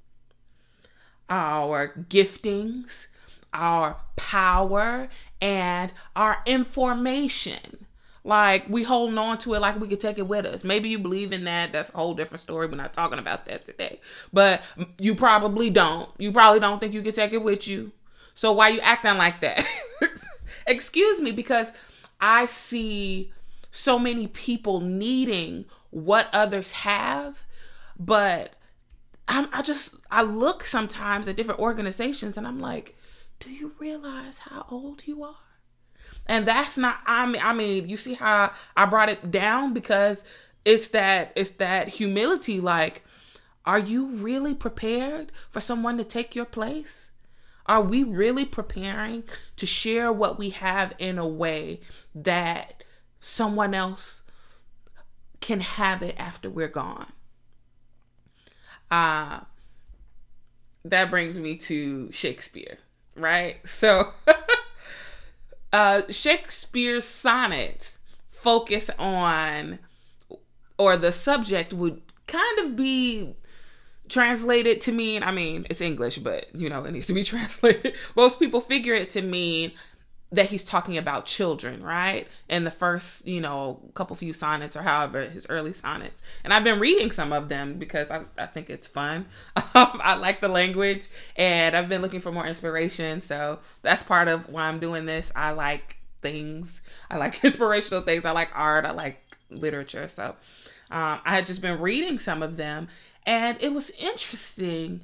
our 1.30 1.94
giftings, 2.10 3.08
our 3.54 3.98
power 4.16 5.08
and 5.42 5.92
our 6.16 6.42
information. 6.46 7.88
Like 8.24 8.70
we 8.70 8.84
holding 8.84 9.18
on 9.18 9.40
to 9.40 9.56
it 9.56 9.62
like 9.62 9.80
we 9.80 9.88
could 9.88 10.00
take 10.00 10.20
it 10.20 10.28
with 10.28 10.46
us. 10.46 10.64
Maybe 10.64 10.90
you 10.90 11.00
believe 11.00 11.34
in 11.34 11.46
that. 11.46 11.74
That's 11.74 11.90
a 11.90 11.98
whole 11.98 12.14
different 12.14 12.42
story. 12.42 12.68
We're 12.68 12.76
not 12.76 12.94
talking 12.94 13.18
about 13.18 13.46
that 13.46 13.66
today. 13.66 14.00
But 14.32 14.62
you 15.00 15.16
probably 15.16 15.72
don't. 15.72 16.08
You 16.20 16.32
probably 16.32 16.60
don't 16.60 16.80
think 16.80 16.94
you 16.94 17.02
can 17.02 17.14
take 17.14 17.34
it 17.34 17.44
with 17.44 17.68
you. 17.68 17.92
So 18.36 18.52
why 18.52 18.70
you 18.70 18.80
acting 18.82 19.18
like 19.18 19.42
that? 19.42 19.66
Excuse 20.68 21.20
me, 21.20 21.32
because 21.32 21.74
I 22.20 22.46
see 22.46 23.34
so 23.72 23.98
many 23.98 24.28
people 24.28 24.80
needing 24.82 25.66
what 25.90 26.28
others 26.32 26.72
have, 26.72 27.44
but 28.00 28.54
I'm, 29.28 29.48
I 29.52 29.62
just 29.62 29.96
I 30.12 30.22
look 30.24 30.64
sometimes 30.64 31.28
at 31.28 31.36
different 31.36 31.60
organizations 31.60 32.38
and 32.38 32.46
I'm 32.46 32.60
like, 32.60 32.96
do 33.42 33.52
you 33.52 33.74
realize 33.80 34.40
how 34.40 34.66
old 34.70 35.06
you 35.06 35.24
are? 35.24 35.36
And 36.28 36.48
that's 36.48 36.78
not 36.78 37.00
I 37.06 37.26
mean 37.26 37.42
I 37.44 37.54
mean, 37.54 37.90
you 37.90 37.98
see 37.98 38.14
how 38.14 38.52
I 38.78 38.86
brought 38.86 39.10
it 39.10 39.32
down 39.32 39.74
because 39.74 40.24
it's 40.64 40.88
that 40.90 41.34
it's 41.36 41.50
that 41.52 41.90
humility 41.90 42.62
like 42.62 43.04
are 43.66 43.80
you 43.80 44.08
really 44.08 44.56
prepared 44.56 45.32
for 45.50 45.62
someone 45.62 45.98
to 45.98 46.04
take 46.04 46.36
your 46.36 46.46
place? 46.46 47.12
Are 47.68 47.82
we 47.82 48.04
really 48.04 48.46
preparing 48.46 49.24
to 49.56 49.66
share 49.66 50.12
what 50.12 50.40
we 50.40 50.50
have 50.50 50.94
in 50.98 51.18
a 51.18 51.28
way 51.28 51.80
that 52.16 52.84
someone 53.20 53.74
else 53.74 54.24
can 55.42 55.60
have 55.60 56.02
it 56.02 56.16
after 56.18 56.50
we're 56.50 56.68
gone? 56.68 57.12
Uh, 58.90 59.42
that 60.84 61.10
brings 61.12 61.38
me 61.38 61.56
to 61.56 62.12
Shakespeare, 62.12 62.80
right? 63.16 63.58
So, 63.68 64.12
uh, 65.74 66.02
Shakespeare's 66.10 67.06
sonnets 67.06 68.00
focus 68.30 68.90
on, 68.98 69.80
or 70.78 70.98
the 70.98 71.12
subject 71.12 71.74
would 71.74 72.02
kind 72.28 72.60
of 72.60 72.76
be 72.76 73.36
translated 74.10 74.82
to 74.82 74.92
mean, 74.92 75.24
I 75.24 75.32
mean, 75.32 75.66
it's 75.70 75.82
English, 75.82 76.18
but 76.20 76.54
you 76.54 76.70
know, 76.70 76.84
it 76.84 76.92
needs 76.92 77.08
to 77.08 77.14
be 77.14 77.24
translated. 77.26 77.94
Most 78.16 78.40
people 78.40 78.62
figure 78.62 78.94
it 78.94 79.10
to 79.12 79.22
mean 79.22 79.72
that 80.32 80.48
he's 80.48 80.64
talking 80.64 80.98
about 80.98 81.26
children, 81.26 81.84
right? 81.84 82.28
In 82.48 82.64
the 82.64 82.72
first, 82.72 83.28
you 83.28 83.42
know, 83.42 83.82
couple 83.94 84.16
few 84.16 84.32
sonnets 84.32 84.78
or 84.78 84.82
however 84.82 85.30
his 85.30 85.46
early 85.50 85.74
sonnets. 85.74 86.24
And 86.44 86.54
I've 86.54 86.64
been 86.64 86.80
reading 86.80 87.12
some 87.12 87.34
of 87.34 87.50
them 87.50 87.78
because 87.78 88.10
I, 88.10 88.24
I 88.38 88.46
think 88.46 88.70
it's 88.70 88.88
fun. 88.88 89.26
I 89.56 90.16
like 90.16 90.40
the 90.40 90.48
language 90.48 91.08
and 91.36 91.76
I've 91.76 91.90
been 91.90 92.02
looking 92.02 92.22
for 92.22 92.32
more 92.32 92.48
inspiration. 92.48 93.20
So 93.20 93.60
that's 93.82 94.04
part 94.04 94.30
of 94.30 94.48
why 94.48 94.64
I'm 94.64 94.80
doing 94.80 95.06
this. 95.06 95.34
I 95.36 95.52
like 95.52 95.98
things, 96.22 96.82
I 97.10 97.18
like 97.18 97.44
inspirational 97.44 98.02
things, 98.02 98.24
I 98.24 98.32
like 98.32 98.50
art, 98.54 98.86
I 98.86 98.92
like 98.92 99.22
literature. 99.50 100.08
So 100.08 100.36
um, 100.90 101.20
I 101.26 101.36
had 101.36 101.46
just 101.46 101.62
been 101.62 101.82
reading 101.82 102.20
some 102.20 102.42
of 102.42 102.56
them 102.56 102.88
and 103.26 103.62
it 103.62 103.74
was 103.74 103.92
interesting 104.00 105.02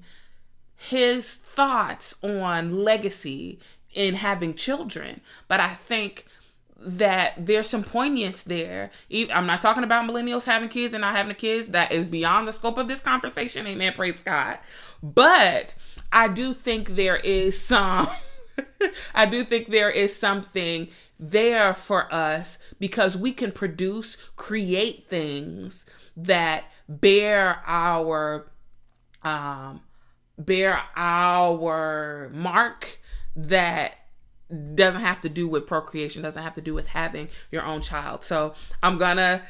his 0.77 1.35
thoughts 1.35 2.15
on 2.21 2.83
legacy 2.83 3.59
in 3.97 4.13
having 4.13 4.53
children. 4.53 5.19
But 5.47 5.59
I 5.59 5.73
think 5.73 6.27
that 6.79 7.33
there's 7.37 7.67
some 7.67 7.83
poignance 7.83 8.43
there. 8.43 8.91
I'm 9.33 9.47
not 9.47 9.59
talking 9.59 9.83
about 9.83 10.07
millennials 10.07 10.45
having 10.45 10.69
kids 10.69 10.93
and 10.93 11.01
not 11.01 11.15
having 11.15 11.35
kids. 11.35 11.69
That 11.69 11.91
is 11.91 12.05
beyond 12.05 12.47
the 12.47 12.53
scope 12.53 12.77
of 12.77 12.87
this 12.87 13.01
conversation. 13.01 13.65
Amen. 13.65 13.93
Praise 13.93 14.23
God. 14.23 14.59
But 15.01 15.75
I 16.11 16.27
do 16.27 16.53
think 16.53 16.89
there 16.89 17.17
is 17.17 17.59
some, 17.59 18.07
I 19.15 19.25
do 19.25 19.43
think 19.43 19.69
there 19.69 19.89
is 19.89 20.15
something 20.15 20.89
there 21.19 21.73
for 21.73 22.13
us 22.13 22.59
because 22.79 23.17
we 23.17 23.33
can 23.33 23.51
produce, 23.51 24.15
create 24.35 25.09
things 25.09 25.87
that 26.15 26.65
bear 26.87 27.63
our, 27.65 28.51
um, 29.23 29.81
bear 30.37 30.83
our 30.95 32.29
mark 32.31 32.99
that 33.37 33.93
doesn't 34.75 35.01
have 35.01 35.21
to 35.21 35.29
do 35.29 35.47
with 35.47 35.67
procreation, 35.67 36.23
doesn't 36.23 36.43
have 36.43 36.53
to 36.55 36.61
do 36.61 36.73
with 36.73 36.87
having 36.87 37.29
your 37.51 37.63
own 37.63 37.81
child. 37.81 38.23
So 38.23 38.53
I'm 38.81 38.97
gonna 38.97 39.43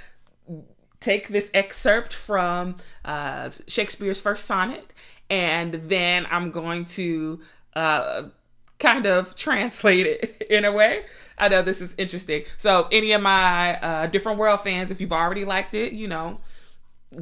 take 0.99 1.29
this 1.29 1.49
excerpt 1.53 2.13
from 2.13 2.77
uh, 3.05 3.49
Shakespeare's 3.67 4.21
first 4.21 4.45
sonnet, 4.45 4.93
and 5.29 5.73
then 5.73 6.27
I'm 6.29 6.51
going 6.51 6.85
to 6.85 7.39
uh, 7.75 8.23
kind 8.79 9.05
of 9.05 9.35
translate 9.35 10.05
it 10.05 10.47
in 10.49 10.65
a 10.65 10.71
way. 10.71 11.03
I 11.37 11.49
know 11.49 11.61
this 11.61 11.81
is 11.81 11.93
interesting. 11.97 12.43
So, 12.57 12.87
any 12.91 13.11
of 13.11 13.21
my 13.21 13.79
uh, 13.79 14.07
different 14.07 14.39
world 14.39 14.61
fans, 14.61 14.89
if 14.89 14.99
you've 14.99 15.13
already 15.13 15.45
liked 15.45 15.75
it, 15.75 15.93
you 15.93 16.07
know, 16.07 16.39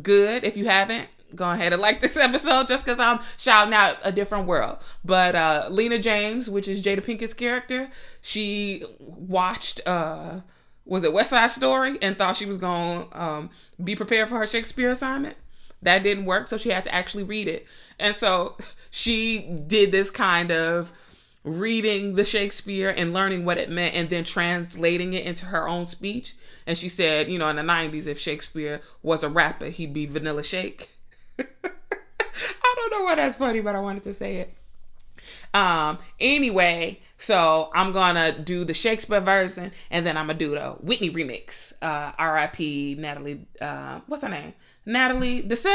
good. 0.01 0.43
If 0.43 0.55
you 0.55 0.65
haven't, 0.65 1.09
go 1.35 1.49
ahead 1.49 1.73
and 1.73 1.81
like 1.81 2.01
this 2.01 2.17
episode 2.17 2.67
just 2.67 2.85
because 2.85 2.99
I'm 2.99 3.19
shouting 3.37 3.73
out 3.73 3.97
a 4.03 4.11
different 4.11 4.47
world. 4.47 4.77
But 5.03 5.35
uh, 5.35 5.67
Lena 5.69 5.99
James, 5.99 6.49
which 6.49 6.67
is 6.67 6.83
Jada 6.83 7.03
Pinkett's 7.03 7.33
character, 7.33 7.89
she 8.21 8.83
watched 8.99 9.81
uh, 9.85 10.41
was 10.85 11.03
it 11.03 11.13
West 11.13 11.31
Side 11.31 11.51
Story 11.51 11.97
and 12.01 12.17
thought 12.17 12.37
she 12.37 12.45
was 12.45 12.57
gonna 12.57 13.07
um, 13.11 13.49
be 13.83 13.95
prepared 13.95 14.29
for 14.29 14.37
her 14.37 14.47
Shakespeare 14.47 14.89
assignment. 14.89 15.35
That 15.81 16.03
didn't 16.03 16.25
work, 16.25 16.47
so 16.47 16.57
she 16.57 16.69
had 16.69 16.83
to 16.85 16.93
actually 16.93 17.23
read 17.23 17.47
it. 17.47 17.65
And 17.99 18.15
so 18.15 18.57
she 18.89 19.41
did 19.67 19.91
this 19.91 20.09
kind 20.09 20.51
of 20.51 20.91
reading 21.43 22.15
the 22.15 22.25
Shakespeare 22.25 22.93
and 22.95 23.13
learning 23.13 23.45
what 23.45 23.57
it 23.57 23.69
meant 23.69 23.95
and 23.95 24.09
then 24.09 24.23
translating 24.23 25.13
it 25.13 25.25
into 25.25 25.45
her 25.45 25.67
own 25.67 25.85
speech. 25.85 26.35
And 26.65 26.77
she 26.77 26.89
said, 26.89 27.29
you 27.29 27.37
know, 27.37 27.47
in 27.49 27.57
the 27.57 27.61
90s, 27.61 28.07
if 28.07 28.19
Shakespeare 28.19 28.81
was 29.03 29.23
a 29.23 29.29
rapper, 29.29 29.67
he'd 29.67 29.93
be 29.93 30.07
Vanilla 30.07 30.43
Shake. 30.43 30.89
I 31.63 32.73
don't 32.75 32.91
know 32.91 33.03
why 33.03 33.15
that's 33.15 33.37
funny, 33.37 33.61
but 33.61 33.75
I 33.75 33.79
wanted 33.79 34.03
to 34.03 34.13
say 34.13 34.37
it. 34.37 34.53
Um, 35.53 35.99
anyway, 36.19 36.99
so 37.17 37.71
I'm 37.73 37.91
gonna 37.91 38.37
do 38.37 38.65
the 38.65 38.73
Shakespeare 38.73 39.21
version 39.21 39.71
and 39.89 40.05
then 40.05 40.17
I'm 40.17 40.27
gonna 40.27 40.37
do 40.37 40.51
the 40.51 40.71
Whitney 40.81 41.09
remix. 41.09 41.73
Uh, 41.81 42.11
R.I.P. 42.17 42.95
Natalie, 42.99 43.47
uh, 43.61 44.01
what's 44.07 44.23
her 44.23 44.29
name? 44.29 44.53
Natalie 44.85 45.41
Desselle? 45.41 45.71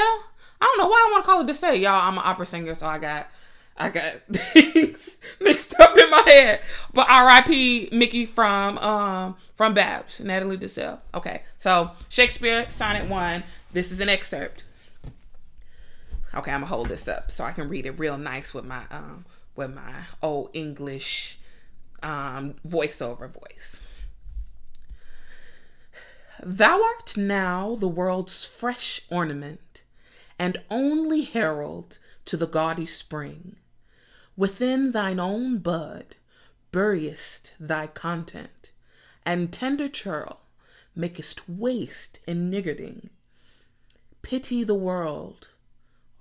I 0.60 0.66
don't 0.66 0.78
know 0.78 0.88
why 0.88 1.06
I 1.08 1.12
want 1.12 1.24
to 1.24 1.26
call 1.26 1.40
her 1.40 1.46
Desselle, 1.46 1.74
y'all. 1.74 2.00
I'm 2.00 2.18
an 2.18 2.24
opera 2.24 2.44
singer, 2.44 2.74
so 2.74 2.86
I 2.86 2.98
got 2.98 3.28
I 3.76 3.88
got 3.88 4.16
things 4.32 5.16
mixed 5.40 5.74
up 5.80 5.96
in 5.96 6.10
my 6.10 6.22
head. 6.26 6.60
But 6.92 7.08
R.I.P. 7.08 7.88
Mickey 7.92 8.26
from 8.26 8.76
um 8.78 9.36
from 9.54 9.72
BAPS, 9.72 10.20
Natalie 10.20 10.58
Desselle. 10.58 11.00
Okay, 11.14 11.42
so 11.56 11.92
Shakespeare 12.08 12.68
Sonnet 12.68 13.08
One. 13.08 13.42
This 13.72 13.90
is 13.90 14.00
an 14.00 14.08
excerpt. 14.08 14.64
Okay, 16.34 16.52
I'm 16.52 16.60
gonna 16.60 16.66
hold 16.66 16.88
this 16.88 17.08
up 17.08 17.30
so 17.30 17.44
I 17.44 17.52
can 17.52 17.68
read 17.68 17.86
it 17.86 17.98
real 17.98 18.16
nice 18.16 18.54
with 18.54 18.64
my 18.64 18.82
um 18.90 19.24
with 19.56 19.74
my 19.74 20.04
old 20.22 20.50
English 20.52 21.38
um 22.02 22.54
voiceover 22.66 23.30
voice. 23.30 23.80
Thou 26.42 26.82
art 26.82 27.16
now 27.16 27.74
the 27.74 27.88
world's 27.88 28.44
fresh 28.44 29.02
ornament, 29.10 29.82
and 30.38 30.56
only 30.70 31.22
herald 31.22 31.98
to 32.24 32.36
the 32.36 32.46
gaudy 32.46 32.86
spring. 32.86 33.56
Within 34.36 34.92
thine 34.92 35.20
own 35.20 35.58
bud 35.58 36.14
buryest 36.72 37.52
thy 37.58 37.86
content, 37.86 38.72
and 39.26 39.52
tender 39.52 39.88
churl 39.88 40.40
makest 40.94 41.48
waste 41.48 42.20
in 42.26 42.50
niggarding. 42.50 43.08
Pity 44.22 44.64
the 44.64 44.74
world, 44.74 45.48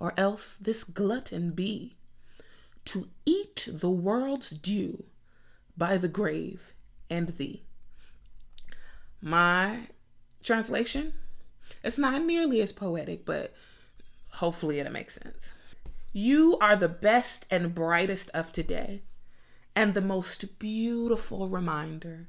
or 0.00 0.14
else 0.16 0.56
this 0.56 0.82
glutton 0.82 1.50
be, 1.50 1.96
to 2.86 3.08
eat 3.26 3.68
the 3.70 3.90
world's 3.90 4.50
due 4.50 5.04
by 5.76 5.98
the 5.98 6.08
grave 6.08 6.72
and 7.10 7.36
thee. 7.36 7.62
My 9.20 9.88
translation, 10.42 11.12
it's 11.84 11.98
not 11.98 12.24
nearly 12.24 12.62
as 12.62 12.72
poetic, 12.72 13.26
but 13.26 13.52
hopefully 14.30 14.78
it 14.78 14.90
makes 14.90 15.20
sense. 15.22 15.54
You 16.12 16.56
are 16.58 16.74
the 16.74 16.88
best 16.88 17.46
and 17.50 17.74
brightest 17.74 18.30
of 18.30 18.52
today, 18.52 19.02
and 19.76 19.92
the 19.92 20.00
most 20.00 20.58
beautiful 20.58 21.48
reminder 21.48 22.28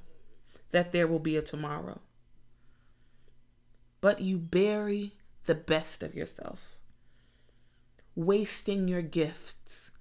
that 0.72 0.92
there 0.92 1.08
will 1.08 1.20
be 1.20 1.38
a 1.38 1.42
tomorrow. 1.42 2.02
But 4.02 4.20
you 4.20 4.38
bury 4.38 5.14
the 5.46 5.56
best 5.56 6.04
of 6.04 6.14
yourself 6.14 6.71
wasting 8.16 8.88
your 8.88 9.02
gifts 9.02 9.92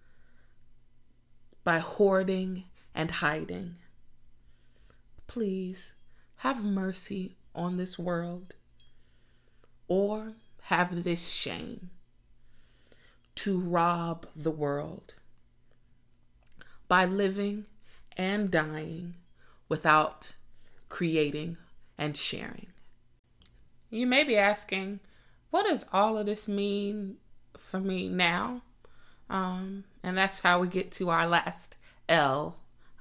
by 1.64 1.78
hoarding 1.78 2.64
and 2.94 3.10
hiding. 3.10 3.76
Please 5.26 5.94
have 6.36 6.64
mercy 6.64 7.36
on 7.54 7.76
this 7.76 7.98
world 7.98 8.54
or 9.88 10.32
have 10.62 11.04
this 11.04 11.28
shame 11.28 11.90
to 13.34 13.58
rob 13.58 14.26
the 14.34 14.50
world. 14.50 15.14
by 16.90 17.04
living 17.04 17.66
and 18.16 18.50
dying 18.50 19.14
without 19.68 20.32
creating 20.88 21.56
and 21.96 22.16
sharing. 22.16 22.66
You 23.90 24.08
may 24.08 24.24
be 24.24 24.36
asking, 24.36 24.98
what 25.50 25.66
does 25.66 25.86
all 25.92 26.18
of 26.18 26.26
this 26.26 26.48
mean 26.48 27.18
for 27.70 27.80
me 27.80 28.08
now? 28.08 28.62
Um, 29.30 29.84
and 30.02 30.18
that's 30.18 30.40
how 30.40 30.58
we 30.58 30.68
get 30.68 30.90
to 30.92 31.08
our 31.08 31.26
last 31.26 31.76
L. 32.08 32.56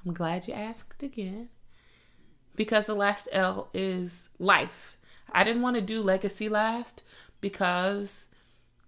I'm 0.06 0.14
glad 0.14 0.48
you 0.48 0.54
asked 0.54 1.02
again. 1.02 1.50
Because 2.56 2.86
the 2.86 2.94
last 2.94 3.28
L 3.32 3.70
is 3.74 4.30
life. 4.38 4.98
I 5.32 5.44
didn't 5.44 5.62
want 5.62 5.76
to 5.76 5.82
do 5.82 6.02
legacy 6.02 6.50
last 6.50 7.04
because 7.42 8.28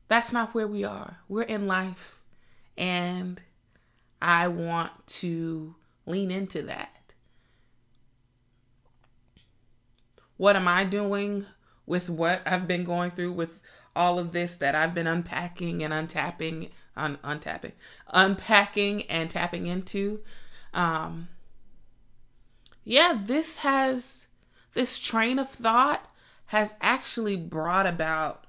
that's 0.08 0.32
not 0.32 0.54
where 0.54 0.68
we 0.68 0.84
are. 0.84 1.18
We're 1.28 1.44
in 1.44 1.68
life. 1.68 2.22
And 2.78 3.42
I 4.22 4.48
want 4.48 4.92
to 5.08 5.76
lean 6.06 6.32
into 6.32 6.62
that. 6.64 7.14
What 10.38 10.56
am 10.56 10.68
I 10.68 10.84
doing 10.84 11.46
with 11.86 12.10
what 12.10 12.42
I've 12.46 12.68
been 12.68 12.84
going 12.84 13.12
through 13.12 13.34
with 13.34 13.62
all 13.96 14.20
of 14.20 14.32
this 14.32 14.56
that 14.58 14.76
I've 14.76 14.94
been 14.94 15.08
unpacking 15.08 15.84
and 15.84 15.94
untapping, 15.94 16.70
un- 16.96 17.20
untapping, 17.24 17.74
unpacking 18.08 19.04
and 19.04 19.30
tapping 19.30 19.68
into? 19.68 20.22
Um, 20.74 21.28
yeah, 22.84 23.20
this 23.24 23.58
has, 23.58 24.28
this 24.74 24.98
train 24.98 25.40
of 25.40 25.50
thought 25.50 26.10
has 26.48 26.76
actually 26.82 27.38
brought 27.38 27.88
about 27.88 28.46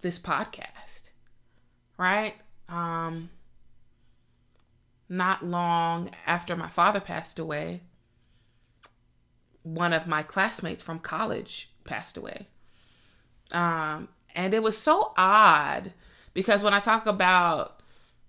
this 0.00 0.18
podcast, 0.18 1.10
right? 1.96 2.34
Um, 2.68 3.30
not 5.08 5.44
long 5.44 6.10
after 6.26 6.56
my 6.56 6.68
father 6.68 7.00
passed 7.00 7.38
away, 7.38 7.82
one 9.62 9.92
of 9.92 10.06
my 10.06 10.22
classmates 10.22 10.82
from 10.82 10.98
college 10.98 11.72
passed 11.84 12.16
away. 12.16 12.48
Um, 13.52 14.08
and 14.34 14.52
it 14.54 14.62
was 14.62 14.76
so 14.76 15.12
odd 15.16 15.92
because 16.34 16.62
when 16.62 16.74
I 16.74 16.80
talk 16.80 17.06
about 17.06 17.80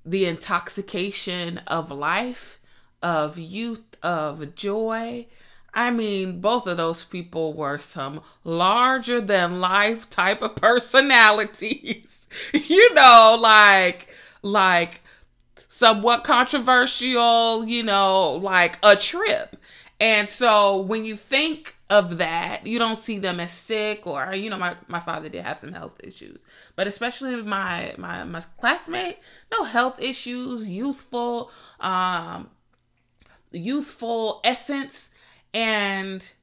the 0.06 0.26
intoxication 0.26 1.60
of 1.68 1.92
life, 1.92 2.60
of 3.02 3.38
youth, 3.38 3.84
of 4.02 4.56
joy, 4.56 5.28
I 5.74 5.92
mean, 5.92 6.42
both 6.42 6.66
of 6.66 6.78
those 6.78 7.04
people 7.04 7.54
were 7.54 7.78
some 7.78 8.22
larger 8.44 9.22
than 9.22 9.60
life 9.60 10.10
type 10.10 10.42
of 10.42 10.56
personalities. 10.56 12.28
you 12.54 12.94
know, 12.94 13.38
like, 13.40 14.08
like 14.42 15.02
somewhat 15.68 16.24
controversial, 16.24 17.66
you 17.66 17.84
know, 17.84 18.32
like 18.32 18.80
a 18.82 18.96
trip. 18.96 19.56
And 20.00 20.30
so 20.30 20.82
when 20.82 21.06
you 21.06 21.16
think 21.16 21.76
of 21.90 22.18
that, 22.18 22.68
you 22.68 22.80
don't 22.80 23.00
see 23.00 23.18
them 23.18 23.40
as 23.40 23.54
sick 23.54 24.06
or 24.06 24.34
you 24.36 24.50
know, 24.50 24.58
my, 24.58 24.76
my 24.88 25.00
father 25.00 25.30
did 25.30 25.44
have 25.44 25.60
some 25.60 25.74
health 25.74 26.00
issues. 26.04 26.46
But 26.76 26.88
especially 26.88 27.42
my 27.44 27.96
my 27.98 28.24
my 28.24 28.42
classmate, 28.60 29.18
no 29.52 29.64
health 29.64 30.02
issues, 30.02 30.68
youthful, 30.68 31.52
um 31.80 32.50
youthful 33.52 34.42
essence 34.44 35.10
and 35.54 36.34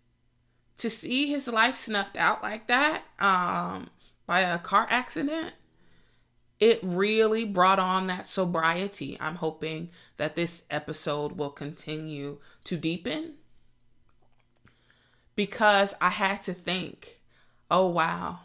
to 0.78 0.88
see 0.88 1.28
his 1.28 1.46
life 1.46 1.76
snuffed 1.76 2.16
out 2.16 2.42
like 2.42 2.66
that 2.66 3.02
um 3.20 3.90
by 4.26 4.40
a 4.40 4.58
car 4.58 4.86
accident 4.88 5.52
it 6.60 6.78
really 6.82 7.44
brought 7.44 7.78
on 7.78 8.06
that 8.06 8.26
sobriety. 8.26 9.18
I'm 9.20 9.36
hoping 9.36 9.90
that 10.16 10.34
this 10.34 10.64
episode 10.70 11.32
will 11.32 11.50
continue 11.50 12.38
to 12.64 12.76
deepen 12.76 13.34
because 15.36 15.94
I 16.00 16.10
had 16.10 16.42
to 16.44 16.54
think, 16.54 17.20
oh, 17.70 17.88
wow. 17.88 18.40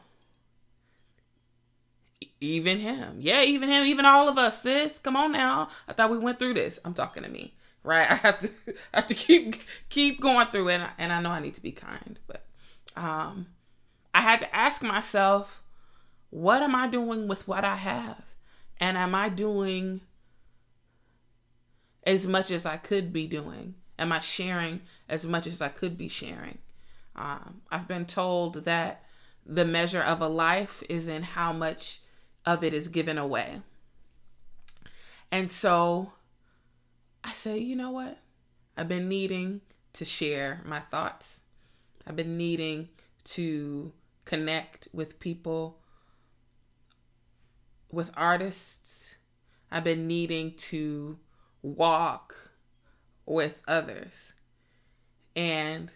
Even 2.41 2.79
him. 2.79 3.17
Yeah, 3.19 3.43
even 3.43 3.69
him, 3.69 3.83
even 3.83 4.05
all 4.05 4.29
of 4.29 4.37
us, 4.37 4.61
sis. 4.61 4.97
Come 4.97 5.15
on 5.15 5.33
now. 5.33 5.67
I 5.87 5.93
thought 5.93 6.09
we 6.09 6.17
went 6.17 6.39
through 6.39 6.53
this. 6.53 6.79
I'm 6.85 6.93
talking 6.93 7.23
to 7.23 7.29
me, 7.29 7.53
right? 7.83 8.09
I 8.11 8.15
have 8.15 8.39
to 8.39 8.49
I 8.93 8.97
have 8.97 9.07
to 9.07 9.13
keep 9.13 9.61
keep 9.89 10.21
going 10.21 10.47
through 10.47 10.69
it 10.69 10.81
and 10.97 11.11
I 11.11 11.21
know 11.21 11.31
I 11.31 11.41
need 11.41 11.55
to 11.55 11.61
be 11.61 11.73
kind, 11.73 12.17
but 12.27 12.45
um 12.95 13.47
I 14.13 14.21
had 14.21 14.39
to 14.39 14.55
ask 14.55 14.81
myself, 14.81 15.61
what 16.29 16.61
am 16.61 16.75
I 16.75 16.87
doing 16.87 17.27
with 17.27 17.47
what 17.47 17.65
I 17.65 17.75
have? 17.75 18.35
And 18.79 18.97
am 18.97 19.13
I 19.13 19.29
doing 19.29 20.01
as 22.03 22.27
much 22.27 22.51
as 22.51 22.65
I 22.65 22.77
could 22.77 23.11
be 23.11 23.27
doing? 23.27 23.75
Am 23.97 24.11
I 24.11 24.19
sharing 24.19 24.81
as 25.09 25.25
much 25.25 25.45
as 25.45 25.61
I 25.61 25.67
could 25.67 25.97
be 25.97 26.07
sharing? 26.07 26.59
Um, 27.15 27.61
I've 27.71 27.87
been 27.87 28.05
told 28.05 28.65
that 28.65 29.03
the 29.45 29.65
measure 29.65 30.01
of 30.01 30.21
a 30.21 30.27
life 30.27 30.83
is 30.89 31.07
in 31.07 31.23
how 31.23 31.51
much 31.51 32.01
of 32.45 32.63
it 32.63 32.73
is 32.73 32.87
given 32.87 33.17
away. 33.17 33.61
And 35.31 35.51
so 35.51 36.13
I 37.23 37.33
say, 37.33 37.57
you 37.57 37.75
know 37.75 37.91
what? 37.91 38.19
I've 38.77 38.87
been 38.87 39.09
needing 39.09 39.61
to 39.93 40.05
share 40.05 40.61
my 40.65 40.79
thoughts. 40.79 41.41
I've 42.07 42.15
been 42.15 42.37
needing 42.37 42.89
to 43.25 43.91
connect 44.25 44.87
with 44.93 45.19
people 45.19 45.79
with 47.91 48.11
artists, 48.15 49.17
I've 49.71 49.83
been 49.83 50.07
needing 50.07 50.53
to 50.55 51.17
walk 51.61 52.51
with 53.25 53.63
others. 53.67 54.33
And 55.35 55.91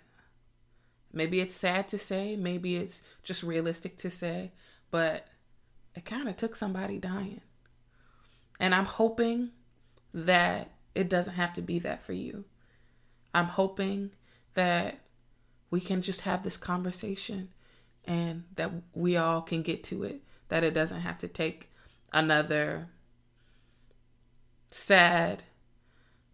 maybe 1.14 1.39
it's 1.39 1.55
sad 1.55 1.88
to 1.89 1.99
say, 1.99 2.36
maybe 2.36 2.76
it's 2.76 3.03
just 3.24 3.43
realistic 3.43 3.95
to 3.97 4.09
say, 4.09 4.51
but 4.91 5.28
it 5.95 6.05
kind 6.05 6.28
of 6.28 6.36
took 6.36 6.55
somebody 6.55 6.97
dying. 6.97 7.41
And 8.59 8.74
I'm 8.74 8.86
hoping 8.86 9.51
that 10.14 10.72
it 10.95 11.09
doesn't 11.09 11.36
have 11.36 11.53
to 11.53 11.61
be 11.61 11.80
that 11.80 12.03
for 12.03 12.14
you. 12.14 12.45
I'm 13.34 13.47
hoping 13.47 14.11
that 14.53 14.99
we 15.72 15.80
can 15.80 16.01
just 16.01 16.22
have 16.22 16.43
this 16.43 16.57
conversation 16.57 17.49
and 18.05 18.43
that 18.55 18.72
we 18.93 19.18
all 19.18 19.41
can 19.41 19.61
get 19.61 19.84
to 19.86 20.03
it, 20.03 20.22
that 20.49 20.64
it 20.64 20.74
doesn't 20.74 21.01
have 21.01 21.18
to 21.20 21.28
take 21.28 21.72
another 22.11 22.89
sad 24.70 25.43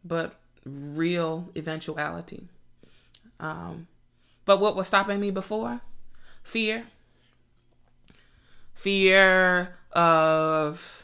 but 0.04 0.40
real 0.66 1.50
eventuality. 1.56 2.48
Um, 3.40 3.88
but 4.50 4.60
what 4.60 4.76
was 4.76 4.88
stopping 4.88 5.20
me 5.20 5.30
before? 5.30 5.80
Fear. 6.41 6.88
Fear 8.74 9.76
of, 9.91 11.04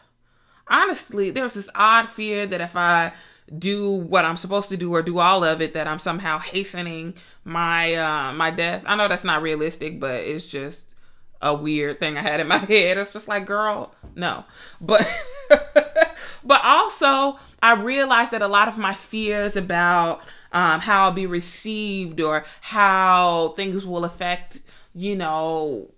honestly, 0.67 1.29
there 1.29 1.43
was 1.43 1.53
this 1.53 1.69
odd 1.75 2.09
fear 2.09 2.47
that 2.47 2.59
if 2.59 2.75
I 2.75 3.13
do 3.59 3.97
what 3.97 4.25
I'm 4.25 4.35
supposed 4.35 4.69
to 4.69 4.77
do 4.77 4.91
or 4.95 5.03
do 5.03 5.19
all 5.19 5.43
of 5.43 5.61
it, 5.61 5.75
that 5.75 5.87
I'm 5.87 5.99
somehow 5.99 6.39
hastening 6.39 7.13
my 7.43 7.93
uh, 7.93 8.33
my 8.33 8.49
death. 8.49 8.83
I 8.87 8.95
know 8.95 9.07
that's 9.07 9.23
not 9.23 9.43
realistic, 9.43 9.99
but 9.99 10.21
it's 10.21 10.47
just 10.47 10.95
a 11.39 11.53
weird 11.53 11.99
thing 11.99 12.17
I 12.17 12.21
had 12.21 12.39
in 12.39 12.47
my 12.47 12.57
head. 12.73 12.97
It's 12.97 13.11
just 13.11 13.27
like, 13.27 13.45
girl, 13.45 13.93
no. 14.15 14.45
But 14.81 15.07
but 16.43 16.61
also 16.63 17.37
I 17.61 17.73
realized 17.73 18.31
that 18.31 18.41
a 18.41 18.47
lot 18.47 18.67
of 18.67 18.79
my 18.79 18.95
fears 18.95 19.55
about 19.55 20.21
um, 20.55 20.79
how 20.79 21.03
I'll 21.03 21.11
be 21.11 21.27
received 21.27 22.21
or 22.21 22.45
how 22.61 23.49
things 23.57 23.85
will 23.85 24.05
affect, 24.05 24.61
you 24.95 25.13
know, 25.13 25.91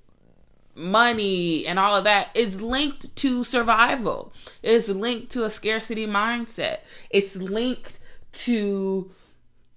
money 0.74 1.66
and 1.66 1.78
all 1.78 1.96
of 1.96 2.04
that 2.06 2.30
is 2.36 2.60
linked 2.60 3.16
to 3.18 3.44
survival. 3.44 4.34
It's 4.64 4.90
linked 4.90 5.32
to 5.34 5.46
a 5.46 5.52
scarcity 5.52 6.08
mindset. 6.08 6.80
It's 7.12 7.36
linked 7.38 8.00
to 8.34 9.12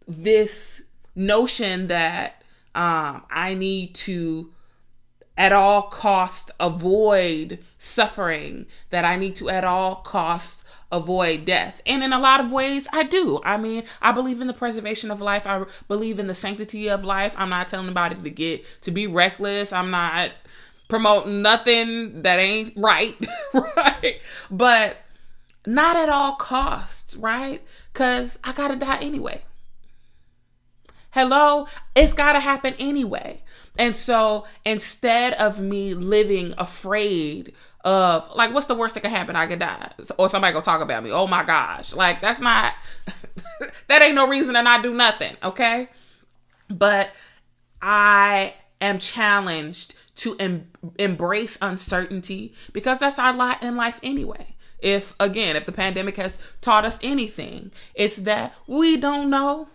this 0.08 0.82
notion 1.14 1.88
that 1.88 2.42
um, 2.74 3.24
I 3.30 3.52
need 3.52 3.94
to 3.96 4.50
at 5.36 5.52
all 5.52 5.82
costs 5.82 6.50
avoid 6.60 7.58
suffering, 7.78 8.66
that 8.90 9.04
I 9.04 9.16
need 9.16 9.36
to 9.36 9.48
at 9.48 9.64
all 9.64 9.96
costs 9.96 10.64
avoid 10.92 11.44
death. 11.44 11.80
And 11.86 12.02
in 12.02 12.12
a 12.12 12.18
lot 12.18 12.40
of 12.40 12.50
ways, 12.50 12.88
I 12.92 13.04
do. 13.04 13.40
I 13.44 13.56
mean, 13.56 13.84
I 14.02 14.12
believe 14.12 14.40
in 14.40 14.46
the 14.46 14.52
preservation 14.52 15.10
of 15.10 15.20
life. 15.20 15.46
I 15.46 15.64
believe 15.88 16.18
in 16.18 16.26
the 16.26 16.34
sanctity 16.34 16.88
of 16.88 17.04
life. 17.04 17.34
I'm 17.38 17.48
not 17.48 17.68
telling 17.68 17.86
anybody 17.86 18.16
to 18.16 18.30
get 18.30 18.64
to 18.82 18.90
be 18.90 19.06
reckless. 19.06 19.72
I'm 19.72 19.90
not 19.90 20.32
promoting 20.88 21.42
nothing 21.42 22.22
that 22.22 22.38
ain't 22.38 22.74
right, 22.76 23.16
right? 23.54 24.20
But 24.50 24.98
not 25.66 25.96
at 25.96 26.08
all 26.08 26.34
costs, 26.34 27.16
right? 27.16 27.62
Cuz 27.92 28.38
I 28.42 28.52
got 28.52 28.68
to 28.68 28.76
die 28.76 28.98
anyway. 28.98 29.42
Hello, 31.12 31.66
it's 31.96 32.12
got 32.12 32.34
to 32.34 32.40
happen 32.40 32.74
anyway. 32.78 33.42
And 33.80 33.96
so 33.96 34.44
instead 34.66 35.32
of 35.32 35.58
me 35.58 35.94
living 35.94 36.52
afraid 36.58 37.54
of 37.82 38.30
like 38.36 38.52
what's 38.52 38.66
the 38.66 38.74
worst 38.74 38.94
that 38.94 39.00
could 39.00 39.10
happen? 39.10 39.36
I 39.36 39.46
could 39.46 39.58
die. 39.58 39.90
Or 40.18 40.28
somebody 40.28 40.52
go 40.52 40.60
talk 40.60 40.82
about 40.82 41.02
me. 41.02 41.10
Oh 41.10 41.26
my 41.26 41.42
gosh. 41.44 41.94
Like 41.94 42.20
that's 42.20 42.40
not 42.40 42.74
that 43.88 44.02
ain't 44.02 44.14
no 44.14 44.28
reason 44.28 44.52
to 44.52 44.62
not 44.62 44.82
do 44.82 44.92
nothing, 44.92 45.34
okay? 45.42 45.88
But 46.68 47.08
I 47.80 48.52
am 48.82 48.98
challenged 48.98 49.94
to 50.16 50.36
em- 50.38 50.68
embrace 50.98 51.56
uncertainty 51.62 52.52
because 52.74 52.98
that's 52.98 53.18
our 53.18 53.32
lot 53.32 53.62
in 53.62 53.76
life 53.76 53.98
anyway. 54.02 54.56
If 54.80 55.14
again, 55.18 55.56
if 55.56 55.64
the 55.64 55.72
pandemic 55.72 56.18
has 56.18 56.38
taught 56.60 56.84
us 56.84 56.98
anything, 57.02 57.72
it's 57.94 58.16
that 58.16 58.52
we 58.66 58.98
don't 58.98 59.30
know 59.30 59.68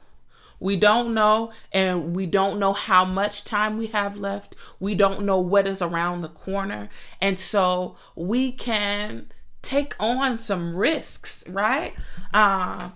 we 0.65 0.75
don't 0.75 1.13
know, 1.13 1.51
and 1.71 2.15
we 2.15 2.25
don't 2.25 2.57
know 2.57 2.73
how 2.73 3.05
much 3.05 3.43
time 3.43 3.77
we 3.77 3.85
have 3.85 4.17
left. 4.17 4.55
We 4.79 4.95
don't 4.95 5.23
know 5.23 5.37
what 5.37 5.67
is 5.67 5.79
around 5.79 6.21
the 6.21 6.27
corner. 6.27 6.89
And 7.21 7.37
so 7.37 7.97
we 8.15 8.51
can 8.51 9.31
take 9.61 9.95
on 9.99 10.39
some 10.39 10.75
risks, 10.75 11.47
right? 11.47 11.93
Uh, 12.33 12.89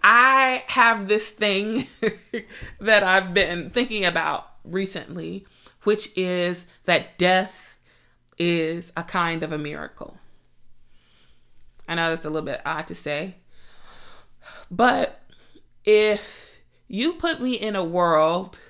I 0.00 0.62
have 0.68 1.08
this 1.08 1.30
thing 1.30 1.88
that 2.80 3.02
I've 3.02 3.34
been 3.34 3.70
thinking 3.70 4.04
about 4.04 4.46
recently, 4.62 5.44
which 5.82 6.16
is 6.16 6.68
that 6.84 7.18
death 7.18 7.80
is 8.38 8.92
a 8.96 9.02
kind 9.02 9.42
of 9.42 9.50
a 9.50 9.58
miracle. 9.58 10.18
I 11.88 11.96
know 11.96 12.10
that's 12.10 12.24
a 12.24 12.30
little 12.30 12.46
bit 12.46 12.60
odd 12.64 12.86
to 12.86 12.94
say, 12.94 13.38
but 14.70 15.19
if 15.84 16.60
you 16.88 17.14
put 17.14 17.40
me 17.40 17.54
in 17.54 17.76
a 17.76 17.84
world 17.84 18.60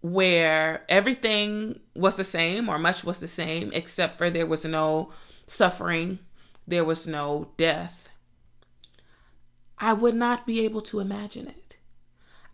where 0.00 0.84
everything 0.88 1.80
was 1.94 2.16
the 2.16 2.24
same 2.24 2.68
or 2.68 2.78
much 2.78 3.04
was 3.04 3.20
the 3.20 3.28
same 3.28 3.70
except 3.72 4.18
for 4.18 4.28
there 4.28 4.46
was 4.46 4.64
no 4.64 5.10
suffering, 5.46 6.18
there 6.66 6.84
was 6.84 7.06
no 7.06 7.48
death, 7.56 8.08
I 9.78 9.92
would 9.92 10.14
not 10.14 10.46
be 10.46 10.64
able 10.64 10.82
to 10.82 11.00
imagine 11.00 11.48
it. 11.48 11.76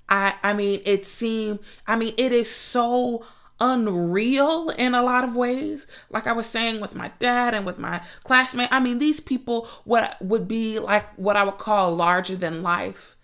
I 0.08 0.34
I 0.42 0.52
mean 0.52 0.80
it 0.84 1.06
seemed 1.06 1.60
I 1.86 1.96
mean 1.96 2.14
it 2.16 2.32
is 2.32 2.50
so 2.50 3.24
unreal 3.60 4.70
in 4.70 4.94
a 4.94 5.02
lot 5.02 5.22
of 5.22 5.36
ways. 5.36 5.86
Like 6.08 6.26
I 6.26 6.32
was 6.32 6.46
saying 6.46 6.80
with 6.80 6.94
my 6.94 7.12
dad 7.18 7.54
and 7.54 7.66
with 7.66 7.78
my 7.78 8.00
classmate, 8.24 8.68
I 8.72 8.80
mean 8.80 8.98
these 8.98 9.20
people 9.20 9.68
what 9.84 10.16
would 10.20 10.48
be 10.48 10.78
like 10.78 11.12
what 11.16 11.36
I 11.36 11.44
would 11.44 11.58
call 11.58 11.94
larger 11.94 12.36
than 12.36 12.62
life 12.62 13.16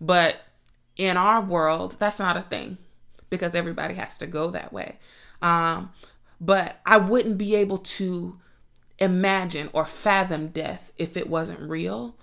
but 0.00 0.42
in 0.96 1.16
our 1.16 1.40
world, 1.40 1.96
that's 1.98 2.18
not 2.18 2.36
a 2.36 2.42
thing 2.42 2.78
because 3.30 3.54
everybody 3.54 3.94
has 3.94 4.18
to 4.18 4.26
go 4.26 4.50
that 4.50 4.72
way. 4.72 4.98
Um, 5.42 5.90
but 6.40 6.80
I 6.86 6.98
wouldn't 6.98 7.38
be 7.38 7.54
able 7.54 7.78
to 7.78 8.38
imagine 8.98 9.70
or 9.72 9.84
fathom 9.84 10.48
death 10.48 10.92
if 10.96 11.16
it 11.16 11.28
wasn't 11.28 11.60
real. 11.60 12.16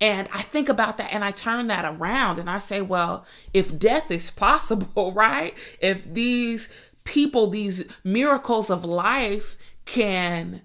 And 0.00 0.28
I 0.32 0.42
think 0.42 0.68
about 0.68 0.96
that 0.96 1.12
and 1.12 1.24
I 1.24 1.30
turn 1.30 1.66
that 1.66 1.84
around 1.84 2.38
and 2.38 2.48
I 2.48 2.58
say, 2.58 2.80
well, 2.80 3.24
if 3.52 3.78
death 3.78 4.10
is 4.10 4.30
possible, 4.30 5.12
right? 5.12 5.54
If 5.80 6.12
these 6.12 6.68
people, 7.04 7.48
these 7.48 7.86
miracles 8.04 8.70
of 8.70 8.84
life 8.84 9.56
can 9.84 10.62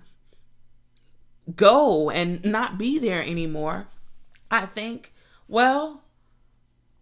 go 1.55 2.09
and 2.09 2.43
not 2.43 2.77
be 2.77 2.97
there 2.97 3.21
anymore, 3.21 3.87
I 4.49 4.65
think, 4.65 5.13
well, 5.47 6.03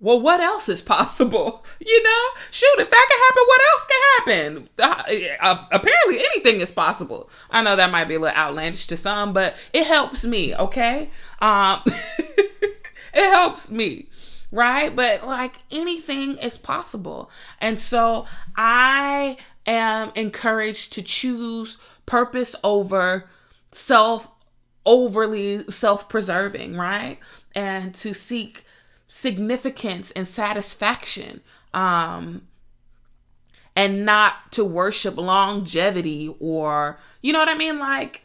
well, 0.04 0.20
what 0.20 0.42
else 0.42 0.68
is 0.68 0.82
possible? 0.82 1.66
You 1.86 2.04
know, 2.04 2.42
shoot, 2.50 2.76
if 2.80 2.90
that 2.90 3.08
can 3.10 3.20
happen, 3.20 3.44
what 3.46 3.62
else 3.72 3.88
can 3.88 4.02
happen? 4.18 4.70
Uh, 4.80 5.46
uh, 5.46 5.66
apparently, 5.70 6.20
anything 6.20 6.62
is 6.62 6.72
possible. 6.72 7.30
I 7.50 7.62
know 7.62 7.76
that 7.76 7.92
might 7.92 8.08
be 8.08 8.16
a 8.16 8.20
little 8.20 8.38
outlandish 8.38 8.88
to 8.88 8.98
some, 8.98 9.34
but 9.34 9.56
it 9.74 9.86
helps 9.86 10.24
me, 10.24 10.56
okay? 10.56 11.10
Um, 11.42 11.82
it 11.88 12.76
helps 13.14 13.70
me, 13.70 14.08
right? 14.50 14.96
But 14.96 15.28
like 15.28 15.58
anything 15.72 16.38
is 16.38 16.58
possible. 16.58 17.30
And 17.60 17.78
so 17.78 18.26
I 18.56 19.36
am 19.66 20.12
encouraged 20.16 20.94
to 20.94 21.02
choose 21.02 21.78
purpose 22.06 22.56
over 22.64 23.30
self 23.72 24.30
overly 24.86 25.70
self 25.70 26.08
preserving, 26.08 26.76
right? 26.78 27.20
And 27.56 27.94
to 27.96 28.14
seek 28.14 28.63
significance 29.16 30.10
and 30.12 30.28
satisfaction 30.28 31.42
um 31.74 32.42
and 33.76 34.06
not 34.06 34.52
to 34.52 34.64
worship 34.66 35.18
longevity 35.18 36.34
or 36.40 37.00
you 37.22 37.32
know 37.32 37.40
what 37.40 37.50
i 37.50 37.54
mean? 37.54 37.78
Like 37.80 38.24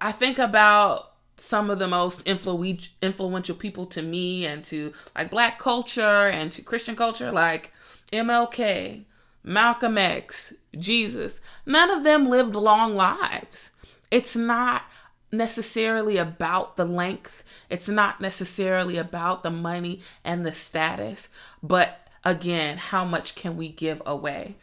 i 0.00 0.10
think 0.10 0.38
about 0.38 1.12
some 1.36 1.70
of 1.70 1.78
the 1.78 1.86
most 1.86 2.24
influ- 2.24 2.88
influential 3.02 3.54
people 3.54 3.86
to 3.86 4.02
me 4.02 4.46
and 4.46 4.64
to 4.64 4.92
like 5.14 5.30
black 5.30 5.58
culture 5.58 6.28
and 6.28 6.50
to 6.50 6.62
christian 6.62 6.96
culture 6.96 7.30
like 7.30 7.72
mlk 8.10 9.04
malcolm 9.44 9.96
x 9.96 10.52
jesus. 10.78 11.40
None 11.66 11.90
of 11.90 12.04
them 12.04 12.28
lived 12.28 12.54
long 12.54 12.94
lives. 12.94 13.70
It's 14.10 14.36
not 14.36 14.82
necessarily 15.30 16.16
about 16.16 16.76
the 16.76 16.84
length, 16.84 17.44
it's 17.68 17.88
not 17.88 18.20
necessarily 18.20 18.96
about 18.96 19.42
the 19.42 19.50
money 19.50 20.00
and 20.24 20.44
the 20.44 20.52
status, 20.52 21.28
but 21.62 22.08
again, 22.24 22.78
how 22.78 23.04
much 23.04 23.34
can 23.34 23.56
we 23.56 23.68
give 23.68 24.02
away? 24.06 24.56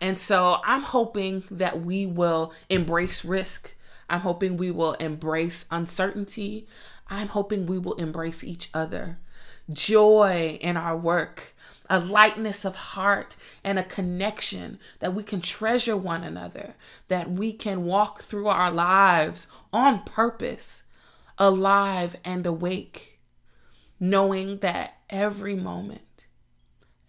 And 0.00 0.18
so 0.18 0.58
I'm 0.64 0.82
hoping 0.82 1.44
that 1.50 1.80
we 1.80 2.06
will 2.06 2.52
embrace 2.68 3.24
risk. 3.24 3.74
I'm 4.08 4.20
hoping 4.20 4.56
we 4.56 4.70
will 4.70 4.94
embrace 4.94 5.66
uncertainty. 5.70 6.66
I'm 7.08 7.28
hoping 7.28 7.66
we 7.66 7.78
will 7.78 7.94
embrace 7.94 8.44
each 8.44 8.70
other. 8.72 9.18
Joy 9.70 10.58
in 10.60 10.76
our 10.76 10.96
work, 10.96 11.54
a 11.90 11.98
lightness 11.98 12.64
of 12.64 12.76
heart 12.76 13.36
and 13.64 13.78
a 13.78 13.84
connection 13.84 14.78
that 15.00 15.14
we 15.14 15.22
can 15.22 15.40
treasure 15.40 15.96
one 15.96 16.22
another, 16.22 16.74
that 17.08 17.30
we 17.30 17.52
can 17.52 17.84
walk 17.84 18.22
through 18.22 18.48
our 18.48 18.70
lives 18.70 19.46
on 19.72 20.02
purpose, 20.04 20.82
alive 21.38 22.16
and 22.24 22.46
awake, 22.46 23.20
knowing 23.98 24.58
that 24.58 24.98
every 25.08 25.56
moment, 25.56 26.28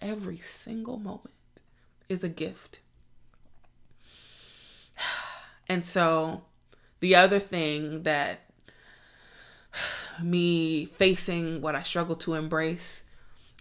every 0.01 0.37
single 0.37 0.97
moment 0.97 1.61
is 2.07 2.23
a 2.23 2.29
gift. 2.29 2.79
And 5.71 5.85
so, 5.85 6.45
the 6.99 7.13
other 7.13 7.37
thing 7.37 8.01
that 8.01 8.49
me 10.23 10.85
facing 10.85 11.61
what 11.61 11.75
I 11.75 11.83
struggle 11.83 12.15
to 12.15 12.33
embrace 12.33 13.03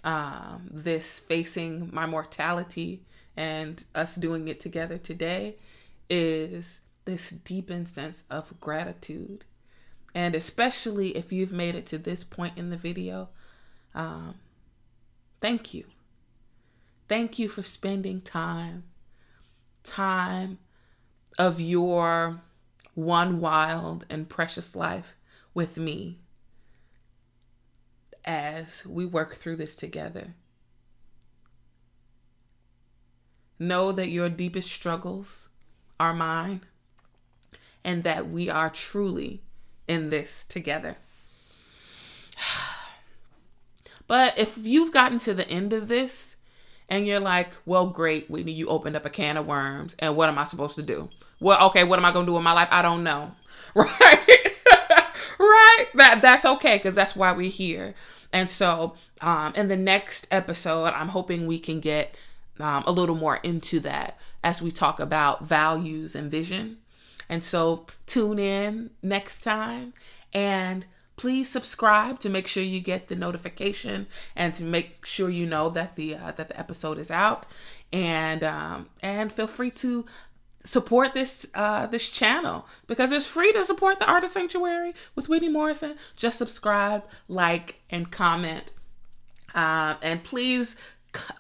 um, 0.09 0.71
this 0.71 1.19
facing 1.19 1.91
my 1.93 2.07
mortality 2.07 3.03
and 3.37 3.85
us 3.95 4.15
doing 4.15 4.49
it 4.49 4.59
together 4.59 4.97
today 4.97 5.57
is 6.09 6.81
this 7.05 7.29
deepened 7.29 7.89
sense 7.89 8.25
of 8.31 8.59
gratitude. 8.59 9.45
And 10.15 10.35
especially 10.35 11.15
if 11.15 11.31
you've 11.31 11.53
made 11.53 11.75
it 11.75 11.85
to 11.89 11.99
this 11.99 12.25
point 12.25 12.57
in 12.57 12.71
the 12.71 12.77
video, 12.79 13.29
um, 13.95 14.37
thank 15.43 15.75
you. 15.75 15.85
Thank 17.07 17.39
you 17.39 17.47
for 17.51 17.63
spending 17.63 18.23
time, 18.23 18.85
time 19.83 20.57
of 21.39 21.61
your 21.61 22.41
one 22.95 23.41
wild 23.41 24.07
and 24.09 24.27
precious 24.27 24.75
life 24.75 25.17
with 25.53 25.77
me 25.77 26.17
as 28.25 28.85
we 28.87 29.07
work 29.07 29.35
through 29.35 29.57
this 29.57 29.75
together. 29.75 30.35
Know 33.59 33.93
that 33.93 34.09
your 34.09 34.29
deepest 34.29 34.71
struggles 34.71 35.49
are 35.99 36.15
mine 36.15 36.63
and 37.85 38.03
that 38.03 38.29
we 38.29 38.49
are 38.49 38.71
truly 38.71 39.43
in 39.87 40.11
this 40.11 40.45
together. 40.45 40.97
But 44.07 44.39
if 44.39 44.57
you've 44.57 44.91
gotten 44.91 45.19
to 45.19 45.35
the 45.35 45.47
end 45.51 45.75
of 45.75 45.89
this 45.89 46.37
and 46.89 47.07
you're 47.07 47.21
like, 47.21 47.51
well, 47.67 47.89
great, 47.89 48.31
Whitney, 48.31 48.53
you 48.53 48.67
opened 48.69 48.97
up 48.97 49.05
a 49.05 49.11
can 49.11 49.37
of 49.37 49.47
worms, 49.47 49.95
and 49.99 50.17
what 50.17 50.31
am 50.31 50.39
I 50.39 50.45
supposed 50.45 50.77
to 50.77 50.83
do? 50.83 51.11
Well, 51.41 51.67
okay, 51.67 51.85
what 51.85 51.99
am 51.99 52.07
I 52.07 52.13
gonna 52.13 52.25
do 52.25 52.33
with 52.33 52.43
my 52.43 52.55
life? 52.55 52.69
I 52.71 52.81
don't 52.83 53.05
know. 53.05 53.33
Right? 53.75 54.48
Right? 55.49 55.87
That 55.95 56.23
that's 56.23 56.45
okay, 56.45 56.77
because 56.77 56.95
that's 56.95 57.17
why 57.17 57.33
we're 57.33 57.51
here. 57.51 57.95
And 58.33 58.49
so, 58.49 58.95
um, 59.21 59.55
in 59.55 59.69
the 59.69 59.77
next 59.77 60.27
episode, 60.31 60.93
I'm 60.95 61.09
hoping 61.09 61.47
we 61.47 61.59
can 61.59 61.81
get 61.81 62.15
um, 62.61 62.85
a 62.87 62.93
little 62.93 63.17
more 63.17 63.37
into 63.37 63.81
that 63.81 64.19
as 64.45 64.61
we 64.61 64.71
talk 64.71 65.01
about 65.01 65.45
values 65.45 66.15
and 66.15 66.31
vision. 66.31 66.79
And 67.29 67.43
so, 67.43 67.87
tune 68.07 68.39
in 68.39 68.91
next 69.03 69.43
time 69.43 69.95
and 70.33 70.87
please 71.17 71.49
subscribe 71.49 72.21
to 72.21 72.31
make 72.31 72.47
sure 72.47 72.63
you 72.63 72.81
get 72.81 73.09
the 73.09 73.17
notification 73.17 74.07
and 74.37 74.55
to 74.55 74.63
make 74.63 75.05
sure 75.05 75.29
you 75.29 75.45
know 75.47 75.69
that 75.69 75.97
the 75.97 76.15
uh, 76.15 76.33
that 76.33 76.49
the 76.49 76.59
episode 76.59 76.99
is 76.99 77.11
out. 77.11 77.47
And 77.93 78.45
um, 78.45 78.89
and 79.03 79.33
feel 79.33 79.47
free 79.47 79.71
to 79.73 80.07
support 80.69 81.15
this 81.15 81.47
uh, 81.55 81.87
this 81.87 82.09
channel 82.09 82.67
because 82.87 83.11
it's 83.11 83.27
free 83.27 83.53
to 83.53 83.65
support 83.65 83.99
the 83.99 84.07
Artist 84.07 84.35
Sanctuary 84.35 84.95
with 85.15 85.29
Whitney 85.29 85.49
Morrison. 85.49 85.97
Just 86.15 86.39
subscribe, 86.39 87.05
like, 87.27 87.81
and 87.89 88.11
comment. 88.11 88.73
Uh, 89.55 89.95
and 90.03 90.23
please 90.23 90.77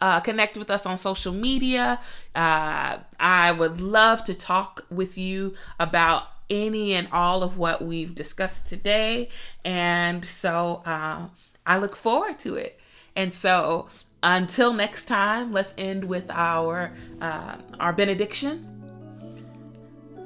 uh, 0.00 0.20
connect 0.20 0.56
with 0.56 0.70
us 0.70 0.86
on 0.86 0.96
social 0.96 1.32
media. 1.32 2.00
Uh, 2.34 2.98
I 3.20 3.52
would 3.52 3.80
love 3.80 4.24
to 4.24 4.34
talk 4.34 4.86
with 4.90 5.18
you 5.18 5.54
about 5.78 6.24
any 6.48 6.94
and 6.94 7.06
all 7.12 7.42
of 7.42 7.58
what 7.58 7.82
we've 7.82 8.14
discussed 8.14 8.66
today. 8.66 9.28
And 9.62 10.24
so 10.24 10.82
uh, 10.86 11.26
I 11.66 11.76
look 11.76 11.94
forward 11.94 12.38
to 12.40 12.54
it. 12.54 12.80
And 13.14 13.34
so 13.34 13.88
until 14.22 14.72
next 14.72 15.04
time, 15.04 15.52
let's 15.52 15.74
end 15.76 16.04
with 16.04 16.30
our 16.30 16.92
uh, 17.20 17.56
our 17.78 17.92
benediction 17.92 18.77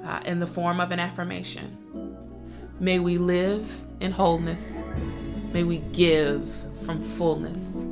uh, 0.04 0.20
in 0.24 0.40
the 0.40 0.46
form 0.46 0.80
of 0.80 0.90
an 0.90 1.00
affirmation. 1.00 1.78
May 2.80 2.98
we 2.98 3.18
live 3.18 3.80
in 4.00 4.12
wholeness. 4.12 4.82
May 5.52 5.64
we 5.64 5.78
give 5.92 6.48
from 6.84 7.00
fullness. 7.00 7.84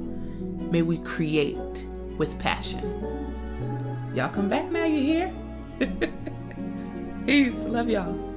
May 0.70 0.82
we 0.82 0.98
create 0.98 1.86
with 2.18 2.38
passion. 2.38 2.84
Y'all 4.14 4.28
come 4.28 4.48
back 4.48 4.70
now, 4.70 4.84
you 4.84 5.00
hear? 5.00 5.34
Peace. 7.26 7.64
Love 7.64 7.88
y'all. 7.88 8.29